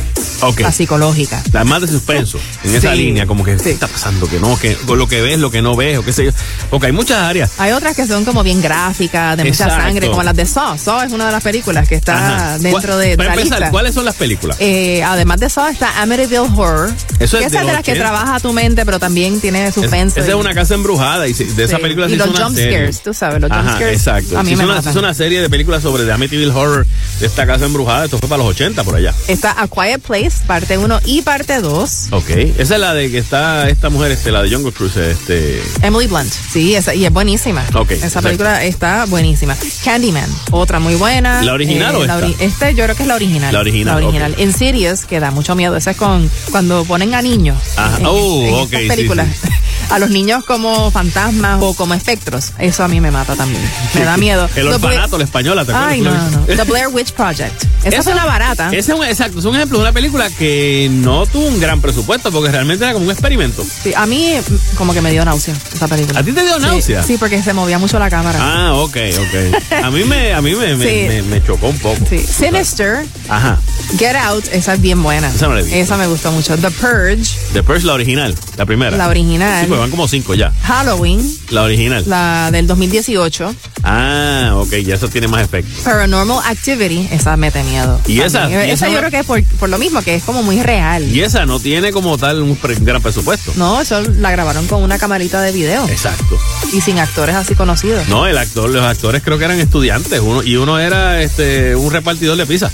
Ok. 0.41 0.61
la 0.61 0.71
psicológica. 0.71 1.43
Las 1.51 1.65
más 1.65 1.81
de 1.81 1.87
suspenso, 1.87 2.39
en 2.63 2.75
esa 2.75 2.95
línea, 2.95 3.27
como 3.27 3.43
que 3.43 3.55
¿qué 3.57 3.71
está 3.71 3.87
pasando, 3.87 4.27
que 4.27 4.39
no, 4.39 4.57
que 4.57 4.75
con 4.75 4.97
lo 4.97 5.07
que 5.07 5.21
ves, 5.21 5.37
lo 5.39 5.51
que 5.51 5.61
no 5.61 5.75
ves, 5.75 5.99
o 5.99 6.03
qué 6.03 6.11
sé 6.11 6.25
yo. 6.25 6.31
Porque 6.71 6.87
hay 6.87 6.91
muchas 6.91 7.19
áreas. 7.19 7.51
Hay 7.59 7.71
otras 7.73 7.95
que 7.95 8.07
son 8.07 8.25
como 8.25 8.41
bien 8.43 8.61
gráficas, 8.61 9.37
de 9.37 9.43
mucha 9.45 9.69
sangre, 9.69 10.07
como 10.09 10.23
las 10.23 10.35
de 10.35 10.45
Saw. 10.47 10.77
Saw 10.77 11.01
es 11.01 11.11
una 11.11 11.27
de 11.27 11.31
las 11.33 11.43
películas 11.43 11.87
que 11.87 11.95
está 11.95 12.17
Ajá. 12.35 12.57
dentro 12.57 12.81
¿Cuál- 12.93 12.99
de, 12.99 13.17
Para 13.17 13.29
la 13.29 13.35
empezar, 13.35 13.59
lista. 13.59 13.71
¿cuáles 13.71 13.93
son 13.93 14.05
las 14.05 14.15
películas? 14.15 14.57
Eh, 14.59 15.03
además 15.03 15.39
de 15.39 15.49
Saw 15.51 15.67
está 15.67 16.01
Amityville 16.01 16.39
Horror. 16.55 16.91
Eso 17.19 17.37
es 17.37 17.43
que 17.43 17.47
esa 17.47 17.59
de 17.59 17.61
es 17.61 17.67
de 17.67 17.73
las 17.73 17.83
que 17.83 17.91
80. 17.91 17.99
trabaja 18.09 18.39
tu 18.39 18.53
mente, 18.53 18.85
pero 18.85 18.99
también 18.99 19.39
tiene 19.39 19.71
suspenso. 19.71 20.19
Esa 20.19 20.29
es 20.29 20.35
y- 20.35 20.39
una 20.39 20.53
casa 20.55 20.73
embrujada 20.73 21.27
y 21.27 21.33
de 21.33 21.63
esa 21.63 21.77
película 21.77 22.07
Y 22.07 22.11
se 22.11 22.15
hizo 22.15 22.25
los 22.25 22.35
una 22.35 22.45
jump 22.45 22.57
serie. 22.57 22.77
scares, 22.77 23.01
tú 23.03 23.13
sabes, 23.13 23.39
los 23.41 23.51
jump 23.51 23.61
Ajá, 23.67 23.75
scares 23.75 23.97
exacto. 23.99 24.39
a 24.39 24.43
mí 24.43 24.49
Se 24.51 24.55
me 24.55 24.63
una, 24.65 24.73
matan. 24.75 24.88
Se 24.91 24.91
hizo 24.91 24.99
una 24.99 25.13
serie 25.13 25.41
de 25.41 25.49
películas 25.49 25.81
sobre 25.83 26.03
The 26.05 26.11
Amityville 26.11 26.51
Horror 26.51 26.85
de 27.19 27.25
esta 27.25 27.45
casa 27.45 27.65
embrujada. 27.65 28.05
Esto 28.05 28.17
fue 28.19 28.27
para 28.29 28.43
los 28.43 28.51
80 28.51 28.83
por 28.83 28.95
allá. 28.95 29.13
Está 29.27 29.55
A 29.61 29.67
Quiet 29.67 30.01
Place, 30.01 30.31
parte 30.47 30.77
1 30.77 30.99
y 31.05 31.21
parte 31.21 31.59
2. 31.61 32.07
Ok. 32.11 32.29
Esa 32.57 32.75
es 32.75 32.79
la 32.81 32.93
de 32.93 33.11
que 33.11 33.17
está 33.17 33.69
esta 33.69 33.89
mujer, 33.89 34.11
este, 34.11 34.31
la 34.31 34.41
de 34.43 34.49
Jungle 34.53 34.71
Cruise, 34.71 34.97
este. 34.97 35.61
Emily 35.81 36.07
Blunt, 36.07 36.31
sí, 36.51 36.75
esa, 36.75 36.93
y 36.95 37.05
es 37.05 37.11
buenísima. 37.11 37.63
Ok, 37.73 37.91
Esa 37.91 38.07
exacto. 38.07 38.27
película 38.27 38.63
está 38.63 39.05
buenísima. 39.05 39.55
Candyman, 39.83 40.29
otra 40.51 40.79
muy 40.79 40.95
buena. 40.95 41.41
¿La 41.43 41.53
original 41.53 41.95
o 41.95 42.05
la 42.05 42.19
esta? 42.27 42.43
Este 42.43 42.75
yo 42.75 42.83
creo 42.83 42.95
que 42.95 43.03
es 43.03 43.07
la 43.07 43.15
original. 43.15 43.53
La 43.53 43.59
original, 43.59 43.99
La 44.01 44.07
original. 44.07 44.31
ok. 44.33 44.39
Insidious, 44.39 45.05
que 45.05 45.19
da 45.19 45.31
mucho 45.31 45.55
miedo. 45.55 45.75
Esa 45.75 45.91
es 45.91 45.97
con 45.97 46.29
cuando 46.51 46.83
ponen 46.85 47.13
a 47.13 47.21
niños. 47.21 47.57
Ajá. 47.77 47.97
en- 47.99 48.05
Oh, 48.05 48.43
en 48.43 48.53
ok, 48.55 48.69
sí, 48.81 48.87
películas. 48.87 49.27
sí. 49.41 49.49
A 49.89 49.97
los 49.97 50.11
niños 50.11 50.45
como 50.45 50.91
fantasmas 50.91 51.57
o 51.63 51.73
como 51.73 51.95
espectros. 51.95 52.51
Eso 52.59 52.83
a 52.83 52.87
mí 52.87 53.01
me 53.01 53.09
mata 53.09 53.35
también. 53.35 53.63
Me 53.95 54.03
da 54.03 54.17
miedo. 54.17 54.47
El 54.55 54.67
Orfanato, 54.87 55.17
la 55.17 55.23
española, 55.23 55.65
¿te 55.65 55.71
acuerdas? 55.71 55.91
Ay, 55.93 56.01
no, 56.01 56.11
no, 56.11 56.29
no. 56.31 56.45
The 56.45 56.63
Blair 56.63 56.87
Witch 56.87 57.11
Project. 57.13 57.63
Esa 57.83 57.97
es 57.99 58.07
una 58.07 58.25
barata. 58.25 58.67
Ese 58.73 58.91
es 58.91 58.97
un, 58.99 59.05
exacto, 59.05 59.39
es 59.39 59.45
un 59.45 59.55
ejemplo 59.55 59.77
de 59.77 59.83
una 59.85 59.93
película 59.93 60.29
que 60.29 60.89
no 60.91 61.25
tuvo 61.25 61.47
un 61.47 61.59
gran 61.59 61.79
presupuesto 61.81 62.31
porque 62.31 62.51
realmente 62.51 62.83
era 62.83 62.93
como 62.93 63.05
un 63.05 63.11
experimento. 63.11 63.63
Sí, 63.83 63.93
a 63.95 64.05
mí 64.05 64.33
mm, 64.37 64.75
como 64.77 64.93
que 64.93 65.01
me 65.01 65.11
dio 65.11 65.23
náusea 65.23 65.55
esa 65.73 65.87
película. 65.87 66.19
¿A 66.19 66.23
ti 66.23 66.31
te 66.33 66.43
dio 66.43 66.59
náusea? 66.59 67.03
Sí, 67.03 67.17
porque 67.17 67.41
se 67.41 67.53
movía 67.53 67.79
mucho 67.79 67.97
la 67.99 68.09
cámara. 68.09 68.37
Ah, 68.41 68.73
ok, 68.75 68.97
ok. 69.17 69.73
A 69.83 69.91
mí 69.91 70.03
me, 70.03 70.33
a 70.33 70.41
mí 70.41 70.55
me, 70.55 70.75
me, 70.75 70.85
Sí. 70.85 71.07
me- 71.07 71.21
me 71.23 71.43
chocó 71.43 71.67
un 71.67 71.77
poco. 71.79 71.97
Sí. 72.09 72.19
Sinister, 72.19 73.05
Ajá. 73.29 73.59
Get 73.97 74.15
Out, 74.15 74.45
esa 74.51 74.73
es 74.73 74.81
bien 74.81 75.01
buena. 75.01 75.29
Esa 75.29 75.47
no 75.47 75.55
la. 75.55 75.61
Esa 75.61 75.95
me 75.97 76.05
gustó 76.07 76.31
mucho. 76.31 76.57
The 76.57 76.69
Purge, 76.69 77.23
The 77.53 77.63
Purge, 77.63 77.85
la 77.85 77.93
original, 77.93 78.35
la 78.57 78.65
primera. 78.65 78.95
La 78.97 79.07
original. 79.07 79.61
Sí, 79.61 79.67
pues 79.67 79.79
van 79.79 79.89
como 79.89 80.07
cinco 80.07 80.33
ya. 80.35 80.51
Halloween, 80.63 81.21
La 81.49 81.63
original. 81.63 82.03
la 82.07 82.49
del 82.51 82.67
2018. 82.67 83.55
Ah, 83.83 84.51
ok, 84.55 84.68
ya 84.83 84.95
eso 84.95 85.07
tiene 85.09 85.27
más 85.27 85.43
efecto. 85.43 85.69
Paranormal 85.83 86.39
Activity, 86.45 87.07
esa 87.11 87.35
mete 87.37 87.63
miedo. 87.63 87.99
¿Y 88.07 88.21
esa? 88.21 88.41
También. 88.41 88.61
¿Y 88.61 88.71
esa 88.71 88.73
esa 88.73 88.87
yo 88.87 88.93
no- 88.93 88.99
creo 88.99 89.11
que 89.11 89.19
es 89.19 89.25
por, 89.25 89.43
por 89.59 89.69
lo 89.69 89.77
mismo, 89.77 90.01
que 90.01 90.15
es 90.15 90.23
como 90.23 90.43
muy 90.43 90.61
real. 90.61 91.03
Y 91.13 91.21
esa 91.21 91.45
no 91.45 91.59
tiene 91.59 91.91
como 91.91 92.17
tal 92.17 92.41
un 92.41 92.57
gran 92.81 93.01
presupuesto. 93.01 93.51
No, 93.55 93.81
eso 93.81 94.01
la 94.01 94.31
grabaron 94.31 94.67
con 94.67 94.81
una 94.83 94.97
camarita 94.97 95.41
de 95.41 95.51
video. 95.51 95.87
Exacto. 95.87 96.37
Y 96.73 96.81
sin 96.81 96.99
actores 96.99 97.35
así 97.35 97.55
conocidos. 97.55 98.07
No, 98.07 98.25
el 98.27 98.37
actor, 98.37 98.69
los 98.69 98.83
actores 98.83 99.21
creo 99.23 99.37
que 99.37 99.45
eran 99.45 99.59
estudiantes, 99.59 100.19
uno, 100.21 100.43
y 100.43 100.55
uno 100.55 100.79
era 100.79 101.21
este 101.21 101.75
un 101.75 101.91
repartidor 101.91 102.37
de 102.37 102.45
pizza. 102.45 102.71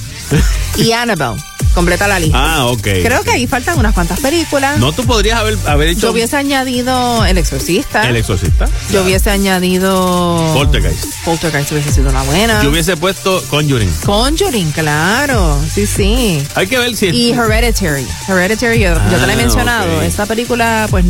Y 0.77 0.91
Annabelle, 0.91 1.41
completa 1.75 2.07
la 2.07 2.19
lista. 2.19 2.37
Ah, 2.39 2.65
ok. 2.65 2.81
Creo 2.81 3.21
que 3.23 3.31
ahí 3.31 3.45
faltan 3.47 3.77
unas 3.77 3.93
cuantas 3.93 4.19
películas. 4.19 4.79
No, 4.79 4.91
tú 4.93 5.05
podrías 5.05 5.39
haber, 5.39 5.57
haber 5.67 5.89
hecho 5.89 6.01
Yo 6.07 6.11
hubiese 6.11 6.35
añadido 6.37 7.23
El 7.25 7.37
Exorcista. 7.37 8.09
El 8.09 8.15
Exorcista. 8.15 8.65
Yo 8.91 9.03
hubiese 9.03 9.29
añadido. 9.29 10.51
Poltergeist. 10.53 11.05
Poltergeist 11.23 11.71
hubiese 11.71 11.91
sido 11.91 12.09
una 12.09 12.23
buena. 12.23 12.63
Yo 12.63 12.69
hubiese 12.69 12.97
puesto 12.97 13.43
Conjuring. 13.49 13.91
Conjuring, 14.05 14.71
claro. 14.71 15.59
Sí, 15.73 15.85
sí. 15.85 16.41
Hay 16.55 16.67
que 16.67 16.77
ver 16.79 16.95
si. 16.95 17.07
Y 17.07 17.31
Hereditary. 17.31 18.05
Hereditary, 18.27 18.79
yo, 18.79 18.93
yo 19.11 19.17
te 19.19 19.27
la 19.27 19.33
he 19.33 19.35
Ah, 19.35 19.37
mencionado. 19.37 20.01
Esta 20.01 20.25
película, 20.25 20.87
pues, 20.89 21.03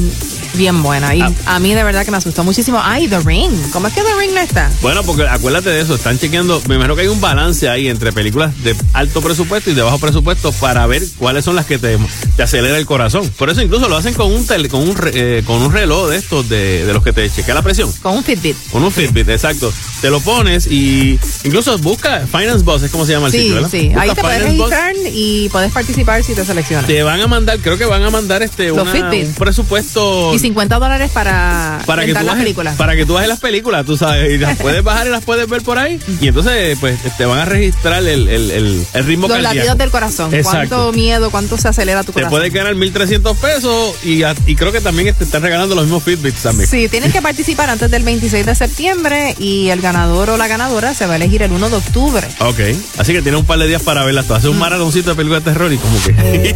bien 0.56 0.82
buena. 0.82 1.14
Y 1.16 1.22
a 1.46 1.60
mí 1.60 1.74
de 1.74 1.84
verdad 1.84 2.04
que 2.04 2.12
me 2.12 2.18
asustó 2.18 2.44
muchísimo. 2.44 2.80
Ay, 2.84 3.08
The 3.08 3.20
Ring. 3.20 3.52
¿Cómo 3.72 3.88
es 3.88 3.94
que 3.94 4.02
The 4.02 4.16
Ring 4.20 4.34
no 4.34 4.40
está? 4.40 4.70
Bueno, 4.82 5.04
porque 5.04 5.28
acuérdate 5.28 5.70
de 5.70 5.82
eso, 5.82 5.96
están 5.96 6.18
chequeando, 6.18 6.62
me 6.68 6.76
imagino 6.76 6.96
que 6.96 7.02
hay 7.04 7.08
un 7.08 7.22
balance 7.22 7.70
ahí 7.70 7.88
entre 7.88 8.12
películas 8.12 8.52
de 8.64 8.76
alto 8.94 9.22
presupuesto 9.22 9.70
y 9.70 9.74
de 9.74 9.82
bajo 9.82 10.00
presupuesto 10.00 10.52
para 10.60 10.86
ver 10.88 11.04
cuáles 11.18 11.46
son 11.46 11.56
las 11.56 11.66
que 11.66 11.78
te, 11.78 11.98
te 12.36 12.44
acelera 12.44 12.78
el 12.78 12.86
corazón. 12.86 13.30
Por 13.38 13.50
eso 13.50 13.62
incluso 13.62 13.88
lo 13.90 13.98
hacen 13.98 14.14
con 14.14 14.32
un 14.32 14.46
tele- 14.48 14.70
con 14.70 14.82
un 14.82 14.96
eh, 15.14 15.44
con 15.46 15.62
un 15.62 15.72
reloj 15.72 16.10
de 16.10 16.18
estos 16.18 16.48
de, 16.50 16.86
de 16.86 16.94
los 16.94 17.04
que 17.04 17.14
te 17.14 17.30
chequea 17.30 17.54
la 17.56 17.62
presión. 17.62 17.92
Con 18.02 18.14
un 18.18 18.24
Fitbit. 18.24 18.56
Con 18.72 18.84
un 18.84 18.92
Fitbit, 18.92 19.28
exacto. 19.30 19.72
te 20.02 20.10
lo 20.10 20.20
pones 20.22 20.68
y 20.68 21.20
incluso 21.44 21.78
busca 21.80 22.26
Finance 22.28 22.64
Boss, 22.64 22.84
es 22.84 22.92
como 22.92 23.06
se 23.06 23.14
llama 23.14 23.28
el 23.28 23.32
Sí, 23.32 23.40
sitio, 23.40 23.56
¿verdad? 23.56 23.70
sí. 23.72 23.88
Busca 23.88 24.02
Ahí 24.02 24.10
te 24.12 24.22
puedes 24.22 24.38
Finance 24.40 24.58
Boss, 24.58 24.70
registrar 24.70 24.96
y 25.14 25.50
puedes 25.50 25.72
participar 25.72 26.24
si 26.24 26.34
te 26.34 26.46
seleccionan. 26.46 26.86
te 26.86 27.04
van 27.04 27.22
a 27.22 27.28
mandar, 27.28 27.60
creo 27.60 27.78
que 27.78 27.86
van 27.86 28.04
a 28.04 28.10
mandar 28.10 28.44
este 28.44 28.72
una- 28.72 28.84
un 28.84 29.34
presupuesto 29.38 30.34
Y 30.34 30.40
50 30.40 30.80
dólares 30.80 31.12
para, 31.14 31.82
para 31.86 32.06
que 32.06 32.14
tú 32.14 32.24
las 32.24 32.36
películas. 32.36 32.76
para 32.76 32.96
que 32.96 33.06
tú 33.06 33.14
bajes 33.14 33.30
las 33.30 33.40
películas, 33.40 33.86
tú 33.86 33.98
sabes, 33.98 34.32
y 34.34 34.38
las 34.38 34.58
puedes 34.58 34.84
bajar 34.84 35.08
y 35.08 35.10
las 35.10 35.24
puedes 35.24 35.48
ver 35.48 35.62
por 35.64 35.78
ahí. 35.78 36.00
Y 36.22 36.28
entonces, 36.28 36.78
pues, 36.80 36.98
te 37.18 37.26
van 37.26 37.40
a 37.40 37.46
registrar 37.46 38.04
el, 38.04 38.28
el, 38.28 38.52
el, 38.52 38.86
el 38.94 39.06
ritmo 39.06 39.28
Los 39.28 39.36
cardíaco. 39.38 39.56
latidos 39.56 39.78
del 39.78 39.90
corazón. 39.92 40.34
Exacto. 40.46 40.76
Cuánto 40.76 40.94
miedo, 40.94 41.32
cuánto 41.32 41.58
se 41.58 41.68
acelera 41.68 42.02
tu 42.04 42.08
Te 42.08 42.14
corazón. 42.14 42.32
puedes 42.32 42.54
ganar 42.54 42.76
1.300 42.76 43.36
pesos 43.36 43.96
y, 44.04 44.56
creo 44.56 44.72
que 44.72 44.82
también 44.82 45.14
te 45.16 45.24
están 45.24 45.42
regalando 45.42 45.76
los 45.76 45.86
mismos 45.86 46.04
Fitbits 46.04 46.44
también. 46.44 46.70
Sí, 46.70 46.88
tienen 46.90 47.12
que 47.12 47.22
participar 47.22 47.70
antes 47.70 47.90
del 47.92 48.04
26 48.04 48.46
de 48.46 48.56
septiembre 48.56 49.36
y 49.40 49.70
el 49.70 49.82
ganador 49.82 50.30
o 50.30 50.38
la 50.38 50.48
ganadora 50.48 50.94
se 50.94 51.06
va 51.06 51.14
a 51.14 51.16
elegir 51.16 51.42
el 51.44 51.52
1 51.52 51.70
de 51.70 51.76
octubre. 51.76 52.28
Ok, 52.40 52.60
así 52.98 53.14
que 53.14 53.22
tiene 53.22 53.38
un 53.38 53.46
par 53.46 53.60
de 53.60 53.68
días 53.68 53.82
para 53.82 54.04
verlas 54.04 54.26
todas. 54.26 54.44
Hace 54.44 54.50
un 54.50 54.60
maratoncito 54.60 55.12
de 55.12 55.16
películas 55.16 55.44
de 55.44 55.52
terror 55.52 55.72
y 55.72 55.78
como 55.78 56.02
que... 56.04 56.56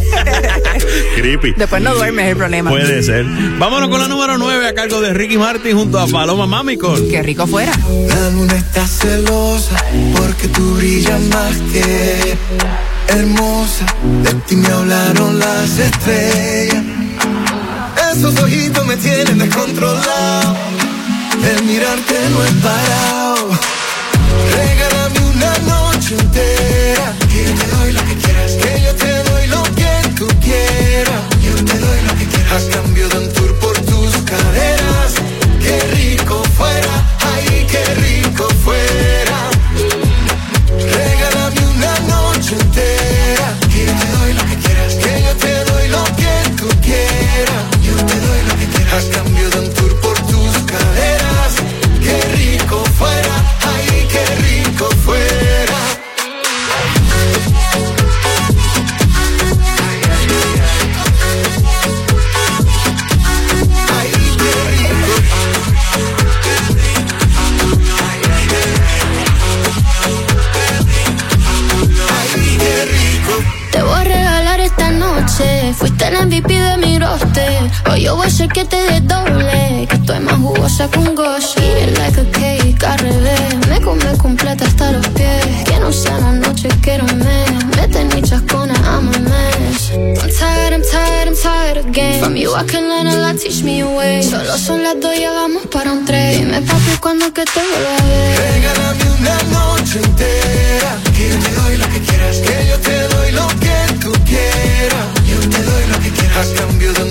Creepy. 1.16 1.54
Después 1.56 1.82
no 1.82 1.94
duermes 1.94 2.26
es 2.26 2.30
el 2.32 2.36
problema. 2.36 2.70
Puede 2.70 3.02
ser. 3.02 3.24
Vámonos 3.58 3.88
con 3.88 4.00
la 4.00 4.08
número 4.08 4.38
9 4.38 4.68
a 4.68 4.74
cargo 4.74 5.00
de 5.00 5.12
Ricky 5.12 5.38
Martin 5.38 5.76
junto 5.76 5.98
a 5.98 6.06
Paloma 6.06 6.46
Mami 6.46 6.76
con... 6.76 7.08
Qué 7.08 7.22
rico 7.22 7.46
fuera. 7.46 7.72
La 8.08 8.30
luna 8.30 8.56
está 8.56 8.86
celosa 8.86 9.84
porque 10.16 10.48
tú 10.48 10.74
brillas 10.76 11.20
más 11.22 11.56
que 11.72 12.36
hermosa. 13.10 13.84
De 14.22 14.34
ti 14.46 14.56
me 14.56 14.68
hablaron 14.68 15.38
las 15.38 15.78
estrellas. 15.78 16.84
Esos 18.12 18.38
ojitos 18.40 18.84
me 18.86 18.96
tienen 18.96 19.38
descontrolado. 19.38 20.56
El 21.44 21.64
mirarte 21.64 22.14
no 22.30 22.44
es 22.44 22.52
parado. 22.62 23.50
Regálame 24.56 25.20
una 25.32 25.52
noche 25.74 26.16
entera. 26.18 27.14
Que 27.30 27.44
yo 27.44 27.54
te 27.54 27.66
doy 27.76 27.92
lo 27.92 28.04
que 28.04 28.14
quieras. 28.16 28.52
Que 28.52 28.82
yo 28.84 28.94
te 28.94 29.22
doy 29.30 29.46
lo 29.46 29.62
que 29.62 30.08
tú 30.16 30.26
quieras. 30.40 31.22
Yo 31.42 31.54
te 31.64 31.78
doy 31.78 32.00
lo 32.06 32.14
que 32.18 32.26
quieras. 32.26 32.62
A 32.64 32.70
cambio 32.70 33.08
de 33.08 33.18
un 33.18 33.32
tour 33.32 33.54
por 33.58 33.76
tus 33.80 34.16
caderas. 34.32 35.14
Qué 35.62 35.78
rico 35.94 36.42
fuera. 36.56 37.19
MVP 76.26 76.52
de 76.52 76.76
mi 76.76 76.98
roster. 76.98 77.70
Hoy 77.90 78.02
yo 78.02 78.16
voy 78.16 78.26
a 78.26 78.28
hacer 78.28 78.48
que 78.48 78.64
te 78.64 78.76
dé 78.76 79.00
doble. 79.00 79.86
Que 79.88 79.96
estoy 79.96 80.20
más 80.20 80.36
jugosa 80.36 80.88
que 80.90 80.98
un 80.98 81.14
gosh. 81.14 81.56
Eat 81.56 81.98
like 81.98 82.20
a 82.20 82.24
cake, 82.30 82.84
al 82.84 82.98
revés. 82.98 83.68
Me 83.68 83.80
come 83.80 84.04
completa 84.18 84.64
hasta 84.64 84.92
los 84.92 85.06
pies. 85.08 85.64
Que 85.64 85.80
no 85.80 85.90
sea 85.92 86.16
una 86.18 86.32
noche, 86.32 86.68
quiero 86.82 87.04
un 87.06 87.18
mes. 87.18 87.64
Mete 87.76 88.04
ni 88.04 88.22
chascona, 88.22 88.74
I'm 88.74 89.08
a 89.08 89.18
mess. 89.30 89.90
I'm 89.92 90.30
tired, 90.38 90.72
I'm 90.74 90.82
tired, 90.82 91.28
I'm 91.28 91.36
tired 91.36 91.78
again. 91.86 92.20
From 92.22 92.36
you 92.36 92.54
I 92.54 92.64
can 92.64 92.88
learn 92.88 93.06
a 93.06 93.16
lot, 93.16 93.40
teach 93.40 93.62
me 93.62 93.80
a 93.80 93.86
way. 93.86 94.22
Solo 94.22 94.56
son 94.58 94.82
las 94.82 95.00
dos 95.00 95.14
y 95.16 95.22
ya 95.22 95.32
vamos 95.32 95.66
para 95.72 95.92
un 95.92 96.04
tren. 96.04 96.38
Dime 96.38 96.60
papi 96.60 96.96
cuando 97.00 97.32
que 97.32 97.44
te 97.44 97.60
vuelva 97.60 97.96
a 97.96 98.04
ver. 98.04 98.38
Regálame 98.54 99.04
una 99.18 99.36
noche 99.58 99.98
entera. 99.98 100.96
Que 101.16 101.28
yo 101.30 101.38
te 101.38 101.50
doy 101.60 101.76
lo 101.78 101.88
que 101.88 102.00
quieras. 102.00 102.36
Que 102.36 102.66
yo 102.68 102.78
te 102.78 103.08
doy 103.08 103.32
lo 103.32 103.46
que 103.48 103.94
tú 104.00 104.12
quieras. 104.24 105.19
Yo 106.40 106.46
te 106.46 106.56
doy 106.56 106.94
lo 106.94 107.04
que 107.04 107.09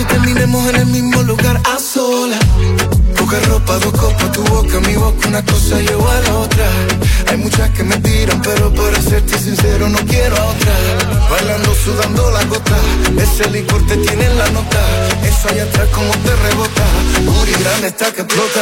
noche 0.00 0.14
terminemos 0.14 0.68
en 0.68 0.76
el 0.76 0.86
mismo 0.86 1.22
lugar 1.22 1.60
a 1.64 1.78
solas. 1.78 2.38
Poca 3.16 3.38
ropa, 3.48 3.78
dos 3.78 3.92
copas, 3.92 4.32
tu 4.32 4.42
boca, 4.44 4.80
mi 4.80 4.94
boca, 4.94 5.28
una 5.28 5.44
cosa 5.44 5.80
lleva 5.80 6.16
a 6.16 6.20
la 6.20 6.34
otra. 6.38 6.66
Hay 7.28 7.36
muchas 7.36 7.70
que 7.70 7.82
me 7.84 7.96
tiran, 7.98 8.40
pero 8.42 8.72
para 8.74 9.00
serte 9.02 9.38
sincero 9.38 9.88
no 9.88 9.98
quiero 10.06 10.36
a 10.36 10.44
otra. 10.44 10.72
Bailando, 11.30 11.74
sudando 11.74 12.30
la 12.30 12.44
gota, 12.44 12.76
ese 13.18 13.50
licor 13.50 13.84
te 13.86 13.96
tiene 13.96 14.26
en 14.26 14.38
la 14.38 14.50
nota. 14.50 14.80
Eso 15.24 15.48
allá 15.48 15.64
atrás 15.64 15.88
como 15.92 16.10
te 16.10 16.36
rebota, 16.36 16.84
Uri 17.40 17.52
grande 17.52 17.88
está 17.88 18.12
que 18.12 18.22
explota. 18.22 18.60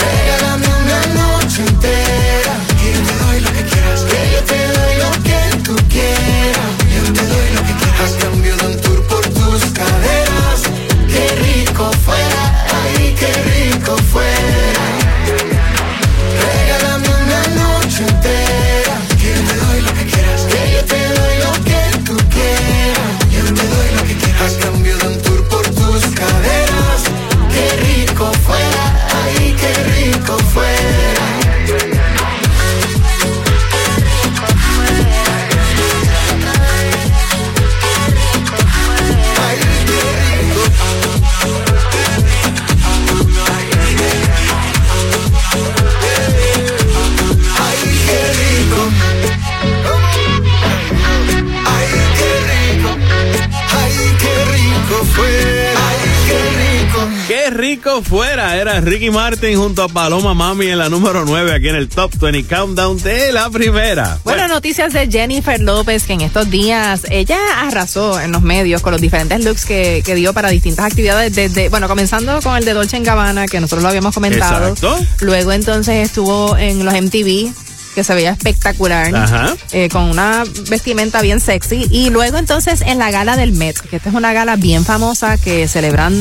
Regálame 0.00 0.66
una 0.66 1.00
noche 1.20 1.62
entera, 1.66 2.49
Fuera. 58.02 58.56
Era 58.56 58.80
Ricky 58.80 59.10
Martin 59.10 59.56
junto 59.56 59.82
a 59.82 59.88
Paloma 59.88 60.34
Mami 60.34 60.66
en 60.68 60.78
la 60.78 60.88
número 60.88 61.24
9 61.24 61.52
aquí 61.52 61.68
en 61.68 61.76
el 61.76 61.88
Top 61.88 62.12
20 62.18 62.44
Countdown 62.44 63.00
de 63.02 63.32
la 63.32 63.50
primera. 63.50 64.18
Bueno, 64.24 64.48
noticias 64.48 64.92
de 64.92 65.08
Jennifer 65.10 65.60
López, 65.60 66.04
que 66.04 66.14
en 66.14 66.20
estos 66.22 66.50
días 66.50 67.02
ella 67.10 67.38
arrasó 67.60 68.20
en 68.20 68.32
los 68.32 68.42
medios 68.42 68.82
con 68.82 68.92
los 68.92 69.00
diferentes 69.00 69.44
looks 69.44 69.64
que, 69.64 70.02
que 70.04 70.14
dio 70.14 70.32
para 70.32 70.50
distintas 70.50 70.86
actividades, 70.86 71.34
desde, 71.34 71.68
bueno, 71.68 71.88
comenzando 71.88 72.40
con 72.42 72.56
el 72.56 72.64
de 72.64 72.74
Dolce 72.74 73.00
Gabbana, 73.00 73.46
que 73.46 73.60
nosotros 73.60 73.82
lo 73.82 73.88
habíamos 73.88 74.14
comentado. 74.14 74.68
Exacto. 74.68 74.98
Luego 75.20 75.52
entonces 75.52 76.06
estuvo 76.08 76.56
en 76.56 76.84
los 76.84 76.94
MTV 76.94 77.52
que 77.94 78.04
se 78.04 78.14
veía 78.14 78.30
espectacular, 78.30 79.14
Ajá. 79.14 79.54
eh, 79.72 79.88
con 79.88 80.04
una 80.04 80.44
vestimenta 80.68 81.20
bien 81.22 81.40
sexy. 81.40 81.86
Y 81.90 82.10
luego 82.10 82.38
entonces 82.38 82.82
en 82.82 82.98
la 82.98 83.10
gala 83.10 83.36
del 83.36 83.52
Met, 83.52 83.78
que 83.78 83.96
esta 83.96 84.08
es 84.10 84.14
una 84.14 84.32
gala 84.32 84.56
bien 84.56 84.84
famosa 84.84 85.38
que 85.38 85.66
celebran 85.68 86.14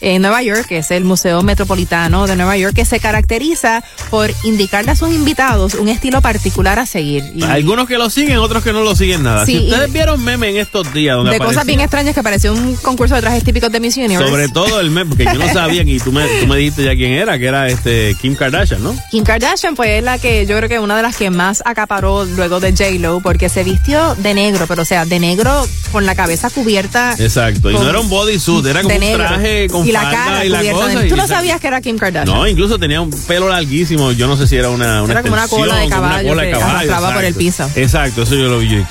en 0.00 0.22
Nueva 0.22 0.42
York, 0.42 0.66
que 0.66 0.78
es 0.78 0.90
el 0.90 1.04
Museo 1.04 1.42
Metropolitano 1.42 2.26
de 2.26 2.36
Nueva 2.36 2.56
York, 2.56 2.74
que 2.74 2.84
se 2.84 3.00
caracteriza 3.00 3.82
por 4.10 4.30
indicarle 4.44 4.92
a 4.92 4.96
sus 4.96 5.10
invitados 5.12 5.74
un 5.74 5.88
estilo 5.88 6.20
particular 6.20 6.78
a 6.78 6.86
seguir. 6.86 7.24
Y 7.34 7.42
Algunos 7.42 7.88
que 7.88 7.98
lo 7.98 8.10
siguen, 8.10 8.38
otros 8.38 8.62
que 8.62 8.72
no 8.72 8.82
lo 8.82 8.94
siguen 8.94 9.22
nada. 9.22 9.44
Sí, 9.46 9.58
si 9.58 9.66
ustedes 9.66 9.92
vieron 9.92 10.22
meme 10.22 10.50
en 10.50 10.56
estos 10.58 10.92
días 10.92 11.16
donde 11.16 11.32
de 11.32 11.38
cosas 11.38 11.66
bien 11.66 11.80
extrañas 11.80 12.14
que 12.14 12.22
pareció 12.22 12.52
un 12.52 12.76
concurso 12.76 13.14
de 13.14 13.20
trajes 13.20 13.44
típicos 13.44 13.70
de 13.72 13.80
Miss 13.80 13.96
Universe. 13.96 14.28
Sobre 14.28 14.48
todo 14.48 14.80
el 14.80 14.90
meme, 14.90 15.10
porque 15.10 15.24
yo 15.24 15.34
no 15.34 15.52
sabía 15.52 15.82
y 15.82 15.98
tú 15.98 16.12
me, 16.12 16.26
tú 16.40 16.46
me 16.46 16.56
dijiste 16.56 16.84
ya 16.84 16.94
quién 16.94 17.12
era, 17.12 17.38
que 17.38 17.46
era 17.46 17.68
este 17.68 18.16
Kim 18.20 18.34
Kardashian, 18.34 18.82
¿no? 18.82 18.94
Kim 19.10 19.24
Kardashian 19.24 19.74
pues 19.74 19.90
es 19.90 20.02
la 20.02 20.18
que 20.18 20.46
yo 20.46 20.56
creo 20.56 20.68
que 20.68 20.78
una 20.78 20.96
de 20.96 21.02
las 21.02 21.15
que 21.18 21.30
más 21.30 21.62
acaparó 21.64 22.24
luego 22.24 22.60
de 22.60 22.72
J-Lo 22.72 23.20
porque 23.20 23.48
se 23.48 23.64
vistió 23.64 24.14
de 24.16 24.34
negro, 24.34 24.66
pero 24.66 24.82
o 24.82 24.84
sea, 24.84 25.04
de 25.04 25.18
negro 25.18 25.66
con 25.92 26.06
la 26.06 26.14
cabeza 26.14 26.50
cubierta. 26.50 27.14
Exacto. 27.18 27.70
Y 27.70 27.74
no 27.74 27.88
era 27.88 28.00
un 28.00 28.08
bodysuit, 28.08 28.66
era 28.66 28.82
como 28.82 28.94
un 28.94 29.00
negro. 29.00 29.24
traje 29.26 29.68
con 29.68 29.86
y 29.86 29.92
la 29.92 30.02
falda 30.02 30.24
cara 30.24 30.44
y 30.44 30.48
la 30.48 30.58
cubierta 30.58 30.86
de- 30.86 30.94
cosa. 30.94 31.08
Tú 31.08 31.14
y 31.14 31.18
no 31.18 31.26
sabías 31.26 31.60
que 31.60 31.66
era 31.66 31.80
Kim 31.80 31.98
Kardashian. 31.98 32.36
No, 32.36 32.46
incluso 32.46 32.78
tenía 32.78 33.00
un 33.00 33.10
pelo 33.10 33.48
larguísimo. 33.48 34.12
Yo 34.12 34.26
no 34.26 34.36
sé 34.36 34.46
si 34.46 34.56
era 34.56 34.68
una, 34.70 35.02
una 35.02 35.12
Era 35.12 35.22
como 35.22 35.34
una 35.34 35.48
cola 35.48 35.76
de 35.78 35.88
caballo 35.88 36.28
cola 36.28 36.42
de 36.42 36.50
que 36.50 36.58
caballo, 36.88 37.14
por 37.14 37.24
el 37.24 37.34
piso. 37.34 37.68
Exacto, 37.74 38.22
eso 38.22 38.34
yo 38.34 38.48
lo 38.48 38.58
vi. 38.58 38.84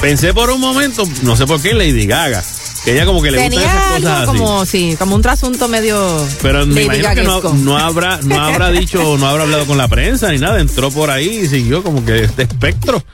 Pensé 0.00 0.32
por 0.32 0.50
un 0.50 0.60
momento, 0.60 1.02
no 1.22 1.36
sé 1.36 1.46
por 1.46 1.60
qué, 1.60 1.74
Lady 1.74 2.06
Gaga. 2.06 2.42
Que 2.88 2.94
ella 2.94 3.04
como 3.04 3.20
que 3.20 3.30
le 3.30 3.36
gustan 3.36 3.50
Tenía 3.50 3.66
esas 3.66 3.86
algo 3.86 3.96
cosas 3.98 4.28
así. 4.28 4.38
como, 4.38 4.64
sí, 4.64 4.96
como 4.98 5.14
un 5.14 5.20
trasunto 5.20 5.68
medio. 5.68 6.26
Pero 6.40 6.64
me 6.64 6.84
imagino 6.84 7.14
que 7.14 7.22
no, 7.22 7.42
no 7.52 7.76
habrá, 7.76 8.18
no 8.22 8.40
habrá 8.40 8.70
dicho, 8.70 9.18
no 9.18 9.26
habrá 9.28 9.42
hablado 9.42 9.66
con 9.66 9.76
la 9.76 9.88
prensa 9.88 10.32
ni 10.32 10.38
nada. 10.38 10.58
Entró 10.58 10.90
por 10.90 11.10
ahí 11.10 11.40
y 11.40 11.48
siguió 11.48 11.82
como 11.82 12.02
que 12.02 12.24
este 12.24 12.44
espectro. 12.44 13.04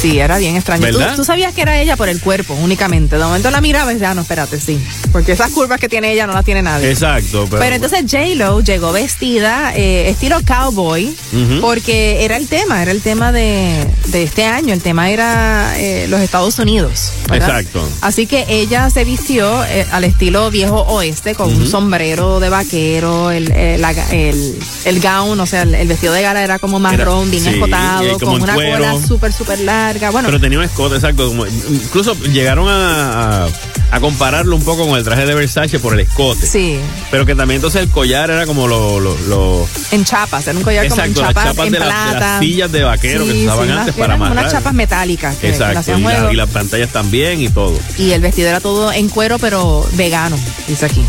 Sí, 0.00 0.18
era 0.20 0.38
bien 0.38 0.54
extraño. 0.56 0.86
Tú, 1.16 1.24
sabías 1.24 1.52
que 1.54 1.62
era 1.62 1.80
ella 1.80 1.96
por 1.96 2.08
el 2.08 2.20
cuerpo 2.20 2.54
únicamente. 2.54 3.16
De 3.16 3.24
momento 3.24 3.50
la 3.50 3.60
mirabas 3.60 3.90
y 3.92 3.94
decías, 3.94 4.12
ah, 4.12 4.14
no, 4.14 4.22
espérate, 4.22 4.60
sí. 4.60 4.78
Porque 5.12 5.32
esas 5.32 5.50
curvas 5.50 5.80
que 5.80 5.88
tiene 5.88 6.12
ella 6.12 6.26
no 6.26 6.34
las 6.34 6.44
tiene 6.44 6.62
nadie. 6.62 6.90
Exacto. 6.90 7.46
Pero, 7.50 7.60
Pero, 7.62 7.76
entonces 7.76 8.02
J-Lo 8.08 8.60
llegó 8.60 8.92
vestida 8.92 9.72
eh, 9.74 10.08
estilo 10.10 10.38
cowboy 10.46 11.16
porque 11.60 12.24
era 12.24 12.36
el 12.36 12.46
tema, 12.48 12.82
era 12.82 12.90
el 12.90 13.00
tema 13.00 13.32
de, 13.32 13.86
de 14.08 14.22
este 14.22 14.44
año, 14.44 14.74
el 14.74 14.82
tema 14.82 15.10
era 15.10 15.74
eh, 15.78 16.06
los 16.08 16.20
Estados 16.20 16.58
Unidos. 16.58 17.12
¿verdad? 17.28 17.48
Exacto. 17.60 17.88
Así 18.00 18.26
que 18.26 18.44
ella 18.48 18.90
se 18.90 19.04
vistió 19.04 19.64
eh, 19.64 19.86
al 19.90 20.04
estilo 20.04 20.50
viejo 20.50 20.82
oeste 20.82 21.34
con 21.34 21.54
un 21.54 21.66
sombrero 21.68 22.40
de 22.40 22.48
vaquero, 22.50 23.30
el, 23.30 23.50
el, 23.52 23.80
la- 23.80 23.92
el- 24.12 24.58
el 24.84 25.00
gown, 25.00 25.38
o 25.40 25.46
sea, 25.46 25.62
el, 25.62 25.88
vestido 25.88 26.12
de 26.12 26.22
gala 26.22 26.42
era 26.42 26.58
como 26.58 26.78
marrón, 26.78 27.22
Era- 27.22 27.30
bien 27.30 27.42
sí, 27.42 27.48
escotado, 27.50 28.18
con 28.18 28.42
una 28.42 28.54
cuero. 28.54 28.72
cola 28.78 29.06
súper, 29.06 29.32
súper 29.32 29.47
larga. 29.56 30.10
Bueno, 30.10 30.28
Pero 30.28 30.40
tenía 30.40 30.58
un 30.58 30.64
escote, 30.64 30.96
exacto. 30.96 31.28
como- 31.28 31.46
incluso 31.46 32.14
llegaron 32.32 32.68
a, 32.68 33.44
a, 33.44 33.48
a 33.90 34.00
compararlo 34.00 34.54
un 34.56 34.64
poco 34.64 34.86
con 34.86 34.98
el 34.98 35.04
traje 35.04 35.24
de 35.26 35.34
Versace 35.34 35.78
por 35.78 35.94
el 35.94 36.00
escote. 36.00 36.46
sí, 36.46 36.78
Pero 37.10 37.24
que 37.24 37.34
también 37.34 37.56
entonces 37.56 37.82
el 37.82 37.88
collar 37.88 38.30
era 38.30 38.46
como 38.46 38.66
lo... 38.68 39.00
lo, 39.00 39.16
lo- 39.28 39.68
en 39.92 40.04
chapas, 40.04 40.46
era 40.46 40.56
un 40.58 40.64
collar 40.64 40.86
como 40.88 41.02
en 41.02 41.10
exacto, 41.10 41.20
las 41.22 41.28
chapas, 41.34 41.44
chapas 41.52 41.66
en 41.66 41.72
de, 41.72 41.78
la- 41.78 41.84
de 41.86 41.90
plata. 41.92 42.20
las 42.20 42.38
sillas 42.40 42.72
de 42.72 42.82
vaquero 42.82 43.24
que 43.24 43.32
se 43.32 43.44
usaban 43.46 43.66
sí, 43.68 43.72
antes 43.72 43.94
para 43.94 44.14
amarrar. 44.14 44.38
unas 44.38 44.52
chapas 44.52 44.74
metálicas 44.74 45.36
que, 45.36 45.48
Exacto, 45.48 45.96
y, 45.96 46.00
la- 46.02 46.10
juego. 46.10 46.32
y 46.32 46.36
las 46.36 46.50
pantallas 46.50 46.90
también 46.90 47.40
y 47.40 47.48
todo. 47.48 47.78
Y 47.96 48.10
el 48.12 48.20
vestido 48.20 48.48
era 48.48 48.60
todo 48.60 48.92
en 48.92 49.08
cuero, 49.08 49.38
pero 49.38 49.86
vegano, 49.94 50.36
dice 50.66 50.86
aquí. 50.86 51.02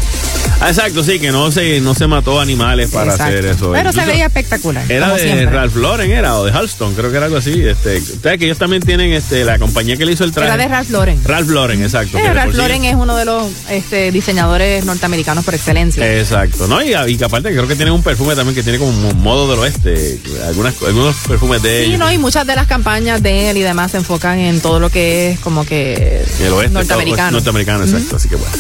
Ah, 0.62 0.68
exacto, 0.70 1.06
sí, 1.06 1.20
que 1.20 1.32
no 1.32 1.54
se, 1.54 1.80
no 1.80 1.96
se 1.96 2.06
mató 2.08 2.38
animales 2.42 2.90
para 2.92 3.12
Exacto. 3.12 3.34
hacer 3.34 3.46
eso. 3.46 3.72
Pero 3.72 3.94
se 3.94 4.06
veía 4.06 4.26
espectacular. 4.26 4.84
Era 4.92 5.14
de 5.14 5.20
siempre. 5.22 5.46
Ralph 5.46 5.76
Lauren, 5.78 6.12
era, 6.12 6.38
o 6.38 6.44
de 6.44 6.52
Halston, 6.52 6.96
creo 6.96 7.10
que 7.12 7.16
era 7.16 7.28
algo 7.28 7.38
así. 7.38 7.66
Este, 7.66 8.02
ustedes 8.20 8.38
que 8.38 8.46
ellos 8.46 8.58
también 8.58 8.82
tienen 8.82 9.14
este, 9.14 9.46
la 9.46 9.58
compañía 9.58 9.96
que 9.98 10.06
le 10.06 10.12
hizo 10.12 10.24
el 10.26 10.32
traje. 10.32 10.48
Era 10.50 10.58
de 10.58 10.68
Ralph 10.68 10.90
Lauren. 10.90 11.20
Ralph 11.24 11.50
Lauren, 11.50 11.82
exacto. 11.82 12.18
Eh, 12.18 12.34
Ralph 12.34 12.54
Lauren 12.54 12.84
es 12.84 12.96
uno 12.96 13.16
de 13.16 13.24
los 13.26 13.48
este, 13.70 14.12
diseñadores 14.12 14.84
norteamericanos 14.86 15.46
por 15.46 15.56
excelencia. 15.56 16.20
Exacto, 16.20 16.68
¿no? 16.68 16.82
Y, 16.84 16.90
y 16.94 17.24
aparte 17.24 17.50
creo 17.52 17.68
que 17.68 17.76
tienen 17.76 17.94
un 17.94 18.04
perfume 18.04 18.36
también 18.36 18.56
que 18.56 18.64
tiene 18.64 18.78
como 18.78 18.92
un 18.92 19.22
modo 19.24 19.50
del 19.50 19.60
oeste. 19.60 20.20
Algunas, 20.46 20.76
algunos 20.86 21.16
perfumes 21.28 21.62
de 21.62 21.80
Sí, 21.84 21.86
ellos. 21.88 22.00
no, 22.00 22.12
y 22.12 22.18
muchas 22.18 22.46
de 22.46 22.56
las 22.56 22.68
campañas 22.68 23.24
de 23.24 23.50
él 23.52 23.58
y 23.58 23.62
demás 23.62 23.92
se 23.92 23.98
enfocan 23.98 24.38
en 24.40 24.60
todo 24.60 24.80
lo 24.80 24.90
que 24.90 25.32
es 25.32 25.40
como 25.40 25.66
que 25.66 26.24
El 26.42 26.54
oeste. 26.54 26.74
norteamericano. 26.74 27.30
todo- 27.30 27.38
norteamericano, 27.40 27.84
exacto. 27.86 28.18
Así 28.18 28.28
que 28.28 28.36
bueno. 28.36 28.52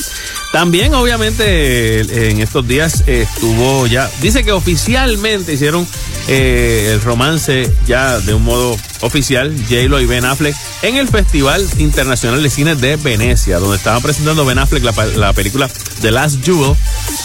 También, 0.51 0.95
obviamente, 0.95 2.29
en 2.29 2.41
estos 2.41 2.67
días 2.67 3.03
estuvo 3.05 3.85
ya. 3.85 4.09
Dice 4.19 4.43
que 4.43 4.51
oficialmente 4.51 5.53
hicieron 5.53 5.87
eh, 6.27 6.91
el 6.93 7.01
romance 7.01 7.71
ya 7.85 8.19
de 8.19 8.33
un 8.33 8.43
modo 8.43 8.75
oficial, 9.01 9.55
J-Lo 9.69 10.01
y 10.01 10.07
Ben 10.07 10.25
Affleck, 10.25 10.55
en 10.81 10.95
el 10.95 11.07
Festival 11.07 11.65
Internacional 11.77 12.41
de 12.41 12.49
Cine 12.49 12.75
de 12.75 12.95
Venecia, 12.95 13.59
donde 13.59 13.77
estaban 13.77 14.01
presentando 14.01 14.43
Ben 14.43 14.57
Affleck 14.57 14.83
la, 14.83 15.05
la 15.17 15.33
película 15.33 15.69
The 16.01 16.11
Last 16.11 16.43
Jewel, 16.43 16.75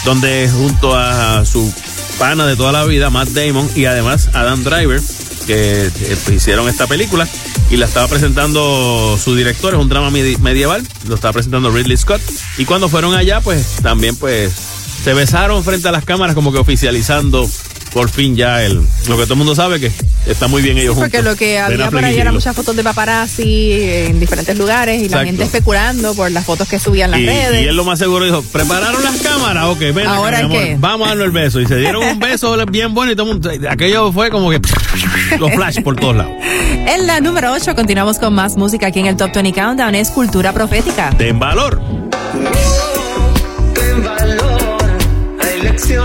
donde 0.05 0.47
junto 0.49 0.95
a 0.95 1.45
su 1.45 1.73
pana 2.19 2.45
de 2.45 2.55
toda 2.55 2.71
la 2.71 2.85
vida, 2.85 3.09
Matt 3.09 3.29
Damon, 3.29 3.69
y 3.75 3.85
además 3.85 4.29
Adam 4.33 4.63
Driver, 4.63 5.01
que 5.45 5.87
eh, 5.87 6.17
hicieron 6.33 6.67
esta 6.67 6.87
película 6.87 7.27
y 7.69 7.77
la 7.77 7.85
estaba 7.85 8.07
presentando 8.07 9.17
su 9.23 9.35
director, 9.35 9.73
es 9.73 9.79
un 9.79 9.89
drama 9.89 10.09
medi- 10.11 10.37
medieval, 10.39 10.85
lo 11.07 11.15
estaba 11.15 11.33
presentando 11.33 11.71
Ridley 11.71 11.97
Scott. 11.97 12.21
Y 12.57 12.65
cuando 12.65 12.89
fueron 12.89 13.13
allá 13.13 13.41
pues 13.41 13.77
también 13.81 14.15
pues 14.15 14.53
se 15.03 15.13
besaron 15.13 15.63
frente 15.63 15.87
a 15.87 15.91
las 15.91 16.03
cámaras 16.05 16.35
como 16.35 16.51
que 16.51 16.57
oficializando 16.59 17.49
por 17.95 18.09
fin 18.09 18.35
ya 18.35 18.61
el 18.61 18.73
lo 19.07 19.15
que 19.17 19.23
todo 19.23 19.35
el 19.35 19.37
mundo 19.37 19.55
sabe 19.55 19.79
que 19.79 19.89
está 20.27 20.49
muy 20.49 20.61
bien 20.61 20.77
ellos 20.77 20.95
Porque 20.95 21.19
juntos. 21.19 21.31
lo 21.31 21.37
que 21.37 21.59
había 21.59 21.89
por 21.89 22.03
ahí 22.03 22.19
eran 22.19 22.33
muchas 22.33 22.53
fotos 22.53 22.75
de 22.75 22.83
paparazzi 22.83 23.71
en 23.71 24.19
diferentes 24.19 24.57
lugares 24.57 25.01
y 25.01 25.07
la 25.07 25.23
gente 25.23 25.43
especulando 25.43 26.13
por 26.13 26.29
las 26.29 26.43
fotos 26.45 26.67
que 26.67 26.77
subían 26.77 27.09
las 27.11 27.21
y, 27.21 27.25
redes. 27.25 27.63
y 27.63 27.67
él 27.69 27.75
lo 27.77 27.85
más 27.85 27.97
seguro 27.97 28.25
dijo, 28.25 28.41
¿prepararon 28.51 29.01
las 29.01 29.15
cámaras? 29.21 29.67
Ok, 29.67 29.79
ven 29.79 29.99
acá, 29.99 30.15
¿Ahora 30.15 30.39
mi 30.39 30.43
amor, 30.43 30.57
qué? 30.57 30.75
vamos 30.77 31.05
a 31.07 31.09
darle 31.11 31.23
el 31.23 31.31
beso. 31.31 31.61
Y 31.61 31.67
se 31.67 31.77
dieron 31.77 32.03
un 32.03 32.19
beso 32.19 32.57
bien 32.65 32.93
bueno 32.93 33.13
y 33.13 33.15
todo 33.15 33.27
el 33.31 33.33
mundo, 33.39 33.49
aquello 33.69 34.11
fue 34.11 34.29
como 34.29 34.49
que 34.49 34.59
los 35.39 35.53
flash 35.53 35.81
por 35.81 35.95
todos 35.95 36.17
lados. 36.17 36.33
En 36.87 37.07
la 37.07 37.21
número 37.21 37.53
8 37.53 37.75
continuamos 37.75 38.19
con 38.19 38.33
más 38.33 38.57
música 38.57 38.87
aquí 38.87 38.99
en 38.99 39.05
el 39.05 39.15
Top 39.15 39.31
20 39.33 39.53
Countdown. 39.53 39.95
Es 39.95 40.09
cultura 40.09 40.51
profética. 40.51 41.11
Ten 41.17 41.39
valor. 41.39 41.81
Ten 43.73 44.03
valor, 44.03 44.83
hay 45.41 45.61
lecciones 45.61 46.04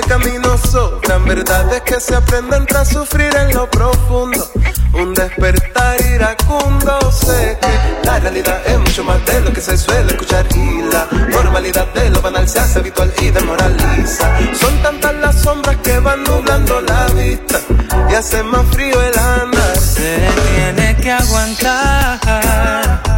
el 0.00 0.06
camino 0.06 0.56
sobran 0.58 1.24
verdades 1.24 1.82
que 1.82 2.00
se 2.00 2.14
aprenden 2.14 2.64
tras 2.66 2.88
sufrir 2.88 3.34
en 3.36 3.54
lo 3.54 3.70
profundo. 3.70 4.50
Un 4.94 5.14
despertar 5.14 5.96
iracundo, 6.00 7.12
sé 7.12 7.58
que 7.60 8.06
la 8.06 8.18
realidad 8.18 8.60
es 8.66 8.78
mucho 8.78 9.04
más 9.04 9.24
de 9.26 9.40
lo 9.40 9.52
que 9.52 9.60
se 9.60 9.76
suele 9.76 10.12
escuchar 10.12 10.46
y 10.54 10.82
la 10.82 11.06
normalidad 11.30 11.86
de 11.94 12.10
lo 12.10 12.20
banal 12.22 12.48
se 12.48 12.60
hace 12.60 12.78
habitual 12.78 13.12
y 13.20 13.30
demoraliza. 13.30 14.38
Son 14.54 14.82
tantas 14.82 15.14
las 15.14 15.42
sombras 15.42 15.76
que 15.78 15.98
van 15.98 16.24
nublando 16.24 16.80
la 16.80 17.06
vista 17.08 17.60
y 18.10 18.14
hace 18.14 18.42
más 18.42 18.66
frío 18.72 19.00
el 19.02 19.18
andar. 19.18 19.76
Se 19.78 20.18
tiene 20.54 20.96
que 20.96 21.10
aguantar 21.12 23.09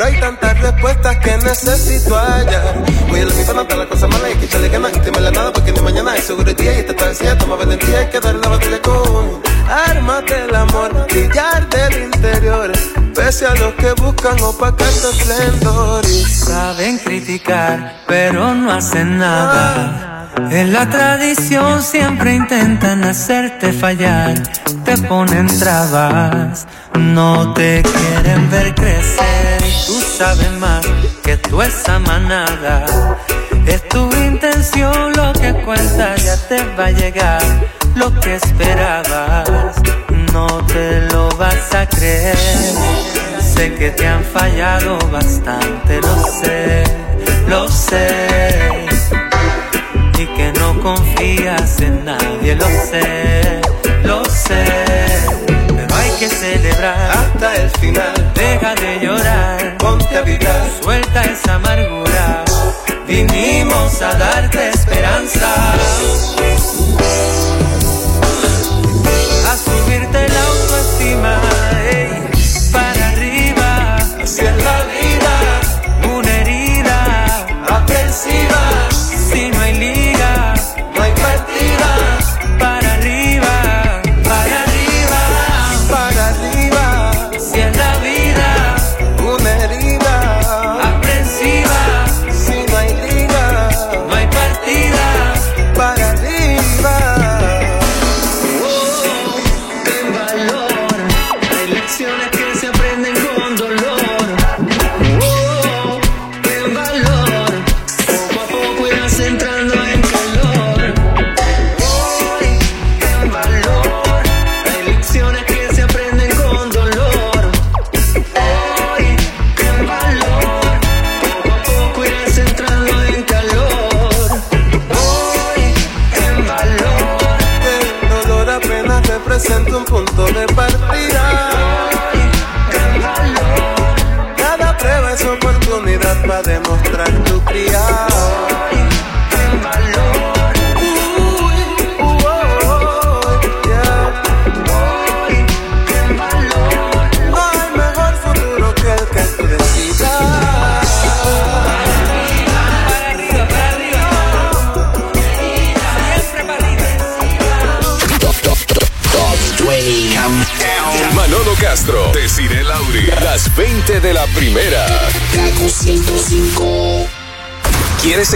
Pero 0.00 0.14
hay 0.14 0.18
tantas 0.18 0.58
respuestas 0.58 1.16
que 1.18 1.36
necesito 1.36 2.16
hallar. 2.16 2.82
Voy 3.10 3.20
a 3.20 3.26
la 3.26 3.34
misma 3.34 3.52
nota, 3.52 3.76
la 3.76 3.86
cosa 3.86 4.06
mala 4.06 4.30
y 4.30 4.34
que 4.34 4.46
echarle 4.46 4.70
ganas 4.70 4.96
y 4.96 5.00
temerle 5.00 5.30
nada 5.30 5.52
porque 5.52 5.72
ni 5.72 5.80
mañana 5.82 6.16
es 6.16 6.24
seguro 6.24 6.54
día 6.54 6.74
y 6.74 6.78
esta 6.78 6.96
travesía 6.96 7.36
toma 7.36 7.56
valentía. 7.56 7.98
Hay 7.98 8.06
que 8.06 8.18
dar 8.18 8.34
la 8.34 8.48
batalla 8.48 8.80
con 8.80 9.42
armas 9.68 10.24
del 10.24 10.54
amor, 10.54 11.06
brillar 11.06 11.68
del 11.68 12.04
interior. 12.04 12.72
Pese 13.14 13.44
a 13.44 13.54
los 13.56 13.74
que 13.74 13.92
buscan 13.92 14.40
opacar 14.40 14.88
tu 14.88 15.10
esplendor. 15.10 16.06
Saben 16.06 16.96
criticar, 16.96 18.00
pero 18.06 18.54
no 18.54 18.72
hacen 18.72 19.18
nada. 19.18 20.30
En 20.50 20.72
la 20.72 20.88
tradición 20.88 21.82
siempre 21.82 22.36
intentan 22.36 23.04
hacerte 23.04 23.74
fallar. 23.74 24.32
Te 24.84 24.96
ponen 25.08 25.46
trabas, 25.58 26.66
no 26.98 27.52
te 27.54 27.82
quieren 27.82 28.50
ver 28.50 28.74
crecer. 28.74 29.62
Y 29.62 29.86
tú 29.86 30.00
sabes 30.00 30.50
más 30.58 30.84
que 31.22 31.36
tú 31.36 31.62
esa 31.62 31.98
manada. 31.98 32.84
Es 33.66 33.88
tu 33.88 34.10
intención 34.16 35.12
lo 35.12 35.32
que 35.32 35.52
cuenta, 35.64 36.16
ya 36.16 36.36
te 36.48 36.64
va 36.76 36.86
a 36.86 36.90
llegar 36.90 37.42
lo 37.94 38.12
que 38.20 38.36
esperabas. 38.36 39.76
No 40.32 40.46
te 40.66 41.02
lo 41.12 41.28
vas 41.36 41.74
a 41.74 41.86
creer. 41.86 42.36
Sé 43.40 43.74
que 43.74 43.90
te 43.90 44.06
han 44.06 44.24
fallado 44.24 44.98
bastante, 45.10 46.00
lo 46.00 46.16
sé, 46.24 46.84
lo 47.48 47.68
sé. 47.68 48.88
Y 50.18 50.26
que 50.26 50.52
no 50.58 50.80
confías 50.80 51.80
en 51.80 52.04
nadie, 52.04 52.54
lo 52.54 52.66
sé, 52.66 53.60
Pero 54.50 55.94
hay 55.94 56.10
que 56.18 56.28
celebrar 56.28 57.10
hasta 57.10 57.56
el 57.56 57.70
final. 57.80 58.32
Deja 58.34 58.74
de 58.74 59.00
llorar, 59.00 59.78
ponte 59.78 60.16
a 60.16 60.22
vibrar. 60.22 60.68
Suelta 60.82 61.22
esa 61.22 61.54
amargura. 61.54 62.44
Vinimos 63.06 64.02
a 64.02 64.14
darte 64.14 64.70
esperanza. 64.70 65.48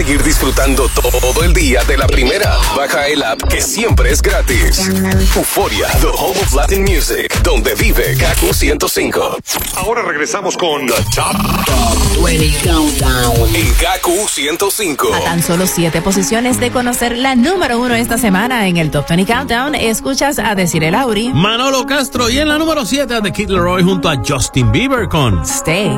Seguir 0.05 0.23
disfrutando 0.23 0.87
todo 0.89 1.43
el 1.43 1.53
día 1.53 1.83
de 1.85 1.97
la 1.97 2.05
primera? 2.05 2.57
Baja 2.77 3.07
el 3.07 3.23
app 3.23 3.41
que 3.49 3.59
siempre 3.59 4.11
es 4.11 4.21
gratis. 4.21 4.87
Euforia, 5.35 5.87
the 5.99 6.07
home 6.07 6.39
of 6.39 6.53
Latin 6.53 6.83
music, 6.83 7.33
donde 7.41 7.73
vive 7.73 8.15
Kaku 8.15 8.53
105. 8.53 9.37
Ahora 9.77 10.03
regresamos 10.03 10.57
con 10.57 10.85
The 10.85 10.93
Top, 11.15 11.35
Top 11.65 12.23
20 12.23 12.69
Countdown. 12.69 13.55
En 13.55 13.73
Kaku 13.73 14.27
105. 14.27 15.11
A 15.11 15.19
tan 15.21 15.41
solo 15.41 15.65
siete 15.65 16.03
posiciones 16.03 16.59
de 16.59 16.69
conocer 16.69 17.17
la 17.17 17.33
número 17.33 17.79
uno 17.79 17.95
esta 17.95 18.19
semana 18.19 18.67
en 18.67 18.77
el 18.77 18.91
Top 18.91 19.07
20 19.09 19.33
Countdown, 19.33 19.73
escuchas 19.73 20.37
a 20.37 20.53
decir 20.53 20.83
el 20.83 20.93
Auri. 20.93 21.31
Manolo 21.33 21.87
Castro 21.87 22.29
y 22.29 22.37
en 22.37 22.49
la 22.49 22.59
número 22.59 22.85
7 22.85 23.21
de 23.21 23.31
Kid 23.33 23.49
Leroy 23.49 23.81
junto 23.81 24.07
a 24.09 24.17
Justin 24.17 24.71
Bieber 24.71 25.09
con 25.09 25.41
Stay. 25.41 25.97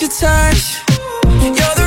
your 0.00 0.08
touch. 0.08 0.82
You're 1.42 1.79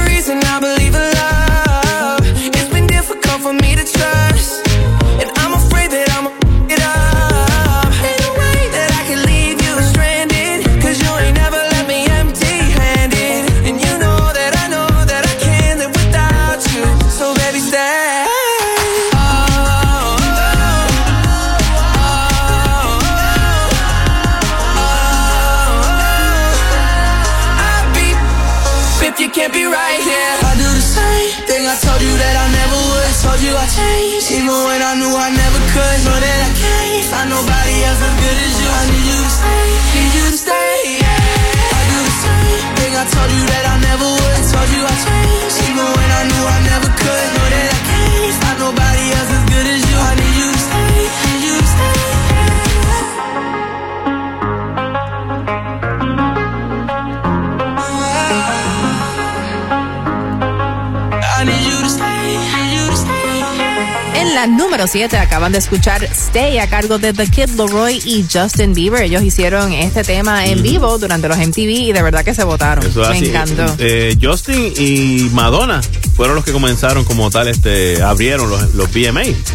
7 64.94 65.18
acaban 65.18 65.52
de 65.52 65.58
escuchar 65.58 66.04
Stay 66.04 66.60
a 66.60 66.70
cargo 66.70 67.00
de 67.00 67.14
The 67.14 67.26
Kid 67.26 67.50
Leroy 67.58 68.00
y 68.06 68.24
Justin 68.32 68.76
Bieber. 68.76 69.02
Ellos 69.02 69.24
hicieron 69.24 69.74
este 69.74 70.04
tema 70.04 70.46
en 70.46 70.62
vivo 70.62 71.00
durante 71.00 71.28
los 71.28 71.36
MTV 71.36 71.58
y 71.88 71.94
de 71.94 72.04
verdad 72.04 72.24
que 72.24 72.36
se 72.36 72.44
votaron. 72.44 72.86
Eso 72.86 73.02
es 73.02 73.10
Me 73.10 73.16
así. 73.16 73.26
encantó. 73.26 73.76
Eh, 73.80 74.16
Justin 74.22 74.72
y 74.78 75.30
Madonna 75.34 75.82
fueron 76.16 76.36
los 76.36 76.46
que 76.46 76.52
comenzaron 76.52 77.06
como 77.06 77.32
tal, 77.32 77.48
este, 77.48 78.04
abrieron 78.04 78.52
los, 78.52 78.76
los 78.76 78.94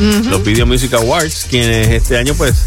Ujú. 0.00 0.28
los 0.28 0.42
Video 0.42 0.66
Music 0.66 0.92
Awards, 0.94 1.46
quienes 1.48 1.86
este 1.86 2.16
año 2.16 2.34
pues 2.34 2.66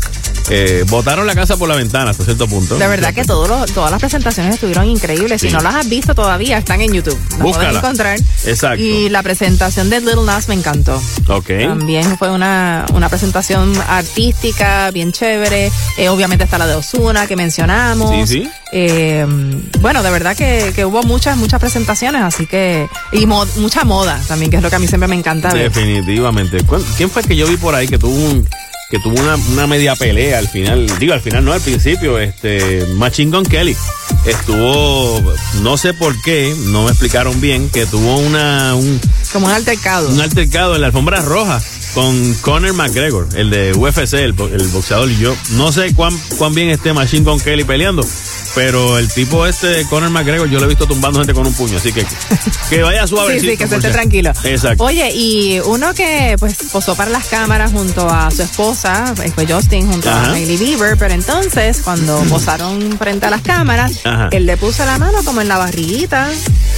eh, 0.54 0.84
botaron 0.90 1.26
la 1.26 1.34
casa 1.34 1.56
por 1.56 1.70
la 1.70 1.76
ventana 1.76 2.12
hasta 2.12 2.26
cierto 2.26 2.46
punto. 2.48 2.78
De 2.78 2.86
verdad 2.88 3.14
que 3.14 3.24
todos 3.24 3.48
los- 3.48 3.72
todas 3.72 3.90
las 3.90 4.00
presentaciones 4.02 4.56
estuvieron 4.56 4.86
increíbles. 4.86 5.40
Si 5.42 5.50
no 5.50 5.62
las 5.62 5.76
has 5.76 5.88
visto 5.90 6.14
todavía, 6.14 6.58
están 6.58 6.82
en 6.82 6.92
YouTube. 6.94 7.18
Las 7.18 7.28
puedes 7.40 7.42
Búscala. 7.56 7.80
encontrar. 7.80 8.20
Exacto. 8.46 8.84
Y 8.84 9.10
la 9.10 9.24
presentación 9.24 9.90
de 9.90 10.02
Little 10.02 10.24
Nas 10.26 10.48
me 10.50 10.56
encantó. 10.56 11.02
Ok. 11.30 11.48
También 11.68 12.18
fue 12.18 12.30
una, 12.32 12.86
una 12.94 13.08
presentación 13.10 13.74
artística, 13.88 14.92
bien 14.92 15.12
chévere. 15.12 15.72
Eh, 15.98 16.10
obviamente 16.10 16.44
está 16.44 16.58
la 16.58 16.68
de 16.68 16.76
Osuna 16.76 17.28
que 17.28 17.36
mencionamos. 17.36 18.30
Sí, 18.30 18.44
sí. 18.44 18.50
Eh, 18.74 19.26
bueno, 19.80 20.04
de 20.04 20.10
verdad 20.12 20.36
que, 20.36 20.72
que 20.76 20.86
hubo 20.86 21.02
muchas, 21.04 21.38
muchas 21.38 21.60
presentaciones, 21.60 22.22
así 22.24 22.46
que. 22.46 22.88
Y 23.14 23.26
mo- 23.26 23.46
mucha 23.58 23.84
moda 23.84 24.20
también, 24.28 24.52
que 24.52 24.58
es 24.58 24.64
lo 24.64 24.70
que 24.70 24.76
a 24.76 24.80
mí 24.80 24.88
siempre 24.88 25.08
me 25.08 25.16
encanta 25.16 25.54
ver. 25.54 25.72
Definitivamente. 25.72 26.64
¿Cuán- 26.66 26.84
¿Quién 26.98 27.10
fue 27.10 27.24
que 27.24 27.36
yo 27.36 27.48
vi 27.48 27.58
por 27.58 27.74
ahí 27.76 27.88
que 27.88 27.98
tuvo 27.98 28.14
un 28.14 28.48
que 28.92 29.00
tuvo 29.00 29.20
una, 29.22 29.36
una 29.54 29.68
media 29.68 29.96
pelea 29.96 30.38
al 30.38 30.50
final? 30.50 30.86
Digo, 31.00 31.14
al 31.14 31.22
final 31.22 31.46
no, 31.46 31.54
al 31.54 31.62
principio, 31.62 32.20
este 32.20 32.86
Machine 32.96 33.32
Gun 33.32 33.46
Kelly 33.46 33.76
estuvo, 34.26 35.34
no 35.62 35.78
sé 35.78 35.94
por 35.94 36.22
qué, 36.22 36.54
no 36.66 36.84
me 36.84 36.90
explicaron 36.90 37.40
bien, 37.40 37.70
que 37.70 37.86
tuvo 37.86 38.18
una 38.18 38.76
un, 38.76 39.00
Como 39.32 39.48
un 39.48 39.54
altercado. 39.54 40.10
un 40.10 40.20
altercado 40.20 40.76
en 40.76 40.82
la 40.82 40.88
alfombra 40.88 41.22
roja 41.22 41.62
con 41.94 42.34
Conor 42.36 42.74
McGregor, 42.74 43.28
el 43.36 43.50
de 43.50 43.74
UFC, 43.74 44.14
el, 44.16 44.34
bo- 44.34 44.48
el 44.48 44.68
boxeador. 44.70 45.10
Y 45.12 45.18
yo 45.18 45.36
no 45.52 45.72
sé 45.72 45.94
cuán, 45.94 46.18
cuán 46.38 46.54
bien 46.54 46.70
esté 46.70 46.94
Machine 46.94 47.24
Gun 47.30 47.40
Kelly 47.40 47.64
peleando, 47.64 48.06
pero 48.56 48.98
el 48.98 49.12
tipo 49.12 49.46
este, 49.46 49.86
Conor 49.86 50.10
McGregor, 50.10 50.50
yo 50.50 50.60
lo 50.60 50.66
he 50.66 50.70
visto 50.70 50.86
tumbando 50.88 51.20
gente 51.20 51.34
con 51.34 51.46
un 51.46 51.54
puño, 51.54 51.78
así 51.78 51.92
que 51.92 52.06
que 52.70 52.82
vaya 52.82 53.06
suave. 53.08 53.40
Sí, 53.40 53.50
sí, 53.52 53.58
que 53.58 53.68
se 53.68 53.76
esté 53.76 53.90
tranquilo. 53.92 54.32
Exacto. 54.44 54.84
Oye, 54.84 55.12
y 55.14 55.60
uno 55.66 55.94
que 55.94 56.36
pues 56.40 56.56
posó 56.72 56.96
para 56.96 57.12
las 57.12 57.26
cámaras 57.26 57.72
junto 57.72 58.10
a 58.10 58.32
su 58.32 58.42
esposa, 58.42 59.14
eh, 59.24 59.32
fue 59.34 59.46
Justin 59.46 59.92
junto 59.92 60.10
Ajá. 60.10 60.32
a 60.32 60.34
Hailey 60.34 60.58
Bieber, 60.58 60.98
pero 60.98 61.14
entonces 61.14 61.82
cuando 61.84 62.20
posaron 62.30 62.98
frente 62.98 63.26
a 63.26 63.30
las 63.30 63.42
cámaras, 63.42 63.92
Ajá. 64.04 64.30
él 64.32 64.46
le 64.46 64.58
puso 64.58 64.86
la 64.86 64.98
mano 64.98 65.24
como 65.24 65.42
en 65.42 65.48
la 65.48 65.58
barriguita 65.58 66.30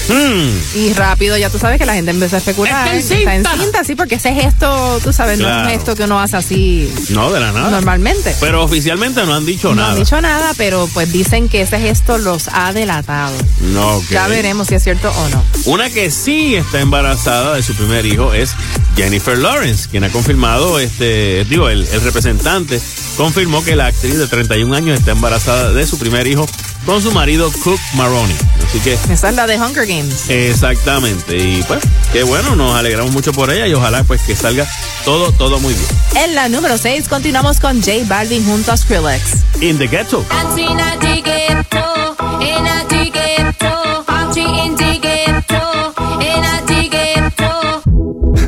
Hmm. 0.10 0.50
y 0.76 0.92
rápido 0.94 1.38
ya 1.38 1.50
tú 1.50 1.58
sabes 1.58 1.78
que 1.80 1.86
la 1.86 1.94
gente 1.94 2.12
empezó 2.12 2.36
a 2.36 2.40
especular. 2.40 2.94
Está 2.94 2.96
en 2.96 3.04
cinta. 3.20 3.36
Está 3.36 3.54
en 3.54 3.60
cinta, 3.62 3.84
sí, 3.86 3.96
porque 3.96 4.16
ese 4.16 4.34
gesto, 4.34 5.00
tú 5.04 5.12
sabes, 5.14 5.40
no 5.40 5.64
es 5.64 5.70
gesto 5.74 5.96
que 5.96 6.04
uno 6.04 6.20
hace 6.20 6.38
así 6.38 6.94
No, 7.10 7.32
de 7.32 7.40
la 7.40 7.52
nada. 7.52 7.70
normalmente. 7.70 8.36
Pero 8.40 8.64
oficialmente 8.64 9.24
no 9.26 9.34
han 9.36 9.46
dicho 9.46 9.70
No 9.70 9.76
nada. 9.76 9.92
han 9.92 10.00
dicho 10.00 10.20
nada, 10.22 10.54
pero 10.58 10.90
pues 10.94 11.12
dicen 11.12 11.50
que 11.50 11.62
ese 11.62 11.80
gesto 11.80 12.18
los 12.18 12.48
ha 12.52 12.74
delatado. 12.74 13.36
No, 13.62 13.98
ok. 13.98 14.06
Ya 14.10 14.28
veremos 14.28 14.68
si 14.68 14.76
es 14.76 14.84
cierto 14.84 15.12
o 15.12 15.30
no. 15.30 15.44
Una 15.66 15.90
que 15.90 16.10
sí 16.12 16.56
está 16.56 16.80
embarazada 16.80 17.56
de 17.56 17.64
su 17.64 17.74
primer 17.76 18.06
hijo 18.06 18.34
es 18.34 18.52
Jennifer 18.96 19.38
Lawrence, 19.38 19.90
quien 19.90 20.04
ha 20.04 20.10
confirmado, 20.10 20.80
este, 20.80 21.46
digo, 21.46 21.70
el, 21.70 21.88
el 21.88 22.02
representante 22.02 22.80
confirmó 23.18 23.64
que 23.64 23.76
la 23.76 23.88
actriz 23.88 24.18
de 24.18 24.28
31 24.28 24.74
años 24.76 25.00
está 25.00 25.12
embarazada 25.12 25.72
de 25.72 25.86
su 25.86 25.98
primer 26.00 26.28
hijo 26.28 26.48
con 26.86 27.02
su 27.02 27.12
marido 27.12 27.52
Cook 27.64 27.80
Maroney. 27.96 28.36
Así 28.68 28.80
que 28.80 28.94
Esa 29.12 29.30
es 29.30 29.36
la 29.36 29.48
de 29.48 29.58
Hunger 29.60 29.86
Games. 29.86 30.30
exactamente. 30.30 31.38
Y 31.38 31.64
pues, 31.64 31.82
qué 32.12 32.24
bueno, 32.24 32.56
nos 32.56 32.76
alegramos 32.76 33.12
mucho 33.12 33.32
por 33.34 33.52
ella 33.52 33.68
y 33.68 33.74
ojalá 33.74 34.04
pues 34.04 34.22
que 34.24 34.36
salga 34.36 34.68
todo, 35.06 35.32
todo 35.32 35.60
muy 35.60 35.74
bien. 35.74 35.88
En 36.26 36.36
la 36.36 36.50
número 36.50 36.78
6 36.78 37.08
continuamos 37.08 37.60
con 37.60 37.82
J 37.82 37.92
Balvin 38.06 38.46
junto 38.46 38.72
a 38.72 38.78
Skrillex. 38.78 39.22
In 39.62 39.78
the 39.78 39.88
ghetto. 39.88 40.26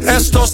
Estos 0.07 0.53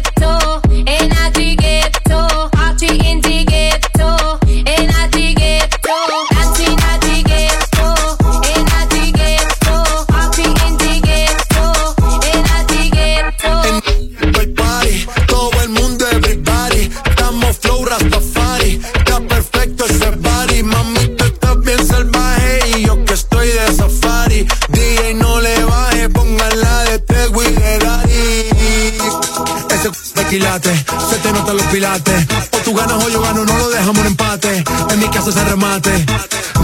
En 35.21 35.27
mi 35.27 35.31
casa 35.31 35.31
se 35.31 35.43
remate, 35.45 36.05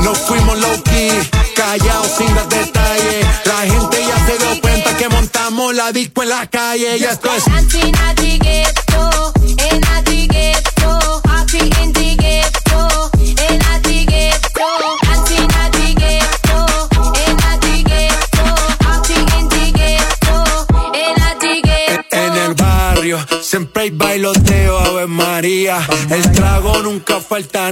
no 0.04 0.16
fuimos 0.16 0.60
low 0.60 0.84
key, 0.84 1.12
callados 1.56 2.12
sin 2.18 2.34
dar 2.34 2.48
detalles, 2.50 3.26
la 3.46 3.62
gente 3.62 4.06
ya 4.06 4.26
se 4.26 4.38
dio 4.38 4.62
cuenta 4.62 4.98
que 4.98 5.10
montamos 5.10 5.76
la 5.76 5.92
disco 5.92 6.24
en 6.24 6.30
la 6.30 6.48
calle, 6.48 7.00
ya 7.00 7.12
esto 7.12 7.30
es 7.36 7.44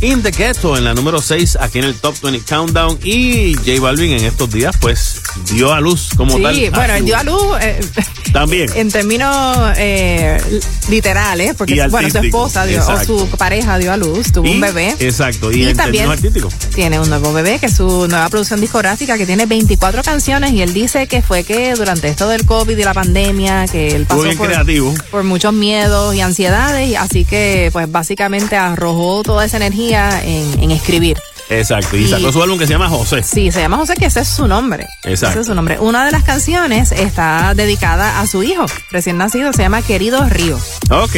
In 0.00 0.22
the 0.22 0.30
Ghetto 0.30 0.76
en 0.76 0.84
la 0.84 0.94
número 0.94 1.20
6 1.20 1.56
aquí 1.60 1.78
en 1.78 1.84
el 1.84 1.94
Top 1.94 2.14
20 2.22 2.44
Countdown 2.46 2.98
y 3.02 3.54
J 3.54 3.80
Balvin 3.80 4.12
en 4.12 4.24
estos 4.24 4.50
días 4.50 4.76
pues 4.80 5.22
dio 5.50 5.72
a 5.72 5.80
luz 5.80 6.10
como 6.16 6.40
tal. 6.40 6.54
Sí, 6.54 6.68
bueno, 6.70 6.94
él 6.94 7.04
dio 7.04 7.16
a 7.16 7.24
luz 7.24 7.56
eh, 7.60 7.80
También. 8.32 8.68
en 8.74 8.90
términos 8.90 9.72
eh, 9.76 10.38
literales, 10.88 11.54
porque 11.56 11.74
Y 11.74 11.88
bueno, 11.88 12.08
su 12.10 12.18
esposa 12.18 12.64
dio, 12.66 12.80
o 12.86 13.04
su 13.04 13.28
pareja 13.36 13.78
dio 13.78 13.92
a 13.92 13.96
luz, 13.96 14.32
tuvo 14.32 14.46
Y- 14.46 14.52
un 14.54 14.60
bebé. 14.60 14.94
Exacto, 14.98 15.52
y, 15.52 15.62
Y 15.64 15.68
en 15.68 15.76
también- 15.76 16.10
artísticos. 16.10 16.54
Tiene 16.74 16.98
un 17.00 17.08
nuevo 17.08 17.32
bebé 17.32 17.58
que 17.58 17.66
es 17.66 17.74
su 17.76 18.08
nueva 18.08 18.28
producción 18.28 18.60
discográfica 18.60 19.16
que 19.18 19.26
tiene 19.26 19.46
24 19.46 20.02
canciones 20.02 20.52
y 20.52 20.62
él 20.62 20.72
dice 20.72 21.06
que 21.06 21.22
fue 21.22 21.44
que 21.44 21.74
durante 21.74 22.08
esto 22.08 22.28
del 22.28 22.44
COVID 22.46 22.76
y 22.76 22.82
la 22.84 22.94
pandemia 22.94 23.66
que 23.66 23.88
él 23.94 24.06
pasó 24.06 24.22
por, 24.36 24.46
creativo. 24.48 24.94
por 25.10 25.22
muchos 25.24 25.52
miedos 25.52 26.14
y 26.14 26.20
ansiedades 26.20 26.88
y 26.88 26.96
así 26.96 27.24
que 27.24 27.70
pues 27.72 27.90
básicamente 27.90 28.56
arrojó 28.56 29.22
toda 29.22 29.44
esa 29.44 29.56
energía 29.58 30.22
en, 30.24 30.62
en 30.62 30.70
escribir. 30.70 31.18
Exacto, 31.58 31.96
y, 31.96 32.04
Y- 32.04 32.08
sacó 32.08 32.32
su 32.32 32.42
álbum 32.42 32.58
que 32.58 32.66
se 32.66 32.72
llama 32.72 32.88
José. 32.88 33.22
Sí, 33.22 33.50
se 33.50 33.60
llama 33.60 33.76
José, 33.76 33.94
que 33.96 34.06
ese 34.06 34.20
es 34.20 34.28
su 34.28 34.46
nombre. 34.46 34.86
Exacto. 35.04 35.30
Ese 35.32 35.40
es 35.40 35.46
su 35.46 35.54
nombre. 35.54 35.78
Una 35.78 36.04
de 36.04 36.12
las 36.12 36.22
canciones 36.24 36.92
está 36.92 37.54
dedicada 37.54 38.20
a 38.20 38.26
su 38.26 38.42
hijo, 38.42 38.66
recién 38.90 39.18
nacido, 39.18 39.52
se 39.52 39.62
llama 39.62 39.82
Querido 39.82 40.24
Río. 40.28 40.58
Ok, 40.90 41.14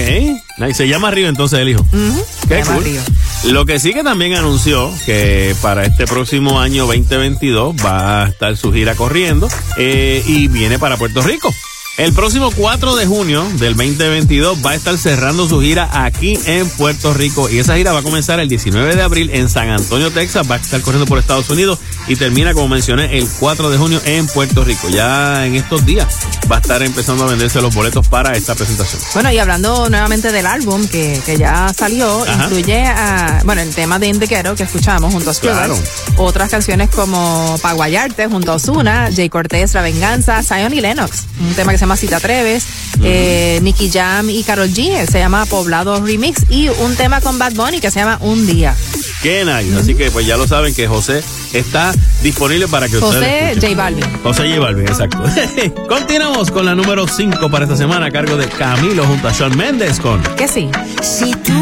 Nice. 0.59 0.75
se 0.75 0.89
llama 0.89 1.11
Río 1.11 1.29
entonces 1.29 1.59
el 1.61 1.69
hijo. 1.71 1.83
Ujú, 1.93 2.25
se 2.43 2.49
Qué 2.49 2.59
llama 2.61 2.75
cool. 2.75 2.85
Río. 2.85 3.01
Lo 3.45 3.67
que 3.67 3.79
sí 3.79 3.93
que 3.93 4.03
también 4.03 4.35
anunció 4.35 4.91
que 5.05 5.55
para 5.61 5.85
este 5.85 6.07
próximo 6.07 6.61
año 6.61 6.87
2022 6.87 7.75
va 7.85 8.25
a 8.25 8.29
estar 8.29 8.57
su 8.57 8.73
gira 8.73 8.95
corriendo 8.95 9.49
eh, 9.77 10.23
y 10.27 10.49
viene 10.49 10.79
para 10.79 10.97
Puerto 10.97 11.21
Rico. 11.23 11.53
El 11.97 12.13
próximo 12.13 12.51
4 12.51 12.97
de 12.97 13.07
junio 13.07 13.47
del 13.55 13.77
2022 13.77 14.67
va 14.67 14.71
a 14.71 14.75
estar 14.75 14.99
cerrando 14.99 15.49
su 15.49 15.61
gira 15.61 15.89
aquí 16.05 16.37
en 16.45 16.69
Puerto 16.71 17.15
Rico 17.15 17.49
y 17.49 17.61
esa 17.61 17.77
gira 17.77 17.93
va 17.93 18.01
a 18.01 18.03
comenzar 18.03 18.41
el 18.41 18.49
19 18.49 18.97
de 18.97 19.03
abril 19.03 19.31
en 19.33 19.49
San 19.49 19.71
Antonio, 19.71 20.11
Texas, 20.11 20.51
va 20.51 20.57
a 20.57 20.59
estar 20.59 20.81
corriendo 20.81 21.07
por 21.07 21.21
Estados 21.21 21.49
Unidos 21.51 21.79
y 22.09 22.17
termina, 22.17 22.53
como 22.53 22.67
mencioné, 22.67 23.17
el 23.17 23.29
4 23.39 23.71
de 23.71 23.79
junio 23.79 24.01
en 24.07 24.27
Puerto 24.27 24.65
Rico. 24.65 24.89
Ya 24.89 25.47
en 25.47 25.55
estos 25.55 25.87
días 25.87 26.19
va 26.51 26.57
a 26.57 26.59
estar 26.59 26.83
empezando 26.83 27.25
a 27.25 27.29
venderse 27.29 27.63
los 27.63 27.73
boletos 27.73 28.09
para 28.09 28.33
esta 28.33 28.57
presentación. 28.57 29.01
Bueno, 29.15 29.31
y 29.31 29.39
hablando 29.39 29.89
nuevamente 29.89 30.33
del 30.33 30.47
álbum 30.47 30.89
que, 30.89 31.23
que 31.25 31.37
ya 31.37 31.73
salió, 31.73 32.25
Ajá. 32.25 32.47
incluye 32.47 32.87
a, 32.87 33.41
bueno, 33.45 33.63
el 33.63 33.73
tema 33.73 34.01
de 34.01 34.09
Indiquero 34.09 34.57
que 34.57 34.65
escuchamos 34.65 35.15
junto 35.15 35.31
a 35.31 35.35
Skrillex. 35.35 35.59
Claro. 35.59 35.79
Otras 36.17 36.51
canciones 36.51 36.91
como 36.91 37.57
Paguayarte 37.63 38.27
junto 38.27 38.51
a 38.51 38.55
Osuna, 38.57 39.11
Jay 39.15 39.29
Cortés, 39.29 39.75
La 39.75 39.83
Venganza, 39.83 40.43
Zion 40.43 40.75
y 40.75 40.81
Lennox. 40.81 41.27
Un 41.41 41.55
tema 41.55 41.71
que 41.71 41.79
se 41.79 41.84
llama 41.85 41.97
Si 41.97 42.07
te 42.09 42.15
atreves. 42.15 42.65
eh, 43.03 43.59
Nicky 43.63 43.91
Jam 43.91 44.31
y 44.31 44.43
Carol 44.45 44.71
G. 44.71 45.07
Se 45.07 45.19
llama 45.19 45.45
Poblado 45.47 46.01
Remix. 46.05 46.43
Y 46.51 46.69
un 46.69 46.95
tema 46.97 47.21
con 47.21 47.39
Bad 47.39 47.53
Bunny 47.53 47.81
que 47.81 47.91
se 47.91 48.01
llama 48.01 48.19
Un 48.23 48.47
Día. 48.47 48.75
Qué 49.23 49.45
nice. 49.45 49.77
Así 49.79 49.95
que 49.95 50.11
pues 50.11 50.27
ya 50.27 50.37
lo 50.37 50.47
saben 50.47 50.75
que 50.75 50.87
José 50.87 51.23
está 51.53 51.93
disponible 52.23 52.69
para 52.69 52.89
que 52.89 52.97
ustedes 52.99 53.55
José. 53.57 53.69
J 53.69 53.75
Balvin. 53.77 54.05
José 54.23 54.49
J 54.49 54.61
Balvin, 54.61 54.87
exacto. 54.89 55.23
Continuamos 55.89 56.51
con 56.51 56.65
la 56.67 56.75
número 56.75 57.07
5 57.07 57.51
para 57.51 57.65
esta 57.65 57.77
semana 57.77 58.07
a 58.07 58.11
cargo 58.11 58.37
de 58.37 58.47
Camilo 58.49 59.05
junto 59.07 59.29
a 59.29 59.35
Sean 59.35 59.57
Méndez 59.57 59.99
con 60.01 60.23
Que 60.37 60.49
sí. 60.49 60.71
Si 61.03 61.33
tú 61.37 61.53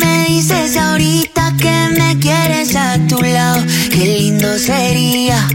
me 0.00 0.26
dices 0.28 0.76
ahorita 0.76 1.54
que 1.60 1.88
me 1.98 2.18
quieres 2.18 2.74
a 2.76 2.98
tu 3.08 3.20
lado, 3.22 3.62
qué 3.90 4.04
lindo 4.18 4.58
sería. 4.58 5.46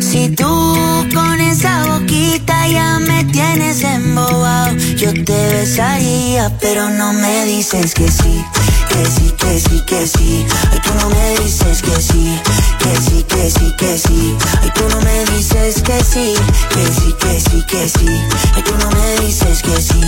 Si 0.00 0.30
tú 0.30 0.76
con 1.14 1.35
esa 1.76 1.98
boquita 1.98 2.68
ya 2.68 2.98
me 3.00 3.24
tienes 3.24 3.82
embobado, 3.82 4.76
yo 4.96 5.12
te 5.12 5.48
besaría, 5.48 6.56
pero 6.60 6.88
no 6.90 7.12
me 7.12 7.44
dices 7.44 7.94
que 7.94 8.10
sí. 8.10 8.44
Que 8.88 9.04
sí, 9.04 9.34
que 9.38 9.60
sí, 9.60 9.82
que 9.86 10.06
sí. 10.06 10.46
Ay, 10.72 10.80
tú 10.82 10.94
no 11.00 11.10
me 11.10 11.36
dices 11.42 11.82
que 11.82 12.00
sí. 12.00 12.40
Que 12.78 12.96
sí, 12.96 13.24
que 13.28 13.50
sí, 13.50 13.74
que 13.76 13.98
sí. 13.98 14.36
Ay, 14.62 14.70
tú 14.74 14.88
no 14.88 15.00
me 15.02 15.24
dices 15.36 15.82
que 15.82 16.02
sí. 16.02 16.34
Que 16.70 16.86
sí, 16.86 17.14
que 17.20 17.40
sí, 17.40 17.62
que 17.66 17.88
sí. 17.88 18.20
Ay, 18.54 18.62
tú 18.62 18.72
no 18.78 18.90
me 18.90 19.26
dices 19.26 19.62
que 19.62 19.80
sí. 19.80 20.00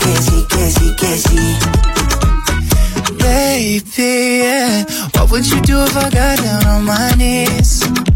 Que 0.00 0.22
sí, 0.22 0.46
que 0.48 0.70
sí, 0.70 0.94
que 0.96 1.18
sí. 1.18 1.56
Baby. 3.18 4.84
What 5.14 5.30
would 5.30 5.46
you 5.46 5.60
do 5.62 5.82
if 5.84 5.96
I 5.96 6.10
got 6.10 6.38
down 6.42 6.66
on 6.66 6.84
my 6.84 7.12
knees? 7.16 8.15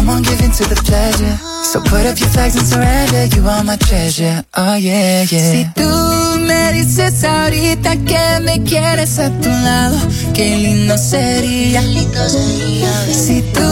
Come 0.00 0.08
on, 0.08 0.22
give 0.22 0.40
in 0.40 0.50
to 0.52 0.64
the 0.64 0.80
pleasure. 0.88 1.36
So 1.62 1.78
put 1.82 2.06
up 2.06 2.18
your 2.18 2.30
flags 2.30 2.56
and 2.56 2.66
surrender. 2.66 3.26
You 3.36 3.46
are 3.46 3.62
my 3.62 3.76
treasure. 3.76 4.42
Oh, 4.56 4.74
yeah, 4.76 5.26
yeah. 5.28 5.52
Si 5.52 5.66
tú 5.76 5.90
me 6.40 6.72
dices 6.72 7.22
ahorita 7.22 7.96
que 8.08 8.40
me 8.40 8.64
quieres 8.64 9.18
a 9.18 9.28
tu 9.28 9.50
lado, 9.50 9.98
qué 10.32 10.56
lindo 10.56 10.96
sería. 10.96 11.82
Si 13.12 13.42
tú 13.52 13.70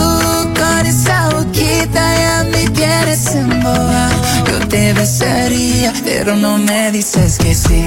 con 0.54 0.84
esa 0.84 1.30
boquita 1.30 2.02
ya 2.22 2.44
me 2.52 2.68
tienes 2.76 3.34
embobado, 3.34 4.22
yo 4.48 4.68
te 4.68 4.92
besaría, 4.92 5.94
pero 6.04 6.36
no 6.36 6.58
me 6.58 6.92
dices 6.92 7.38
que 7.38 7.54
sí. 7.54 7.86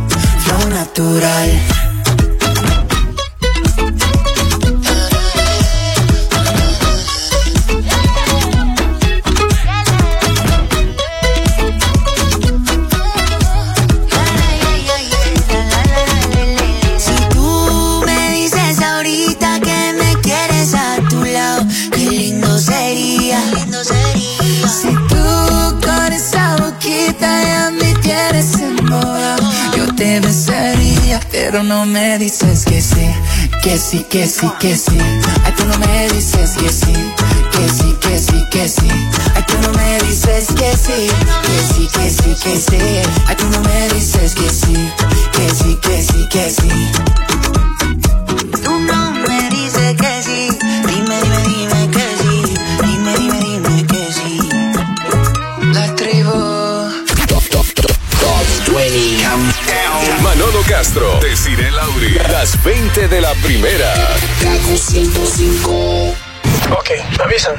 flow 0.43 0.69
natural. 0.69 1.90
Pero 31.51 31.63
no 31.63 31.85
me 31.85 32.17
dices 32.17 32.63
que 32.63 32.79
sí, 32.79 33.13
que 33.61 33.77
sí, 33.77 34.05
que 34.09 34.25
sí, 34.25 34.49
que 34.59 34.73
sí. 34.75 34.97
Ay, 35.43 35.53
tú 35.57 35.65
no 35.65 35.77
me 35.79 36.07
dices 36.09 36.51
que 36.51 36.69
sí, 36.69 36.93
que 37.51 37.69
sí, 37.69 37.93
que 37.99 38.19
sí, 38.19 38.45
que 38.49 38.69
sí. 38.69 38.87
Ay, 39.35 39.43
tú 39.47 39.55
no 39.61 39.73
me 39.73 39.99
dices 39.99 40.47
que 40.55 40.77
sí, 40.77 41.07
que 41.43 41.73
sí, 41.73 41.89
que 41.91 42.09
sí, 42.09 42.35
que 42.41 42.57
sí. 42.57 42.77
Ay, 43.27 43.35
tú 43.35 43.49
no 43.49 43.61
me 43.63 43.89
dices 43.89 44.33
que 44.33 44.49
sí, 44.49 44.91
que 45.33 45.49
sí, 45.53 45.75
que 45.81 46.01
sí, 46.01 46.27
que 46.29 46.49
sí. 46.49 46.69
Tú 48.63 48.79
no 48.79 49.11
me 49.11 49.49
dices 49.49 49.95
que 49.97 50.23
sí, 50.23 50.57
dime, 50.87 51.21
dime, 51.21 51.43
dime 51.49 51.89
que 51.91 52.07
sí, 52.21 52.53
dime, 52.81 53.15
dime, 53.17 53.39
dime 53.41 53.87
que 53.87 54.13
sí. 54.13 54.39
La 55.73 55.93
tribu. 55.95 56.31
Top, 57.27 57.43
top, 57.49 57.65
top, 57.75 57.97
top 58.21 58.73
20 58.73 59.23
Countdown. 59.23 59.80
Manolo 60.21 60.61
Castro, 60.67 61.19
Desiree 61.21 61.71
Lauri, 61.71 62.13
las 62.29 62.61
20 62.63 63.07
de 63.07 63.21
la 63.21 63.33
primera. 63.35 63.93
Kaku 64.41 64.77
105. 64.77 66.15
Ok, 66.71 66.89
avisan. 67.23 67.55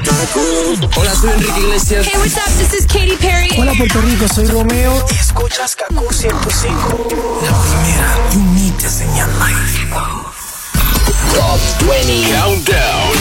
Hola, 0.95 1.15
soy 1.15 1.31
Enrique 1.31 1.59
Iglesias. 1.59 2.05
Hey, 2.07 2.13
what's 2.17 2.37
up? 2.37 2.51
This 2.57 2.73
is 2.73 2.85
Katy 2.87 3.15
Perry. 3.17 3.49
Hola, 3.57 3.73
Puerto 3.77 4.01
Rico, 4.01 4.27
soy 4.27 4.47
Romeo. 4.47 5.05
Y 5.11 5.15
escuchas 5.15 5.75
Kaku 5.75 6.11
105. 6.11 7.07
La 7.43 7.61
primera, 7.61 8.15
you 8.33 8.41
need 8.53 8.73
to 8.77 8.89
señal 8.89 9.29
life. 9.39 9.87
Top 11.35 11.59
20 11.79 12.31
Countdown. 12.31 13.13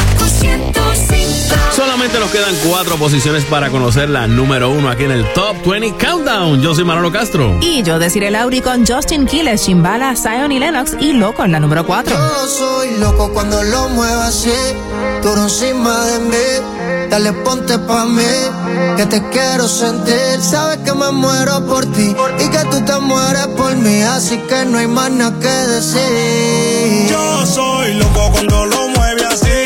Solamente 1.75 2.19
nos 2.19 2.31
quedan 2.31 2.55
cuatro 2.69 2.97
posiciones 2.97 3.45
para 3.45 3.71
conocer 3.71 4.09
la 4.11 4.27
número 4.27 4.71
uno 4.71 4.89
aquí 4.91 5.05
en 5.05 5.11
el 5.13 5.25
Top 5.33 5.57
20 5.67 6.05
Countdown. 6.05 6.61
Yo 6.61 6.75
soy 6.75 6.85
Manolo 6.85 7.11
Castro. 7.11 7.59
Y 7.61 7.83
yo 7.83 7.99
deciré 7.99 8.31
Lauri 8.31 8.61
con 8.61 8.87
Justin 8.87 9.27
Quiles, 9.27 9.65
Chimbala, 9.65 10.15
Zion 10.17 10.53
y 10.53 10.59
Lennox 10.59 10.97
y 11.01 11.13
Loco 11.13 11.45
en 11.45 11.53
la 11.53 11.61
número 11.61 11.87
4. 11.87 12.15
Yo 12.15 12.47
soy 12.47 12.99
loco 12.99 13.33
cuando 13.33 13.63
lo 13.63 13.89
muevas 13.91 14.29
así, 14.29 14.53
duro 15.23 15.43
encima 15.45 16.05
de 16.07 16.19
mí. 16.19 17.09
Dale, 17.11 17.33
ponte 17.45 17.79
pa' 17.79 18.07
mí, 18.07 18.23
que 18.97 19.05
te 19.07 19.23
quiero 19.31 19.69
sentir. 19.69 20.41
Sabes 20.41 20.79
que 20.79 20.95
me 20.95 21.11
muero 21.11 21.67
por 21.67 21.85
ti 21.93 22.15
y 22.39 22.49
que 22.49 22.59
tú 22.71 22.83
te 22.85 22.99
mueres 23.01 23.49
por 23.49 23.75
mí, 23.77 24.01
así 24.03 24.39
que 24.49 24.65
no 24.65 24.79
hay 24.79 24.87
más 24.87 25.11
nada 25.11 25.39
que 25.39 25.49
decir. 25.49 27.09
Yo 27.11 27.47
soy 27.47 27.95
loco 27.95 28.31
cuando 28.33 28.65
lo 28.65 28.89
mueve 28.89 29.25
así, 29.27 29.62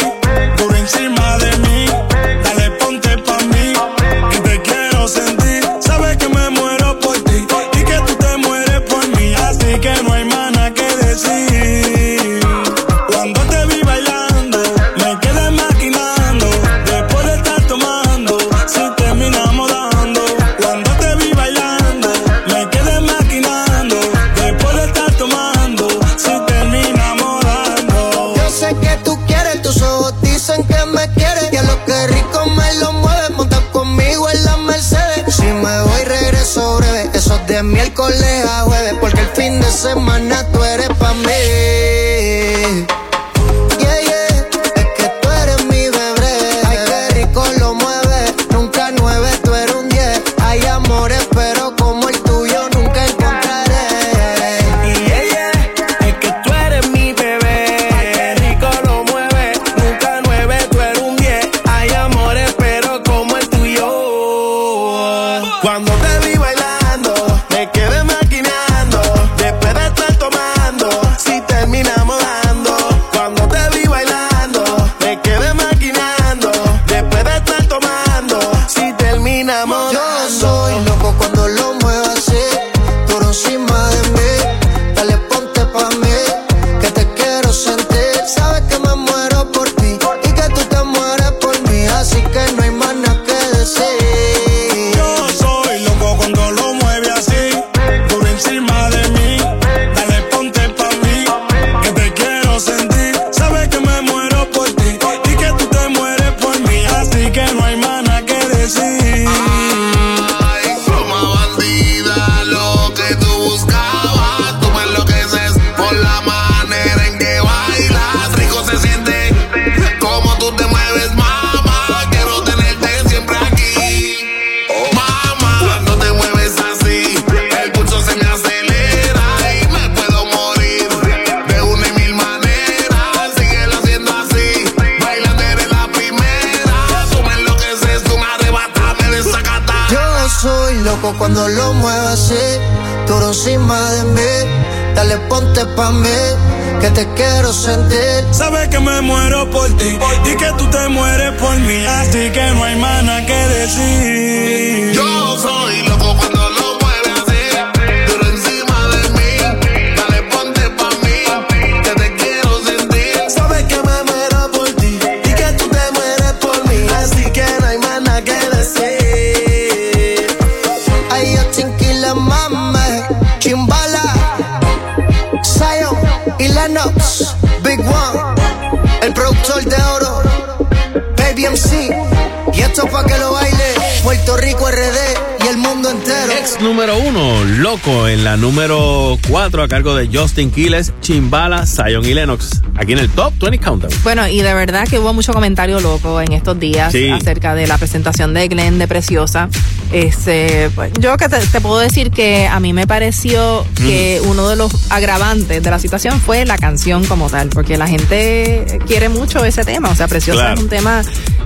Puerto 184.06 184.36
Rico 184.36 184.70
RD 184.70 185.44
y 185.44 185.48
el 185.48 185.56
mundo 185.56 185.90
entero. 185.90 186.30
Ex 186.38 186.60
número 186.60 186.96
uno, 186.96 187.42
loco, 187.58 188.06
en 188.06 188.22
la 188.22 188.36
número 188.36 189.18
cuatro 189.28 189.64
a 189.64 189.68
cargo 189.68 189.96
de 189.96 190.08
Justin 190.16 190.52
Quiles, 190.52 190.92
Chimbala, 191.00 191.66
Zion 191.66 192.04
y 192.04 192.14
Lennox. 192.14 192.62
Aquí 192.76 192.92
en 192.92 193.00
el 193.00 193.10
Top 193.10 193.32
20 193.40 193.58
Countdown. 193.58 193.92
Bueno, 194.04 194.28
y 194.28 194.42
de 194.42 194.54
verdad 194.54 194.86
que 194.86 195.00
hubo 195.00 195.12
mucho 195.12 195.32
comentario 195.32 195.80
loco 195.80 196.20
en 196.20 196.30
estos 196.32 196.56
días 196.60 196.92
Sí. 196.92 197.08
acerca 197.10 197.56
de 197.56 197.66
la 197.66 197.78
presentación 197.78 198.32
de 198.32 198.46
Glenn 198.46 198.78
de 198.78 198.86
Preciosa. 198.86 199.48
Este, 199.92 200.70
pues, 200.76 200.92
yo 201.00 201.16
que 201.16 201.28
te, 201.28 201.38
te 201.44 201.60
puedo 201.60 201.78
decir 201.80 202.12
que 202.12 202.46
a 202.46 202.60
mí 202.60 202.72
me 202.72 202.86
pareció 202.86 203.66
que 203.76 204.20
uno 204.24 204.48
de 204.48 204.54
los 204.54 204.70
agravantes 204.92 205.60
de 205.62 205.70
la 205.70 205.80
situación 205.80 206.20
fue 206.20 206.44
la 206.44 206.58
canción 206.58 207.04
como 207.06 207.28
tal, 207.28 207.48
porque 207.48 207.76
la 207.76 207.88
gente 207.88 208.66
quiere 208.86 209.08
mucho 209.08 209.44
ese 209.44 209.64
tema. 209.64 209.88
O 209.90 209.96
sea, 209.96 210.06
Preciosa 210.06 210.40
Claro. 210.42 210.54
es 210.54 210.60
un 210.60 210.68
tema 210.68 211.02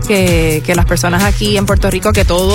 que, 0.09 0.62
que 0.66 0.74
las 0.74 0.87
personas 0.87 1.23
aquí 1.23 1.57
en 1.57 1.65
Puerto 1.66 1.91
Rico, 1.91 2.12
que 2.12 2.24
todos 2.24 2.50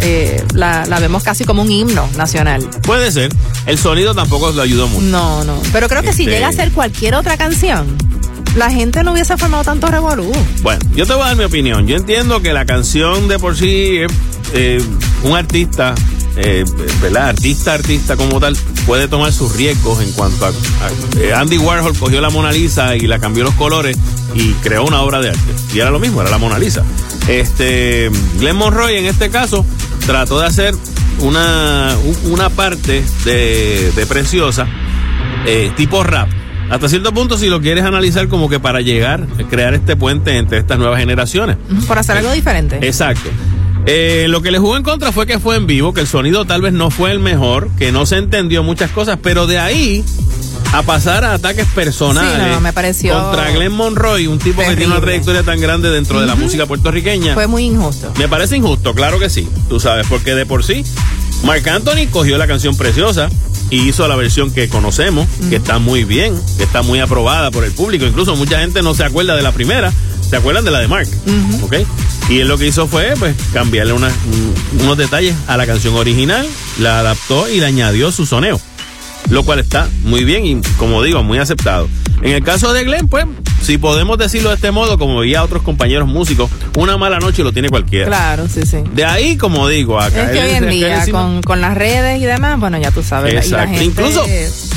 eh, 0.00 0.42
la, 0.54 0.86
la 0.86 0.98
vemos 1.00 1.22
casi 1.22 1.44
como 1.44 1.62
un 1.62 1.70
himno 1.70 2.08
nacional. 2.16 2.68
Puede 2.82 3.10
ser. 3.12 3.32
El 3.66 3.78
sonido 3.78 4.14
tampoco 4.14 4.50
lo 4.52 4.62
ayudó 4.62 4.88
mucho. 4.88 5.06
No, 5.06 5.44
no. 5.44 5.60
Pero 5.72 5.88
creo 5.88 6.02
que 6.02 6.12
si 6.12 6.22
Este- 6.22 6.34
llega 6.34 6.48
a 6.48 6.52
ser 6.52 6.70
cualquier 6.72 7.14
otra 7.14 7.36
canción, 7.36 7.86
la 8.56 8.70
gente 8.70 9.02
no 9.02 9.12
hubiese 9.12 9.36
formado 9.36 9.64
tanto 9.64 9.86
revolú. 9.88 10.30
Bueno, 10.62 10.80
yo 10.94 11.06
te 11.06 11.12
voy 11.14 11.22
a 11.22 11.26
dar 11.26 11.36
mi 11.36 11.44
opinión. 11.44 11.86
Yo 11.86 11.96
entiendo 11.96 12.40
que 12.40 12.52
la 12.52 12.64
canción 12.66 13.26
de 13.28 13.38
por 13.38 13.56
sí, 13.56 13.98
eh, 14.52 14.82
un 15.24 15.36
artista, 15.36 15.94
eh, 16.36 16.64
¿verdad? 17.02 17.28
Artista, 17.30 17.74
artista 17.74 18.16
como 18.16 18.38
tal, 18.40 18.56
puede 18.86 19.08
tomar 19.08 19.32
sus 19.32 19.54
riesgos 19.56 20.00
en 20.02 20.12
cuanto 20.12 20.46
a... 20.46 20.48
a- 20.50 21.20
eh, 21.20 21.32
Andy 21.34 21.58
Warhol 21.58 21.96
cogió 21.98 22.20
la 22.20 22.30
Mona 22.30 22.52
Lisa 22.52 22.94
y 22.96 23.00
la 23.06 23.18
cambió 23.18 23.44
los 23.44 23.54
colores 23.54 23.96
y 24.34 24.52
creó 24.54 24.84
una 24.84 25.02
obra 25.02 25.20
de 25.20 25.30
arte. 25.30 25.40
Y 25.74 25.80
era 25.80 25.90
lo 25.90 25.98
mismo, 25.98 26.20
era 26.20 26.30
la 26.30 26.38
Mona 26.38 26.58
Lisa. 26.58 26.82
Este, 27.28 28.10
Glenn 28.38 28.56
Monroy 28.56 28.96
en 28.96 29.06
este 29.06 29.30
caso 29.30 29.64
trató 30.06 30.40
de 30.40 30.46
hacer 30.46 30.74
una, 31.20 31.96
un- 32.04 32.32
una 32.32 32.50
parte 32.50 33.02
de, 33.24 33.92
de 33.94 34.06
Preciosa 34.06 34.66
eh, 35.46 35.72
tipo 35.76 36.02
rap. 36.04 36.28
Hasta 36.70 36.88
cierto 36.88 37.12
punto, 37.12 37.36
si 37.36 37.48
lo 37.48 37.60
quieres 37.60 37.84
analizar 37.84 38.28
como 38.28 38.48
que 38.48 38.58
para 38.58 38.80
llegar, 38.80 39.26
crear 39.50 39.74
este 39.74 39.96
puente 39.96 40.36
entre 40.38 40.58
estas 40.58 40.78
nuevas 40.78 40.98
generaciones. 40.98 41.56
Por 41.86 41.98
hacer 41.98 42.16
algo 42.16 42.32
diferente. 42.32 42.78
Exacto. 42.82 43.28
Eh, 43.86 44.26
lo 44.28 44.40
que 44.40 44.50
le 44.50 44.58
jugó 44.58 44.76
en 44.76 44.82
contra 44.82 45.12
fue 45.12 45.26
que 45.26 45.38
fue 45.38 45.56
en 45.56 45.66
vivo, 45.66 45.92
que 45.92 46.00
el 46.00 46.06
sonido 46.06 46.44
tal 46.44 46.62
vez 46.62 46.72
no 46.72 46.90
fue 46.90 47.12
el 47.12 47.18
mejor, 47.18 47.68
que 47.78 47.92
no 47.92 48.06
se 48.06 48.16
entendió 48.16 48.62
muchas 48.62 48.90
cosas, 48.90 49.18
pero 49.22 49.46
de 49.46 49.58
ahí 49.58 50.04
a 50.72 50.82
pasar 50.82 51.24
a 51.24 51.34
ataques 51.34 51.66
personales 51.68 52.32
Sí, 52.34 52.50
no, 52.50 52.60
me 52.60 52.72
pareció 52.72 53.14
contra 53.14 53.50
Glenn 53.52 53.72
Monroy, 53.72 54.26
un 54.26 54.38
tipo 54.38 54.60
que 54.62 54.74
tiene 54.74 54.86
una 54.86 55.00
trayectoria 55.00 55.42
tan 55.42 55.60
grande 55.60 55.90
dentro 55.90 56.20
de 56.20 56.26
la 56.26 56.34
música 56.34 56.66
puertorriqueña. 56.66 57.34
Fue 57.34 57.46
muy 57.46 57.64
injusto. 57.64 58.12
Me 58.18 58.28
parece 58.28 58.56
injusto, 58.56 58.94
claro 58.94 59.18
que 59.18 59.30
sí. 59.30 59.48
Tú 59.68 59.78
sabes, 59.78 60.06
porque 60.08 60.34
de 60.34 60.46
por 60.46 60.64
sí, 60.64 60.84
Marc 61.44 61.66
Anthony 61.68 62.08
cogió 62.10 62.38
la 62.38 62.46
canción 62.46 62.76
preciosa 62.76 63.28
y 63.70 63.88
hizo 63.88 64.08
la 64.08 64.16
versión 64.16 64.50
que 64.52 64.68
conocemos, 64.68 65.28
que 65.48 65.56
está 65.56 65.78
muy 65.78 66.04
bien, 66.04 66.34
que 66.56 66.64
está 66.64 66.82
muy 66.82 67.00
aprobada 67.00 67.50
por 67.50 67.64
el 67.64 67.72
público. 67.72 68.06
Incluso 68.06 68.34
mucha 68.34 68.58
gente 68.58 68.82
no 68.82 68.94
se 68.94 69.04
acuerda 69.04 69.36
de 69.36 69.42
la 69.42 69.52
primera, 69.52 69.92
se 70.34 70.38
acuerdan 70.38 70.64
de 70.64 70.72
la 70.72 70.80
de 70.80 70.88
Mark. 70.88 71.06
¿Ok? 71.62 71.76
Y 72.28 72.40
él 72.40 72.48
lo 72.48 72.58
que 72.58 72.66
hizo 72.66 72.88
fue, 72.88 73.14
pues, 73.20 73.36
cambiarle 73.52 73.92
una- 73.92 74.10
unos 74.80 74.96
detalles 74.98 75.36
a 75.46 75.56
la 75.56 75.64
canción 75.64 75.94
original, 75.94 76.44
la 76.80 76.98
adaptó 76.98 77.48
y 77.48 77.60
le 77.60 77.66
añadió 77.66 78.10
su 78.10 78.26
soneo. 78.26 78.60
Lo 79.30 79.44
cual 79.44 79.60
está 79.60 79.88
muy 80.02 80.24
bien 80.24 80.44
y, 80.44 80.60
como 80.76 81.04
digo, 81.04 81.22
muy 81.22 81.38
aceptado. 81.38 81.88
En 82.24 82.32
el 82.32 82.42
caso 82.42 82.72
de 82.72 82.84
Glenn, 82.84 83.06
pues, 83.06 83.26
si 83.62 83.76
podemos 83.78 84.16
decirlo 84.18 84.48
de 84.48 84.56
este 84.56 84.70
modo, 84.70 84.98
como 84.98 85.18
veía 85.20 85.44
otros 85.44 85.62
compañeros 85.62 86.08
músicos, 86.08 86.50
una 86.78 86.96
mala 86.96 87.18
noche 87.18 87.44
lo 87.44 87.52
tiene 87.52 87.68
cualquiera. 87.68 88.06
Claro, 88.06 88.48
sí, 88.48 88.62
sí. 88.64 88.78
De 88.94 89.04
ahí, 89.04 89.36
como 89.36 89.68
digo, 89.68 90.00
a 90.00 90.08
Es 90.08 90.12
que 90.14 90.42
hoy 90.42 90.50
en 90.54 90.68
día, 90.70 91.04
con, 91.10 91.42
con 91.42 91.60
las 91.60 91.74
redes 91.76 92.20
y 92.20 92.24
demás, 92.24 92.58
bueno, 92.58 92.78
ya 92.78 92.90
tú 92.90 93.02
sabes. 93.02 93.34
la 93.34 93.40
Exacto. 93.40 93.78
gente- 93.78 93.84
Incluso 93.84 94.24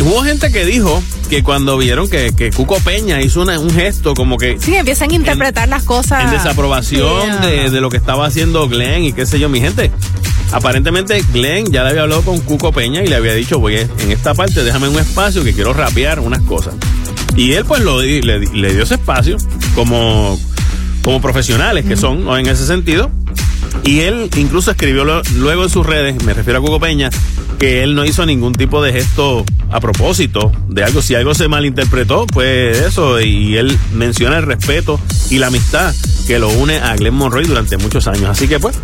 hubo 0.04 0.24
gente 0.24 0.52
que 0.52 0.66
dijo 0.66 1.02
que 1.30 1.42
cuando 1.42 1.78
vieron 1.78 2.10
que, 2.10 2.34
que 2.36 2.52
Cuco 2.52 2.80
Peña 2.82 3.22
hizo 3.22 3.42
una- 3.42 3.58
un 3.60 3.70
gesto 3.72 4.14
como 4.14 4.38
que 4.38 4.58
Sí, 4.60 4.76
empiezan 4.76 5.12
a 5.12 5.16
interpretar 5.16 5.70
las 5.70 5.84
cosas. 5.84 6.26
en 6.26 6.32
desaprobación 6.32 7.42
de, 7.42 7.70
de 7.70 7.82
lo 7.82 7.90
que 7.90 7.98
estaba 7.98 8.26
haciendo 8.28 8.68
Glenn 8.68 9.04
y 9.06 9.14
qué 9.14 9.26
sé 9.26 9.40
yo, 9.40 9.48
mi 9.48 9.62
gente. 9.62 9.90
Aparentemente 10.52 11.22
Glenn 11.34 11.72
ya 11.72 11.84
le 11.84 11.90
había 11.92 12.02
hablado 12.04 12.22
con 12.24 12.40
Cuco 12.40 12.72
Peña 12.72 13.04
y 13.04 13.08
le 13.08 13.16
había 13.16 13.34
dicho, 13.34 13.60
voy 13.60 13.78
en 13.78 14.12
esta 14.12 14.34
parte 14.34 14.64
déjame 14.64 14.88
un 14.90 15.00
espacio 15.00 15.44
que 15.44 15.54
quiero 15.54 15.74
rapear 15.74 16.20
unas 16.20 16.42
cosas. 16.42 16.74
Y 17.36 17.54
él 17.54 17.66
pues 17.66 17.82
lo 17.82 18.02
le, 18.02 18.22
le 18.22 18.74
dio 18.74 18.84
ese 18.84 18.96
espacio 18.96 19.38
como, 19.76 20.40
como 21.04 21.22
profesionales 21.22 21.86
que 21.86 21.96
son, 21.96 22.28
en 22.38 22.48
ese 22.48 22.66
sentido. 22.66 23.12
Y 23.84 24.02
él 24.02 24.30
incluso 24.38 24.72
escribió 24.72 25.04
luego 25.36 25.64
en 25.64 25.70
sus 25.70 25.86
redes, 25.86 26.24
me 26.24 26.34
refiero 26.34 26.60
a 26.60 26.62
Cuco 26.62 26.80
Peña, 26.80 27.10
que 27.60 27.84
él 27.84 27.96
no 27.96 28.06
hizo 28.06 28.26
ningún 28.26 28.54
tipo 28.54 28.82
de 28.84 28.94
gesto 28.94 29.44
a 29.72 29.80
propósito 29.80 30.52
de 30.70 30.84
algo. 30.84 31.02
Si 31.02 31.16
algo 31.16 31.34
se 31.34 31.48
malinterpretó, 31.48 32.26
pues 32.28 32.78
eso. 32.80 33.20
Y 33.20 33.58
él 33.58 33.78
menciona 33.94 34.38
el 34.38 34.44
respeto 34.44 35.00
y 35.30 35.40
la 35.40 35.48
amistad 35.48 35.94
que 36.28 36.40
lo 36.40 36.50
une 36.50 36.76
a 36.78 36.94
Glenn 36.98 37.14
Monroy 37.16 37.46
durante 37.46 37.78
muchos 37.78 38.06
años. 38.08 38.26
Así 38.30 38.50
que 38.50 38.60
pues, 38.60 38.76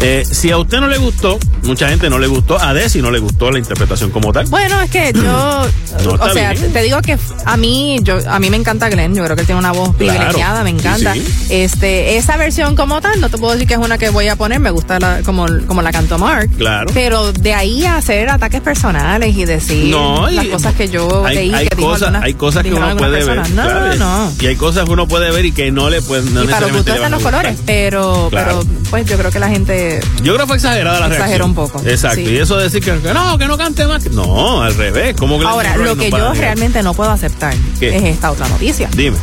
eh, 0.00 0.24
si 0.24 0.50
a 0.50 0.56
usted 0.56 0.80
no 0.80 0.88
le 0.88 0.96
gustó, 0.96 1.38
mucha 1.62 1.90
gente 1.90 2.08
no 2.08 2.18
le 2.18 2.26
gustó, 2.26 2.58
a 2.58 2.72
Desi 2.72 3.02
no 3.02 3.10
le 3.10 3.18
gustó 3.18 3.50
la 3.50 3.58
interpretación 3.58 4.10
como 4.10 4.32
tal. 4.32 4.46
Bueno, 4.46 4.80
es 4.80 4.90
que 4.90 5.12
yo, 5.14 5.20
No, 6.04 6.12
o 6.12 6.30
sea, 6.30 6.52
bien. 6.54 6.72
te 6.72 6.82
digo 6.82 7.00
que 7.02 7.18
a 7.44 7.56
mí, 7.58 7.98
yo, 8.02 8.18
a 8.30 8.38
mí 8.38 8.48
me 8.48 8.56
encanta 8.56 8.88
Glenn, 8.88 9.14
yo 9.14 9.22
creo 9.24 9.36
que 9.36 9.42
él 9.42 9.46
tiene 9.46 9.58
una 9.58 9.72
voz 9.72 9.94
Claro. 9.96 10.14
privilegiada, 10.18 10.64
me 10.64 10.70
Sí, 10.70 10.76
encanta. 10.78 11.12
sí. 11.14 11.22
Este, 11.50 12.16
esa 12.16 12.38
versión 12.38 12.74
como 12.76 12.98
tal, 13.02 13.20
no 13.20 13.28
te 13.28 13.36
puedo 13.36 13.52
decir 13.52 13.68
que 13.68 13.74
es 13.74 13.80
una 13.80 13.98
que 13.98 14.08
voy 14.08 14.28
a 14.28 14.36
poner, 14.36 14.58
me 14.60 14.70
gusta 14.70 14.98
la, 14.98 15.20
como, 15.22 15.46
como 15.66 15.82
la 15.82 15.92
cantó 15.92 16.16
Mark. 16.18 16.48
Claro. 16.56 16.90
Pero 16.94 17.30
de 17.32 17.52
ahí 17.52 17.84
a 17.84 17.96
hacer 17.98 18.15
ataques 18.28 18.60
personales 18.60 19.36
y 19.36 19.44
decir 19.44 19.90
No, 19.90 20.30
y- 20.30 20.34
las 20.34 20.46
cosas 20.46 20.74
que 20.74 20.88
yo 20.88 21.24
hay, 21.26 21.34
leí 21.36 21.54
hay 21.54 21.68
que 21.68 21.76
cosas, 21.76 22.02
algunas- 22.08 22.22
hay 22.24 22.34
cosas 22.34 22.62
que 22.64 22.72
uno 22.74 22.96
puede 22.96 23.24
ver. 23.24 23.36
No, 23.50 23.62
claro, 23.62 23.94
no, 23.96 24.24
no. 24.26 24.32
Y 24.40 24.46
hay 24.46 24.56
cosas 24.56 24.84
que 24.84 24.90
uno 24.90 25.06
puede 25.06 25.30
ver 25.30 25.44
y 25.44 25.52
que 25.52 25.70
no 25.70 25.90
le 25.90 26.00
puede. 26.02 26.30
No 26.30 26.44
y 26.44 26.46
para 26.46 26.66
los 26.68 26.86
están 26.86 27.10
los 27.10 27.22
colores, 27.22 27.58
pero, 27.66 28.28
Claro. 28.30 28.60
pero 28.64 28.74
pues 28.90 29.06
yo 29.06 29.16
creo 29.18 29.30
que 29.30 29.38
la 29.38 29.48
gente 29.48 30.00
Yo 30.22 30.34
creo 30.34 30.38
que 30.38 30.46
fue 30.46 30.56
exagerada 30.56 31.00
la 31.00 31.06
Exageró 31.06 31.26
reacción. 31.26 31.50
un 31.50 31.54
poco, 31.54 31.82
Exacto. 31.86 32.16
sí. 32.16 32.22
Y 32.30 32.36
eso 32.38 32.56
de 32.56 32.64
decir 32.64 32.82
que, 32.82 32.98
que 32.98 33.12
no, 33.14 33.36
que 33.38 33.46
no 33.46 33.56
cante 33.58 33.86
más. 33.86 34.02
que- 34.02 34.10
No, 34.10 34.62
al 34.62 34.74
revés. 34.74 35.14
¿Cómo 35.18 35.36
Glenn 35.38 35.50
Ahora, 35.50 35.76
lo 35.76 35.96
que 35.96 36.10
yo 36.10 36.32
realmente 36.34 36.82
no 36.82 36.94
puedo 36.94 37.10
aceptar 37.10 37.54
¿Qué? 37.78 37.96
es 37.96 38.02
esta 38.04 38.30
otra 38.30 38.48
noticia. 38.48 38.88
Dime. 38.96 39.16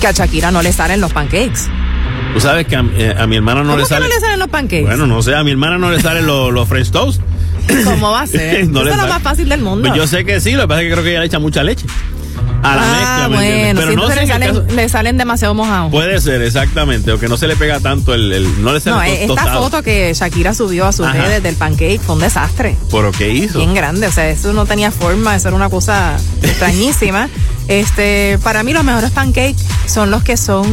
Que 0.00 0.06
a 0.08 0.12
Shakira 0.12 0.50
no 0.50 0.62
le 0.62 0.72
salen 0.72 1.00
los 1.00 1.12
pancakes. 1.12 1.60
Tú 2.34 2.40
sabes 2.40 2.66
que 2.66 2.76
a, 2.76 2.84
eh, 2.96 3.14
a 3.18 3.26
mi 3.26 3.36
hermana 3.36 3.60
no 3.62 3.68
¿Cómo 3.70 3.76
le 3.78 3.82
que 3.84 3.88
sale. 3.88 4.08
no 4.08 4.14
le 4.14 4.20
salen 4.20 4.38
los 4.38 4.48
pancakes? 4.48 4.82
Bueno, 4.84 5.06
no 5.06 5.22
sé, 5.22 5.34
a 5.34 5.42
mi 5.42 5.52
hermana 5.52 5.78
no 5.78 5.90
le 5.90 6.00
salen 6.02 6.26
los, 6.26 6.52
los 6.52 6.68
French 6.68 6.90
toast. 6.90 7.20
¿Cómo 7.84 8.10
va 8.10 8.22
a 8.22 8.26
ser? 8.26 8.66
No 8.68 8.80
Eso 8.82 8.90
es 8.90 8.96
lo 8.96 9.06
más 9.08 9.22
fácil 9.22 9.48
del 9.48 9.60
mundo. 9.62 9.88
Pues 9.88 9.98
yo 9.98 10.06
sé 10.06 10.24
que 10.24 10.40
sí, 10.40 10.52
lo 10.52 10.62
que 10.62 10.68
pasa 10.68 10.82
es 10.82 10.86
que 10.88 10.92
creo 10.92 11.04
que 11.04 11.10
ella 11.10 11.20
le 11.20 11.26
echa 11.26 11.38
mucha 11.38 11.62
leche. 11.62 11.86
A 12.62 12.74
la 12.74 12.82
ah, 12.82 12.96
mezcla, 12.96 13.28
¿me 13.28 13.36
bueno? 13.36 13.80
Pero 13.80 13.90
sí, 13.90 13.96
no 13.96 14.08
sé 14.08 14.16
le, 14.16 14.26
salen, 14.26 14.48
caso- 14.48 14.64
le 14.74 14.88
salen 14.88 15.16
demasiado 15.18 15.54
mojados. 15.54 15.90
Puede 15.90 16.20
ser, 16.20 16.42
exactamente. 16.42 17.12
O 17.12 17.18
que 17.20 17.28
no 17.28 17.36
se 17.36 17.46
le 17.46 17.54
pega 17.54 17.80
tanto 17.80 18.12
el. 18.14 18.32
el- 18.32 18.62
no 18.62 18.72
le 18.72 18.80
sale 18.80 18.96
No, 18.96 19.02
to- 19.02 19.12
esta 19.22 19.42
tostado. 19.44 19.62
foto 19.62 19.82
que 19.82 20.12
Shakira 20.14 20.52
subió 20.54 20.86
a 20.86 20.92
sus 20.92 21.06
Ajá. 21.06 21.16
redes 21.22 21.42
del 21.42 21.54
pancake 21.54 22.00
fue 22.00 22.16
un 22.16 22.20
desastre. 22.22 22.76
¿Pero 22.90 23.12
qué 23.12 23.30
hizo? 23.30 23.58
Bien 23.58 23.74
grande, 23.74 24.06
o 24.06 24.12
sea, 24.12 24.28
eso 24.28 24.52
no 24.52 24.66
tenía 24.66 24.90
forma, 24.90 25.36
eso 25.36 25.48
era 25.48 25.56
una 25.56 25.70
cosa 25.70 26.16
extrañísima. 26.42 27.28
Este, 27.68 28.38
para 28.44 28.62
mí 28.62 28.72
los 28.72 28.84
mejores 28.84 29.10
pancakes 29.10 29.56
son 29.86 30.10
los 30.10 30.22
que 30.22 30.36
son 30.36 30.66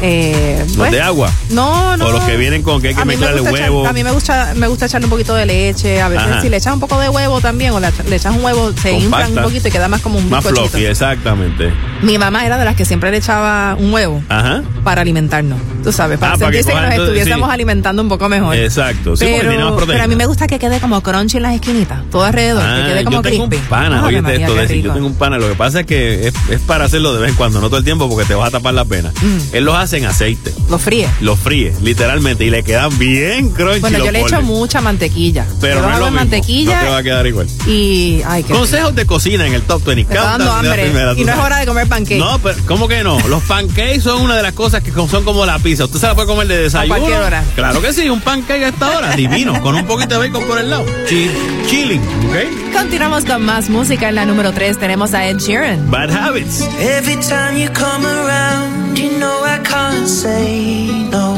eh, 0.00 0.62
¿Los 0.66 0.76
pues, 0.76 0.90
de 0.92 1.00
agua? 1.00 1.30
No, 1.50 1.96
no. 1.96 2.06
O 2.06 2.12
los 2.12 2.24
que 2.24 2.36
vienen 2.36 2.62
con 2.62 2.80
que 2.82 2.88
hay 2.88 2.94
que 2.94 3.00
me 3.04 3.16
mezclarle 3.16 3.42
echar- 3.42 3.52
huevo. 3.52 3.86
a 3.86 3.92
mí 3.92 4.02
me 4.02 4.10
gusta, 4.10 4.52
me 4.56 4.66
gusta 4.66 4.86
echarle 4.86 5.06
un 5.06 5.10
poquito 5.10 5.34
de 5.34 5.46
leche. 5.46 6.00
A 6.02 6.08
veces 6.08 6.26
Ajá. 6.28 6.40
si 6.42 6.48
le 6.48 6.56
echas 6.56 6.74
un 6.74 6.80
poco 6.80 6.98
de 6.98 7.08
huevo 7.08 7.40
también, 7.40 7.72
o 7.72 7.80
le, 7.80 7.88
le 8.08 8.16
echas 8.16 8.34
un 8.34 8.44
huevo, 8.44 8.72
se 8.80 8.92
inflan 8.92 9.10
Compacta. 9.10 9.40
un 9.40 9.44
poquito 9.44 9.68
y 9.68 9.70
queda 9.70 9.88
más 9.88 10.00
como 10.00 10.18
un 10.18 10.28
Más 10.28 10.44
fluffy, 10.44 10.84
exactamente. 10.84 11.72
Mi 12.02 12.18
mamá 12.18 12.44
era 12.44 12.58
de 12.58 12.64
las 12.64 12.74
que 12.76 12.84
siempre 12.84 13.10
le 13.10 13.18
echaba 13.18 13.76
un 13.78 13.92
huevo 13.92 14.22
Ajá. 14.28 14.62
para 14.84 15.00
alimentarnos. 15.02 15.58
Tú 15.84 15.92
sabes, 15.92 16.18
para 16.18 16.34
Ah, 16.34 16.36
para 16.38 16.50
que 16.50 16.62
sentirse 16.62 16.80
que, 16.80 16.96
nos 16.96 16.98
estuviésemos 17.06 17.48
sí. 17.48 17.54
alimentando 17.54 18.02
un 18.02 18.08
poco 18.08 18.28
mejor. 18.28 18.54
Exacto. 18.56 19.16
Sí, 19.16 19.24
porque 19.26 19.46
pero, 19.48 19.68
proteína. 19.76 19.86
pero 19.92 20.04
a 20.04 20.06
mí 20.08 20.16
me 20.16 20.26
gusta 20.26 20.46
que 20.46 20.58
quede 20.58 20.80
como 20.80 21.00
crunchy 21.02 21.36
en 21.38 21.42
las 21.44 21.54
esquinitas, 21.54 22.00
todo 22.10 22.24
alrededor, 22.24 22.62
Ah, 22.64 22.76
que 22.82 22.92
quede 22.92 23.04
como 23.04 23.16
yo 23.16 23.22
tengo 23.22 23.48
crispy. 23.48 23.64
un 23.64 23.68
pana, 23.70 24.04
oye 24.06 24.20
María, 24.22 24.46
esto, 24.46 24.54
Desi, 24.54 24.82
yo 24.82 24.92
tengo 24.92 25.06
un 25.06 25.14
pana, 25.14 25.38
lo 25.38 25.48
que 25.48 25.54
pasa 25.54 25.80
es 25.80 25.86
que 25.86 26.28
es, 26.28 26.34
es 26.50 26.60
para 26.60 26.84
hacerlo 26.84 27.14
de 27.14 27.20
vez 27.20 27.30
en 27.30 27.36
cuando, 27.36 27.60
no 27.60 27.68
todo 27.68 27.78
el 27.78 27.84
tiempo 27.84 28.08
porque 28.08 28.24
te 28.26 28.34
vas 28.34 28.48
a 28.48 28.50
tapar 28.52 28.74
las 28.74 28.86
venas. 28.88 29.12
Mm. 29.22 29.38
Él 29.56 29.64
los 29.64 29.74
hace 29.76 29.98
en 29.98 30.06
aceite, 30.06 30.52
Lo 30.70 30.78
fríe. 30.78 31.08
los 31.20 31.38
fríe, 31.38 31.72
literalmente, 31.82 32.44
y 32.44 32.50
le 32.50 32.62
quedan 32.64 32.96
bien 32.98 33.50
crunchy 33.50 33.80
Bueno, 33.80 33.98
los 33.98 34.06
yo 34.06 34.12
le 34.12 34.20
echo 34.22 34.42
mucha 34.42 34.80
mantequilla. 34.80 35.46
Pero 35.60 35.82
no 35.82 35.88
es 35.92 35.98
lo 35.98 36.04
mismo, 36.06 36.16
mantequilla 36.18 36.76
no 36.80 36.84
te 36.86 36.90
va 36.90 36.98
a 36.98 37.02
quedar 37.02 37.26
igual. 37.26 37.46
y 37.66 38.22
ay, 38.26 38.42
Consejos 38.44 38.94
de 38.94 39.06
cocina 39.06 39.46
en 39.46 39.54
el 39.54 39.62
Top 39.62 39.84
20. 39.84 40.08
Me 40.12 40.18
está 40.18 40.30
dando 40.30 40.44
la 40.46 40.58
hambre 40.58 40.90
y 41.16 41.24
no 41.24 41.32
es 41.32 41.38
hora 41.38 41.58
de 41.58 41.66
comer 41.66 41.88
pancake. 41.92 42.18
No, 42.18 42.38
pero 42.38 42.56
¿cómo 42.66 42.88
que 42.88 43.02
no? 43.04 43.18
Los 43.28 43.42
pancakes 43.42 44.00
son 44.00 44.22
una 44.22 44.36
de 44.36 44.42
las 44.42 44.54
cosas 44.54 44.82
que 44.82 44.90
son 44.92 45.24
como 45.24 45.44
la 45.44 45.58
pizza. 45.58 45.84
Usted 45.84 45.98
se 46.00 46.06
la 46.06 46.14
puede 46.14 46.26
comer 46.28 46.46
de 46.48 46.56
desayuno. 46.62 46.96
cualquier 46.96 47.20
hora. 47.20 47.44
Claro 47.54 47.82
que 47.82 47.92
sí, 47.92 48.08
un 48.08 48.20
pancake 48.22 48.64
a 48.64 48.68
esta 48.68 48.96
hora, 48.96 49.14
divino, 49.14 49.60
con 49.62 49.74
un 49.74 49.84
poquito 49.86 50.18
de 50.18 50.28
bacon 50.28 50.46
por 50.46 50.58
el 50.58 50.70
lado. 50.70 50.84
Chi- 51.08 51.30
chilling, 51.68 52.00
¿ok? 52.00 52.72
Continuamos 52.78 53.24
con 53.26 53.42
más 53.44 53.68
música 53.68 54.08
en 54.08 54.14
la 54.14 54.24
número 54.24 54.52
3. 54.52 54.78
Tenemos 54.78 55.12
a 55.12 55.26
Ed 55.26 55.36
Sheeran. 55.38 55.90
Bad 55.90 56.10
habits. 56.10 56.62
Every 56.80 57.16
time 57.16 57.58
you 57.58 57.68
come 57.74 58.06
around, 58.06 58.96
you 58.98 59.10
know 59.18 59.44
I 59.44 59.58
can't 59.62 60.08
say 60.08 60.86
no. 61.10 61.36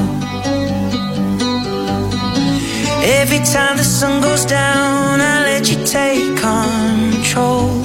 Every 3.21 3.41
time 3.41 3.77
the 3.77 3.85
sun 3.85 4.21
goes 4.23 4.47
down, 4.47 5.21
I 5.21 5.45
let 5.45 5.69
you 5.71 5.77
take 5.85 6.41
control. 6.41 7.85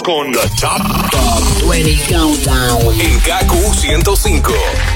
Con 0.00 0.32
la 0.32 0.40
top, 0.58 1.10
top, 1.10 1.68
20 1.68 1.98
Countdown 2.08 2.98
en 2.98 3.20
KQ 3.20 3.74
105. 3.74 4.52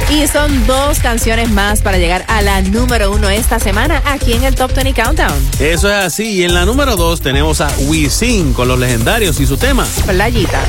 Y 0.08 0.26
son 0.26 0.66
dos 0.66 1.00
canciones 1.00 1.50
más 1.50 1.82
para 1.82 1.98
llegar 1.98 2.24
a 2.28 2.40
la 2.40 2.62
número 2.62 3.12
uno 3.12 3.28
esta 3.28 3.58
semana 3.58 4.02
aquí 4.06 4.32
en 4.32 4.42
el 4.44 4.54
Top 4.54 4.72
20 4.72 4.94
Countdown. 4.94 5.50
Eso 5.60 5.90
es 5.90 5.94
así. 5.94 6.38
Y 6.38 6.44
en 6.44 6.54
la 6.54 6.64
número 6.64 6.96
dos 6.96 7.20
tenemos 7.20 7.60
a 7.60 7.68
Wisin 7.80 8.54
con 8.54 8.68
los 8.68 8.78
legendarios 8.78 9.38
y 9.38 9.46
su 9.46 9.58
tema. 9.58 9.86
Playita. 10.06 10.64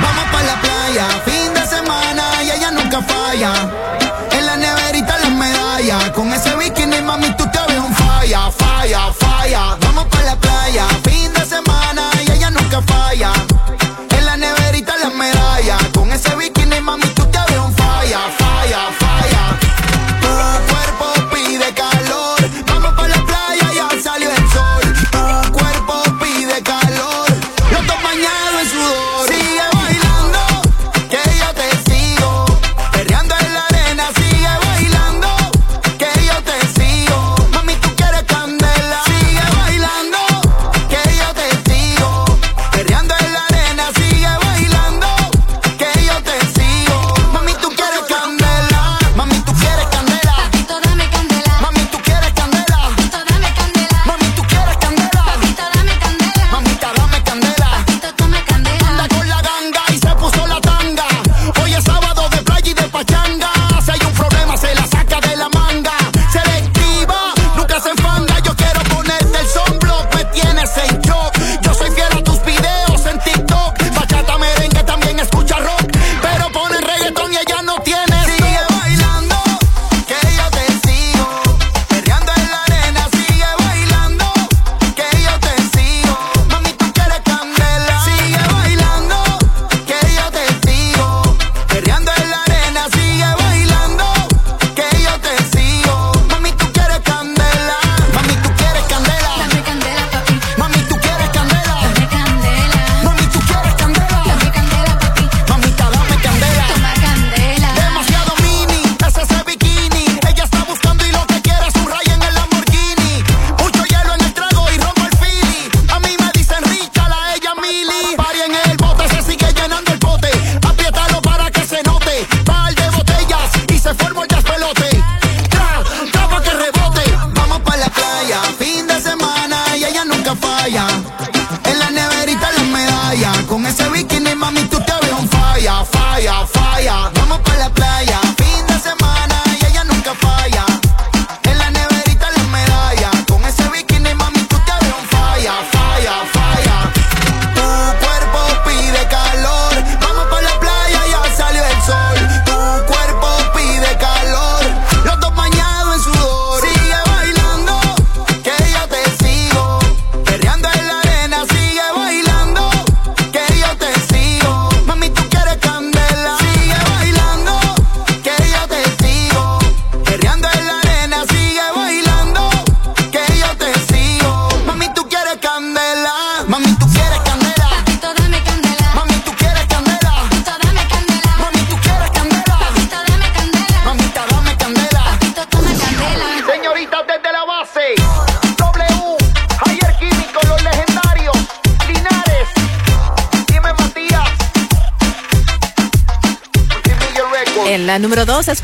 Vamos 0.00 0.24
para 0.32 0.46
la 0.46 0.60
playa, 0.62 1.08
fin 1.26 1.52
de 1.52 1.66
semana 1.66 2.22
y 2.42 2.50
ella 2.50 2.70
nunca 2.70 3.02
falla. 3.02 3.79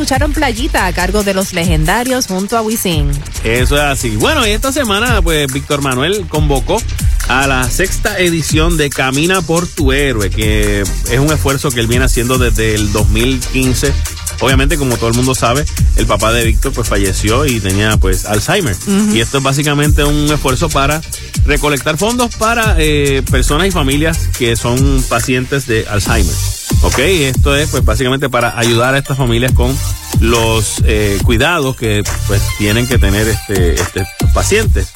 escucharon 0.07 0.33
Playita 0.33 0.87
a 0.87 0.93
cargo 0.93 1.24
de 1.24 1.35
los 1.35 1.53
legendarios 1.53 2.28
junto 2.28 2.57
a 2.57 2.62
Wisin. 2.62 3.11
Eso 3.43 3.74
es 3.74 3.83
así. 3.83 4.11
Bueno, 4.11 4.47
y 4.47 4.51
esta 4.51 4.70
semana, 4.70 5.20
pues 5.20 5.53
Víctor 5.53 5.83
Manuel 5.83 6.27
convocó 6.28 6.81
a 7.27 7.49
la 7.49 7.69
sexta 7.69 8.16
edición 8.20 8.77
de 8.77 8.89
Camina 8.89 9.43
por 9.43 9.66
tu 9.66 9.91
héroe, 9.91 10.31
que 10.31 10.83
es 10.83 11.19
un 11.19 11.33
esfuerzo 11.33 11.73
que 11.73 11.81
él 11.81 11.89
viene 11.89 12.05
haciendo 12.05 12.39
desde 12.39 12.77
el 12.77 12.93
2015. 12.93 13.93
Obviamente, 14.39 14.78
como 14.78 14.97
todo 14.97 15.09
el 15.09 15.16
mundo 15.16 15.35
sabe, 15.35 15.65
el 15.97 16.07
papá 16.07 16.33
de 16.33 16.45
Víctor 16.45 16.73
pues 16.73 16.89
falleció 16.89 17.45
y 17.45 17.59
tenía 17.59 17.97
pues 17.97 18.27
Alzheimer. 18.27 18.77
Y 19.12 19.19
esto 19.19 19.39
es 19.39 19.43
básicamente 19.43 20.05
un 20.05 20.33
esfuerzo 20.33 20.69
para 20.69 21.01
recolectar 21.47 21.97
fondos 21.97 22.33
para 22.37 22.77
eh, 22.78 23.24
personas 23.28 23.66
y 23.66 23.70
familias 23.73 24.28
que 24.39 24.55
son 24.55 25.03
pacientes 25.09 25.66
de 25.66 25.85
Alzheimer. 25.89 26.37
¿ok? 26.83 26.99
Esto 26.99 27.57
es 27.57 27.70
pues 27.70 27.85
básicamente 27.85 28.28
para 28.28 28.59
ayudar 28.59 28.95
a 28.95 28.99
estas 28.99 29.16
familias 29.16 29.53
con 29.53 29.77
los 30.21 30.83
eh, 30.85 31.19
cuidados 31.25 31.77
que 31.77 32.03
pues 32.27 32.43
tienen 32.59 32.87
que 32.87 32.99
tener 32.99 33.29
este, 33.29 33.75
este 33.75 34.07
pacientes. 34.35 34.93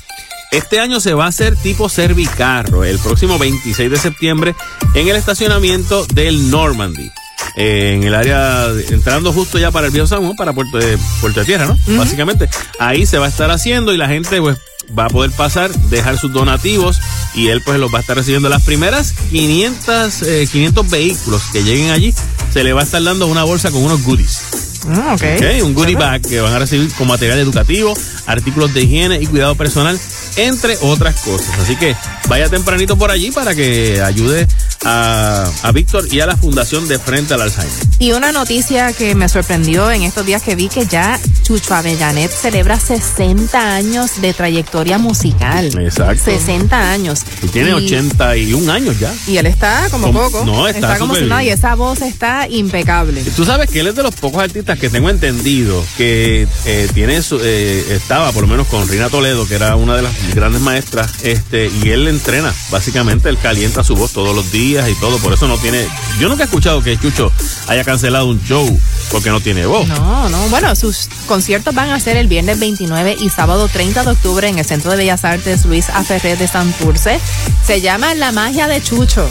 Este 0.51 0.81
año 0.81 0.99
se 0.99 1.15
va 1.15 1.27
a 1.27 1.29
hacer 1.29 1.55
tipo 1.57 1.89
Servicarro 1.89 2.85
el 2.85 2.99
próximo 2.99 3.39
26 3.39 3.91
de 3.91 3.97
septiembre 3.97 4.55
en 4.95 5.07
el 5.09 5.17
estacionamiento 5.17 6.07
del 6.07 6.51
Normandy. 6.51 7.11
eh, 7.57 7.95
en 7.97 8.03
el 8.05 8.15
área, 8.15 8.67
entrando 8.91 9.33
justo 9.33 9.59
ya 9.59 9.71
para 9.71 9.87
el 9.87 9.93
Viejo 9.93 10.07
San 10.07 10.21
Juan, 10.21 10.37
para 10.37 10.53
Puerto 10.53 10.79
de, 10.79 10.99
Puerto 11.21 11.41
de 11.41 11.47
Tierra, 11.47 11.67
¿no? 11.67 11.79
Básicamente, 11.97 12.49
ahí 12.79 13.07
se 13.07 13.19
va 13.19 13.27
a 13.27 13.29
estar 13.29 13.51
haciendo 13.51 13.93
y 13.93 13.97
la 13.97 14.09
gente 14.09 14.41
pues 14.41 14.59
va 14.97 15.07
a 15.07 15.09
poder 15.09 15.31
pasar, 15.31 15.73
dejar 15.89 16.19
sus 16.19 16.33
donativos 16.33 16.99
y 17.35 17.49
él 17.49 17.63
pues 17.65 17.79
los 17.79 17.93
va 17.93 17.99
a 17.99 18.01
estar 18.01 18.17
recibiendo. 18.17 18.49
Las 18.49 18.63
primeras 18.63 19.13
500, 19.31 20.23
eh, 20.23 20.49
500 20.51 20.91
vehículos 20.91 21.43
que 21.53 21.63
lleguen 21.63 21.91
allí, 21.91 22.13
se 22.53 22.65
le 22.65 22.73
va 22.73 22.81
a 22.81 22.85
estar 22.85 23.03
dando 23.03 23.27
una 23.27 23.45
bolsa 23.45 23.71
con 23.71 23.85
unos 23.85 24.03
goodies. 24.03 24.43
Mm, 24.87 24.99
ok. 25.13 25.23
Ok, 25.37 25.65
un 25.65 25.75
goodie 25.75 25.97
bag 25.97 26.23
que 26.23 26.41
van 26.41 26.53
a 26.53 26.59
recibir 26.59 26.93
con 26.95 27.09
material 27.09 27.39
educativo, 27.39 27.95
artículos 28.27 28.73
de 28.75 28.83
higiene 28.83 29.19
y 29.21 29.27
cuidado 29.27 29.55
personal, 29.55 29.99
entre 30.37 30.77
otras 30.83 31.21
cosas. 31.21 31.59
Así 31.59 31.77
que 31.77 31.97
vaya 32.29 32.49
tempranito 32.49 32.97
por 32.97 33.11
allí 33.11 33.31
para 33.31 33.55
que 33.55 34.01
ayude 34.01 34.47
a, 34.85 35.51
a 35.63 35.73
Víctor 35.73 36.07
y 36.13 36.21
a 36.21 36.27
la 36.27 36.37
Fundación 36.37 36.89
de 36.89 36.99
Frente 36.99 37.35
al 37.35 37.43
Alzheimer. 37.43 37.73
Y 37.99 38.13
una 38.13 38.33
noticia 38.33 38.93
que 38.93 39.15
me 39.15 39.29
sorprendió 39.29 39.91
en 39.91 40.03
estos 40.03 40.25
días 40.25 40.43
que 40.43 40.55
vi 40.55 40.69
que 40.69 40.87
ya 40.87 41.19
Chucho 41.51 41.75
Avellanet 41.75 42.31
celebra 42.31 42.79
60 42.79 43.75
años 43.75 44.21
de 44.21 44.33
trayectoria 44.33 44.99
musical. 44.99 45.67
Exacto. 45.81 46.23
60 46.27 46.93
años. 46.93 47.23
Y 47.43 47.49
tiene 47.49 47.75
81 47.75 48.73
años 48.73 49.01
ya. 49.01 49.13
Y 49.27 49.37
él 49.37 49.47
está 49.47 49.89
como 49.91 50.07
Como- 50.13 50.31
poco. 50.31 50.45
no, 50.45 50.69
está 50.69 50.97
como 50.99 51.15
súper 51.15 51.25
si 51.25 51.29
nada. 51.29 51.43
Y 51.43 51.49
esa 51.49 51.75
voz 51.75 52.03
está 52.03 52.47
impecable. 52.49 53.25
Tú 53.35 53.45
sabes 53.45 53.69
que 53.69 53.81
él 53.81 53.89
es 53.89 53.97
de 53.97 54.05
los 54.05 54.15
pocos 54.15 54.41
artistas 54.41 54.79
que 54.79 54.89
tengo 54.91 55.11
entendido 55.11 55.85
que 55.97 56.47
eh, 56.67 56.89
tiene 56.95 57.21
su- 57.21 57.41
eh, 57.43 57.85
estaba 57.97 58.31
por 58.31 58.43
lo 58.43 58.47
menos 58.49 58.69
con 58.69 58.87
Rina 58.87 59.09
Toledo, 59.11 59.45
que 59.49 59.57
era 59.57 59.75
una 59.75 59.97
de 59.97 60.03
las 60.03 60.13
grandes 60.33 60.63
maestras, 60.63 61.11
este, 61.25 61.69
y 61.83 61.89
él 61.89 62.05
le 62.05 62.11
entrena, 62.11 62.55
básicamente 62.71 63.29
él 63.29 63.39
calienta 63.39 63.83
su 63.83 63.97
voz 63.97 64.13
todos 64.13 64.37
los 64.37 64.53
días 64.53 64.89
y 64.89 64.95
todo, 65.01 65.19
por 65.19 65.33
eso 65.33 65.49
no 65.49 65.59
tiene, 65.59 65.85
yo 66.21 66.29
nunca 66.29 66.45
he 66.45 66.47
escuchado 66.47 66.81
que 66.81 66.97
Chucho 66.97 67.33
haya 67.67 67.83
cancelado 67.83 68.27
un 68.29 68.41
show 68.45 68.81
porque 69.11 69.31
no 69.31 69.41
tiene 69.41 69.67
voz. 69.67 69.89
No, 69.89 70.29
no. 70.29 70.49
Bueno, 70.49 70.77
sus 70.77 71.09
conciertos 71.41 71.75
van 71.75 71.89
a 71.89 71.99
ser 71.99 72.19
el 72.19 72.27
viernes 72.27 72.61
29 72.61 73.17
y 73.19 73.31
sábado 73.31 73.67
30 73.67 74.05
de 74.05 74.11
octubre 74.11 74.47
en 74.47 74.59
el 74.59 74.65
Centro 74.67 74.91
de 74.91 74.99
Bellas 74.99 75.25
Artes 75.25 75.65
Luis 75.65 75.89
Aferré 75.89 76.37
de 76.37 76.47
Santurce. 76.47 77.19
Se 77.67 77.81
llama 77.81 78.15
La 78.15 78.31
Magia 78.31 78.69
de 78.69 78.83
Chucho. 78.83 79.27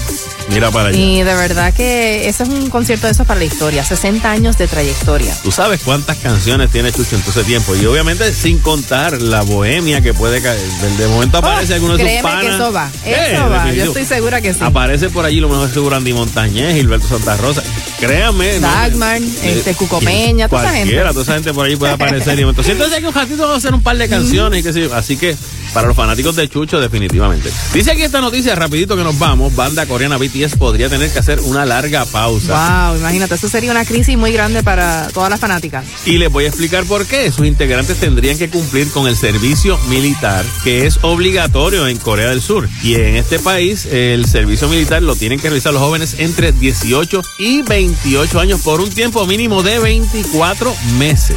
Mira 0.49 0.71
para 0.71 0.89
allá. 0.89 0.97
Y 0.97 1.17
de 1.21 1.35
verdad 1.35 1.71
que 1.71 2.27
ese 2.27 2.41
es 2.41 2.49
un 2.49 2.71
concierto 2.71 3.05
de 3.05 3.11
esos 3.13 3.27
para 3.27 3.37
la 3.41 3.45
historia. 3.45 3.85
60 3.85 4.31
años 4.31 4.57
de 4.57 4.67
trayectoria. 4.67 5.37
Tú 5.43 5.51
sabes 5.51 5.81
cuántas 5.85 6.17
canciones 6.17 6.71
tiene 6.71 6.91
Chucho 6.91 7.15
en 7.15 7.21
todo 7.21 7.29
ese 7.29 7.43
tiempo. 7.43 7.75
Y 7.75 7.85
obviamente 7.85 8.33
sin 8.33 8.57
contar 8.57 9.21
la 9.21 9.43
bohemia 9.43 10.01
que 10.01 10.15
puede 10.15 10.41
caer. 10.41 10.59
De, 10.97 11.07
momento 11.07 11.37
aparece 11.37 11.75
alguno 11.75 11.95
de 11.95 12.03
sus 12.09 12.19
Oh, 12.19 12.23
panas. 12.23 12.41
que 12.43 12.49
eso 12.55 12.71
va. 12.73 12.89
Eh, 13.05 13.33
Eso 13.35 13.49
va. 13.51 13.71
Yo 13.71 13.83
estoy 13.83 14.05
segura 14.05 14.41
que 14.41 14.51
sí. 14.55 14.59
Aparece 14.63 15.09
por 15.11 15.25
allí 15.25 15.39
lo 15.39 15.49
mejor 15.49 15.71
seguro 15.71 15.95
Andy 15.95 16.13
Montañez, 16.13 16.73
Gilberto 16.73 17.07
Santa 17.07 17.37
Rosa. 17.37 17.61
Créame. 17.99 18.59
Dagmar, 18.59 19.17
este, 19.17 19.73
Cuco 19.75 19.99
Peña, 19.99 20.47
toda 20.47 20.63
esa 20.63 20.73
gente. 20.73 20.95
Toda 20.95 21.21
esa 21.21 21.33
gente 21.33 21.53
por 21.53 21.65
ahí 21.65 21.75
puede 21.75 21.93
aparecer. 21.93 22.39
y 22.39 22.43
entonces, 22.43 22.71
entonces 22.71 22.99
que 22.99 23.07
un 23.07 23.13
ratito 23.13 23.41
vamos 23.41 23.55
a 23.55 23.57
hacer 23.57 23.73
un 23.73 23.81
par 23.81 23.97
de 23.97 24.07
canciones 24.07 24.59
y 24.59 24.63
qué 24.63 24.73
sé 24.73 24.81
yo. 24.81 24.95
Así 24.95 25.17
que 25.17 25.35
para 25.73 25.87
los 25.87 25.95
fanáticos 25.95 26.35
de 26.35 26.47
Chucho, 26.49 26.79
definitivamente. 26.79 27.51
Dice 27.73 27.91
aquí 27.91 28.03
esta 28.03 28.21
noticia, 28.21 28.55
rapidito 28.55 28.95
que 28.97 29.03
nos 29.03 29.17
vamos. 29.19 29.55
Banda 29.55 29.85
coreana 29.85 30.17
BTS 30.17 30.55
podría 30.57 30.89
tener 30.89 31.09
que 31.11 31.19
hacer 31.19 31.39
una 31.41 31.65
larga 31.65 32.05
pausa. 32.05 32.87
Wow, 32.89 32.97
imagínate, 32.99 33.35
eso 33.35 33.49
sería 33.49 33.71
una 33.71 33.85
crisis 33.85 34.17
muy 34.17 34.31
grande 34.31 34.63
para 34.63 35.07
todas 35.13 35.29
las 35.29 35.39
fanáticas. 35.39 35.85
Y 36.05 36.17
les 36.17 36.31
voy 36.31 36.45
a 36.45 36.47
explicar 36.47 36.83
por 36.85 37.05
qué. 37.05 37.31
Sus 37.31 37.45
integrantes 37.45 37.97
tendrían 37.97 38.37
que 38.37 38.49
cumplir 38.49 38.89
con 38.91 39.07
el 39.07 39.15
servicio 39.15 39.77
militar, 39.89 40.45
que 40.63 40.85
es 40.85 40.99
obligatorio 41.03 41.87
en 41.87 41.97
Corea 41.97 42.29
del 42.29 42.41
Sur. 42.41 42.67
Y 42.83 42.95
en 42.95 43.15
este 43.15 43.39
país, 43.39 43.85
el 43.85 44.25
servicio 44.25 44.67
militar 44.69 45.01
lo 45.03 45.15
tienen 45.15 45.39
que 45.39 45.49
realizar 45.49 45.73
los 45.73 45.81
jóvenes 45.81 46.15
entre 46.19 46.51
18 46.51 47.21
y 47.39 47.61
28 47.61 48.39
años 48.39 48.61
por 48.61 48.81
un 48.81 48.89
tiempo 48.89 49.25
mínimo 49.25 49.63
de 49.63 49.79
24 49.79 50.75
meses. 50.97 51.35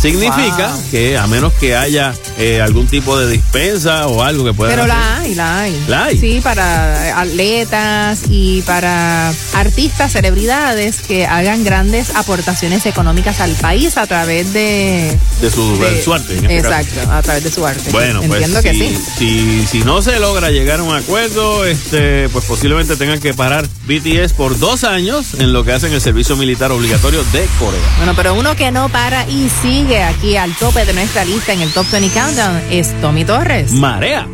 Significa 0.00 0.68
Wow. 0.74 0.90
que 0.90 1.16
a 1.18 1.26
menos 1.26 1.52
que 1.54 1.76
haya 1.76 2.14
eh, 2.38 2.60
algún 2.60 2.86
tipo 2.86 3.18
de 3.18 3.30
dispensa 3.30 3.73
o 3.84 4.22
algo 4.22 4.44
que 4.44 4.52
pueda 4.54 4.70
Pero 4.70 4.86
la 4.86 5.18
hay, 5.18 5.34
la 5.34 5.60
hay. 5.60 5.84
¿La 5.88 6.04
hay? 6.04 6.18
Sí, 6.18 6.40
para 6.42 7.20
atletas 7.20 8.20
y 8.30 8.62
para 8.62 9.32
artistas, 9.54 10.12
celebridades 10.12 11.00
que 11.00 11.26
hagan 11.26 11.64
grandes 11.64 12.14
aportaciones 12.14 12.86
económicas 12.86 13.40
al 13.40 13.52
país 13.52 13.96
a 13.96 14.06
través 14.06 14.52
de... 14.52 15.16
de 15.40 15.50
su, 15.50 15.78
de- 15.78 16.02
su 16.02 16.14
arte. 16.14 16.36
en 16.38 16.50
este 16.50 16.62
caso. 16.68 16.74
Exacto, 16.90 17.12
a 17.12 17.22
través 17.22 17.44
de 17.44 17.50
su 17.50 17.66
arte. 17.66 17.90
Bueno, 17.90 18.22
pues 18.22 18.42
Entiendo 18.44 18.62
si, 18.62 18.68
que 18.68 18.74
sí. 18.74 18.98
si, 19.18 19.66
si 19.66 19.84
no 19.84 20.02
se 20.02 20.18
logra 20.20 20.50
llegar 20.50 20.80
a 20.80 20.82
un 20.82 20.94
acuerdo, 20.94 21.64
este, 21.64 22.28
pues 22.30 22.44
posiblemente 22.44 22.96
tengan 22.96 23.20
que 23.20 23.34
parar 23.34 23.66
BTS 23.86 24.32
por 24.34 24.58
dos 24.58 24.84
años 24.84 25.34
en 25.34 25.52
lo 25.52 25.64
que 25.64 25.72
hacen 25.72 25.92
el 25.92 26.00
servicio 26.00 26.36
militar 26.36 26.70
obligatorio 26.72 27.22
de 27.32 27.46
Corea. 27.58 27.80
Bueno, 27.98 28.14
pero 28.16 28.34
uno 28.34 28.54
que 28.56 28.70
no 28.70 28.88
para 28.88 29.28
y 29.28 29.50
sigue 29.62 30.02
aquí 30.02 30.36
al 30.36 30.54
tope 30.56 30.84
de 30.84 30.92
nuestra 30.94 31.24
lista 31.24 31.52
en 31.52 31.60
el 31.60 31.70
Top 31.72 31.86
20 31.90 32.18
Countdown 32.18 32.62
es 32.70 33.00
Tommy 33.00 33.24
Torres. 33.24 33.63
Marea. 33.72 34.26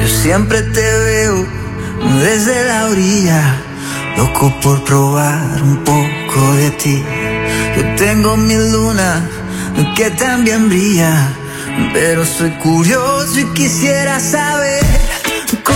Yo 0.00 0.08
siempre 0.08 0.62
te 0.62 0.80
veo 0.80 1.46
desde 2.22 2.64
la 2.64 2.86
orilla, 2.86 3.56
loco 4.16 4.52
por 4.62 4.84
probar 4.84 5.62
un 5.62 5.76
poco 5.84 6.54
de 6.56 6.70
ti. 6.72 7.02
Yo 7.76 7.94
tengo 7.96 8.36
mi 8.36 8.54
luna 8.54 9.28
que 9.96 10.10
también 10.10 10.68
brilla, 10.68 11.28
pero 11.92 12.24
soy 12.24 12.50
curioso 12.52 13.38
y 13.38 13.44
quisiera 13.54 14.18
saber 14.20 14.93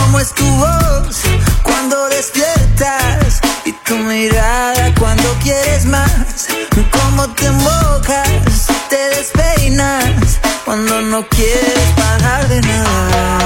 cómo 0.09 0.21
es 0.21 0.33
tu 0.33 0.47
voz 0.47 1.21
cuando 1.63 2.09
despiertas 2.09 3.41
y 3.67 3.73
tu 3.73 3.95
mirada 3.99 4.95
cuando 4.99 5.29
quieres 5.43 5.85
más, 5.85 6.49
cómo 6.91 7.29
te 7.35 7.51
mojas, 7.51 8.69
te 8.89 8.97
despeinas 9.17 10.41
cuando 10.65 11.03
no 11.03 11.29
quieres 11.29 11.93
parar 11.95 12.49
de 12.49 12.61
nada. 12.63 13.39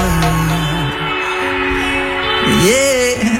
Yeah. 2.63 3.39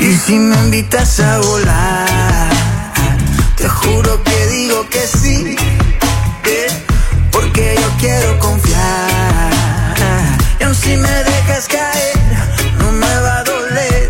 Y 0.00 0.14
si 0.16 0.34
me 0.34 0.56
invitas 0.64 1.18
a 1.20 1.38
volar, 1.38 2.50
te 3.56 3.66
juro 3.70 4.22
que 4.22 4.46
digo 4.48 4.86
que 4.90 5.00
sí, 5.06 5.56
yeah, 6.44 6.84
porque 7.32 7.74
yo 7.80 7.88
quiero 7.98 8.38
confiar. 8.38 9.13
Y 10.60 10.62
aun 10.62 10.74
si 10.74 10.96
me 10.96 11.08
dejas 11.08 11.68
caer, 11.68 12.18
no 12.78 12.92
me 12.92 13.20
va 13.20 13.38
a 13.38 13.44
doler. 13.44 14.08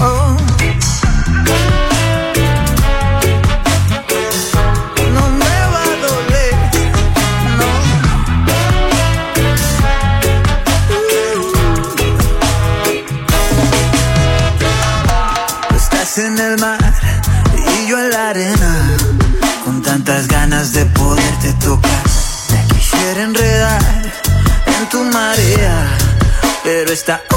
Oh. 0.00 0.36
No 5.14 5.28
me 5.30 5.56
va 5.72 5.82
a 5.82 5.96
doler, 6.06 6.54
Tú 15.68 15.76
Estás 15.76 16.18
en 16.18 16.38
el 16.38 16.58
mar 16.58 16.78
y 17.56 17.88
yo 17.88 17.98
en 17.98 18.10
la 18.10 18.30
arena, 18.30 18.96
con 19.64 19.82
tantas 19.82 20.26
ganas 20.28 20.72
de 20.72 20.86
poderte 20.86 21.52
tocar. 21.54 22.02
Me 22.50 22.74
quisiera 22.74 23.22
enredar 23.22 23.51
está 26.92 27.31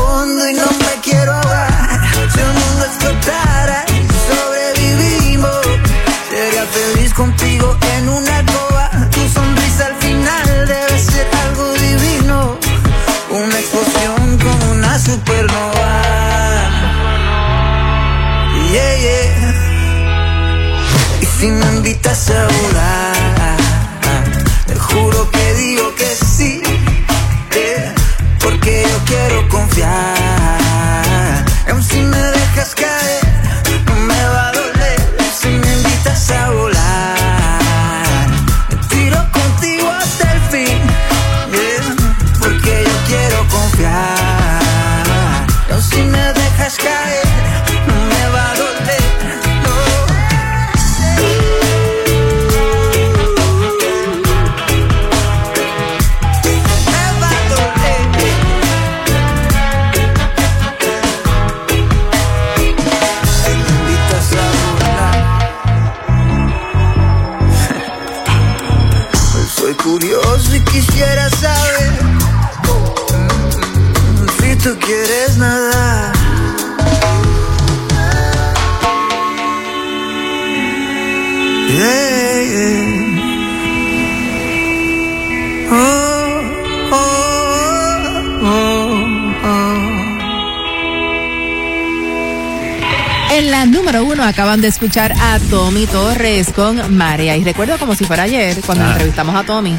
acaban 94.26 94.62
de 94.62 94.68
escuchar 94.68 95.14
a 95.14 95.40
Tommy 95.50 95.86
Torres 95.88 96.48
con 96.56 96.96
María. 96.96 97.38
Y 97.38 97.44
recuerdo 97.44 97.78
como 97.78 97.96
si 97.96 98.06
fuera 98.06 98.24
ayer 98.24 98.58
cuando 98.66 98.84
Ah. 98.86 98.92
entrevistamos 98.92 99.36
a 99.36 99.44
Tommy 99.44 99.76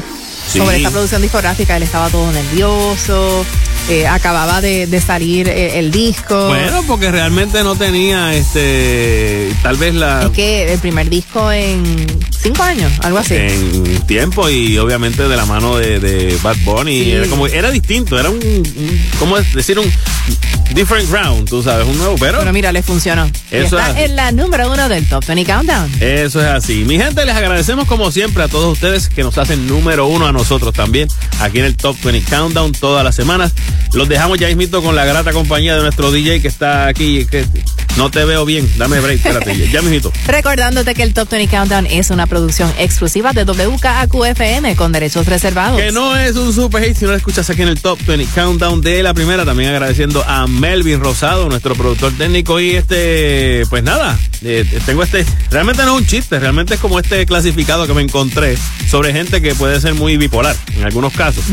Sí. 0.51 0.59
sobre 0.59 0.77
esta 0.77 0.91
producción 0.91 1.21
discográfica. 1.21 1.75
Él 1.75 1.83
estaba 1.83 2.09
todo 2.09 2.31
nervioso, 2.31 3.45
eh, 3.89 4.07
acababa 4.07 4.61
de, 4.61 4.87
de 4.87 5.01
salir 5.01 5.47
eh, 5.49 5.77
el 5.79 5.91
disco. 5.91 6.47
Bueno, 6.47 6.83
porque 6.87 7.11
realmente 7.11 7.63
no 7.63 7.75
tenía 7.75 8.33
este 8.33 9.51
tal 9.61 9.75
vez 9.77 9.93
la 9.93 10.23
Es 10.23 10.29
que 10.29 10.71
el 10.73 10.79
primer 10.79 11.09
disco 11.09 11.51
en 11.51 11.83
cinco 12.41 12.63
años, 12.63 12.91
algo 13.03 13.17
así. 13.19 13.35
en 13.35 14.01
tiempo 14.07 14.49
y 14.49 14.77
obviamente 14.77 15.27
de 15.27 15.35
la 15.35 15.45
mano 15.45 15.75
de, 15.77 15.99
de 15.99 16.37
Bad 16.41 16.55
Bunny 16.63 17.03
Sí. 17.03 17.11
era 17.11 17.27
como 17.27 17.47
era 17.47 17.69
distinto, 17.71 18.17
era 18.17 18.29
un, 18.29 18.37
un- 18.37 19.01
¿cómo 19.19 19.37
decir 19.53 19.77
un 19.79 19.91
different 20.77 21.09
ground, 21.09 21.49
tú 21.49 21.63
sabes, 21.63 21.87
un 21.87 21.97
nuevo, 21.97 22.15
pero 22.19 22.37
Pero 22.37 22.53
mira, 22.53 22.71
le 22.71 22.83
funcionó. 22.83 23.25
Eso 23.49 23.79
está 23.79 23.99
es. 23.99 24.11
en 24.11 24.15
la 24.15 24.31
número 24.31 24.71
uno 24.71 24.87
del 24.87 25.09
Top 25.09 25.25
20 25.25 25.51
Countdown. 25.51 25.91
Eso 25.99 26.39
es 26.39 26.45
así. 26.47 26.83
Mi 26.85 26.97
gente, 26.97 27.25
les 27.25 27.35
agradecemos 27.35 27.87
como 27.87 28.11
siempre 28.11 28.43
a 28.43 28.47
todos 28.47 28.73
ustedes 28.73 29.09
que 29.09 29.23
nos 29.23 29.35
hacen 29.39 29.67
número 29.67 30.05
uno 30.05 30.27
a 30.27 30.31
nosotros 30.31 30.75
también 30.75 31.07
aquí 31.39 31.57
en 31.57 31.65
el 31.65 31.75
Top 31.75 31.97
20 32.03 32.29
Countdown 32.29 32.73
todas 32.73 33.03
las 33.03 33.15
semanas. 33.15 33.53
Los 33.93 34.07
dejamos 34.07 34.37
ya 34.37 34.47
mismito 34.49 34.83
con 34.83 34.95
la 34.95 35.03
grata 35.05 35.31
compañía 35.33 35.75
de 35.75 35.81
nuestro 35.81 36.11
DJ 36.11 36.41
que 36.43 36.47
está 36.47 36.85
aquí. 36.85 37.25
Que 37.25 37.43
no 37.97 38.11
te 38.11 38.23
veo 38.25 38.45
bien. 38.45 38.69
Dame 38.77 38.99
break, 38.99 39.17
espérate. 39.17 39.69
ya 39.69 39.81
mismito. 39.81 40.11
Recordándote 40.27 40.93
que 40.93 41.03
el 41.03 41.13
Top 41.13 41.29
20 41.29 41.55
Countdown 41.55 41.87
es 41.87 42.09
una 42.09 42.27
producción 42.27 42.71
exclusiva 42.77 43.33
de 43.33 43.45
WKAQ-FM 43.45 44.75
con 44.75 44.91
derechos 44.91 45.25
reservados. 45.25 45.79
Que 45.79 45.91
no 45.91 46.15
es 46.15 46.35
un 46.35 46.53
super 46.53 46.83
hit 46.83 46.95
si 46.95 47.05
no 47.05 47.11
lo 47.11 47.17
escuchas 47.17 47.49
aquí 47.49 47.63
en 47.63 47.69
el 47.69 47.81
Top 47.81 47.99
20 48.05 48.25
Countdown 48.33 48.81
de 48.81 49.03
la 49.03 49.13
primera. 49.13 49.45
También 49.45 49.71
agradeciendo 49.71 50.23
a 50.27 50.47
Melvin 50.47 50.99
Rosado, 50.99 51.49
nuestro 51.49 51.75
productor 51.75 52.13
técnico. 52.17 52.59
Y 52.59 52.71
este, 52.75 53.63
pues 53.69 53.83
nada, 53.83 54.17
eh, 54.43 54.65
tengo 54.85 55.03
este. 55.03 55.25
Realmente 55.49 55.83
no 55.83 55.95
es 55.95 56.01
un 56.01 56.07
chiste, 56.07 56.39
realmente 56.39 56.75
es 56.75 56.79
como 56.79 56.99
este 56.99 57.25
clasificado 57.25 57.87
que 57.87 57.93
me 57.93 58.01
encontré 58.01 58.57
sobre 58.89 59.13
gente 59.13 59.41
que 59.41 59.55
puede 59.55 59.79
ser 59.81 59.93
muy 59.93 60.17
bipolar 60.17 60.55
en 60.75 60.83
algunos 60.83 61.13
casos. 61.13 61.43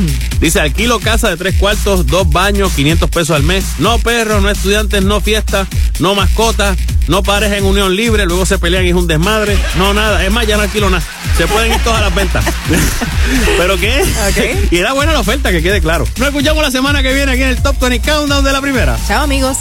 Dice: 0.40 0.60
alquilo 0.60 1.00
casa 1.00 1.30
de 1.30 1.36
tres 1.36 1.54
cuartos, 1.56 2.06
dos 2.06 2.28
baños, 2.30 2.72
500 2.72 3.10
pesos 3.10 3.36
al 3.36 3.42
mes. 3.42 3.64
No 3.78 3.98
perros, 3.98 4.42
no 4.42 4.50
estudiantes, 4.50 5.02
no 5.02 5.20
fiestas, 5.20 5.68
no 5.98 6.14
mascotas, 6.14 6.76
no 7.08 7.22
pareja 7.22 7.56
en 7.56 7.64
unión 7.64 7.94
libre. 7.94 8.26
Luego 8.26 8.46
se 8.46 8.58
pelean 8.58 8.84
y 8.84 8.90
es 8.90 8.94
un 8.94 9.06
desmadre. 9.06 9.56
No 9.76 9.94
nada. 9.94 10.24
Es 10.24 10.30
más, 10.30 10.46
ya 10.46 10.56
no 10.56 10.62
alquilo 10.62 10.90
nada. 10.90 11.02
Se 11.36 11.46
pueden 11.46 11.72
ir 11.72 11.78
todas 11.82 12.00
las 12.00 12.14
ventas. 12.14 12.44
¿Pero 13.58 13.78
qué? 13.78 14.04
y 14.70 14.76
era 14.76 14.92
buena 14.92 15.12
la 15.12 15.20
oferta, 15.20 15.50
que 15.50 15.62
quede 15.62 15.80
claro. 15.80 16.06
Nos 16.18 16.28
escuchamos 16.28 16.62
la 16.62 16.70
semana 16.70 17.02
que 17.02 17.12
viene 17.12 17.32
aquí 17.32 17.42
en 17.42 17.48
el 17.48 17.62
Top 17.62 17.78
20 17.80 18.00
Countdown 18.08 18.44
de 18.44 18.52
la 18.52 18.60
primera. 18.60 18.96
Chao, 19.06 19.24
amigos. 19.24 19.58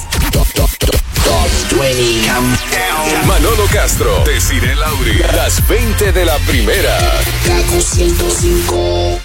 Manolo 3.26 3.66
Castro, 3.72 4.24
Desiree 4.26 4.76
Lauri, 4.76 5.18
las 5.36 5.66
20 5.68 6.12
de 6.12 6.26
la 6.26 6.38
primera. 6.40 6.98
Kaku 7.45 7.82
105. 7.82 9.23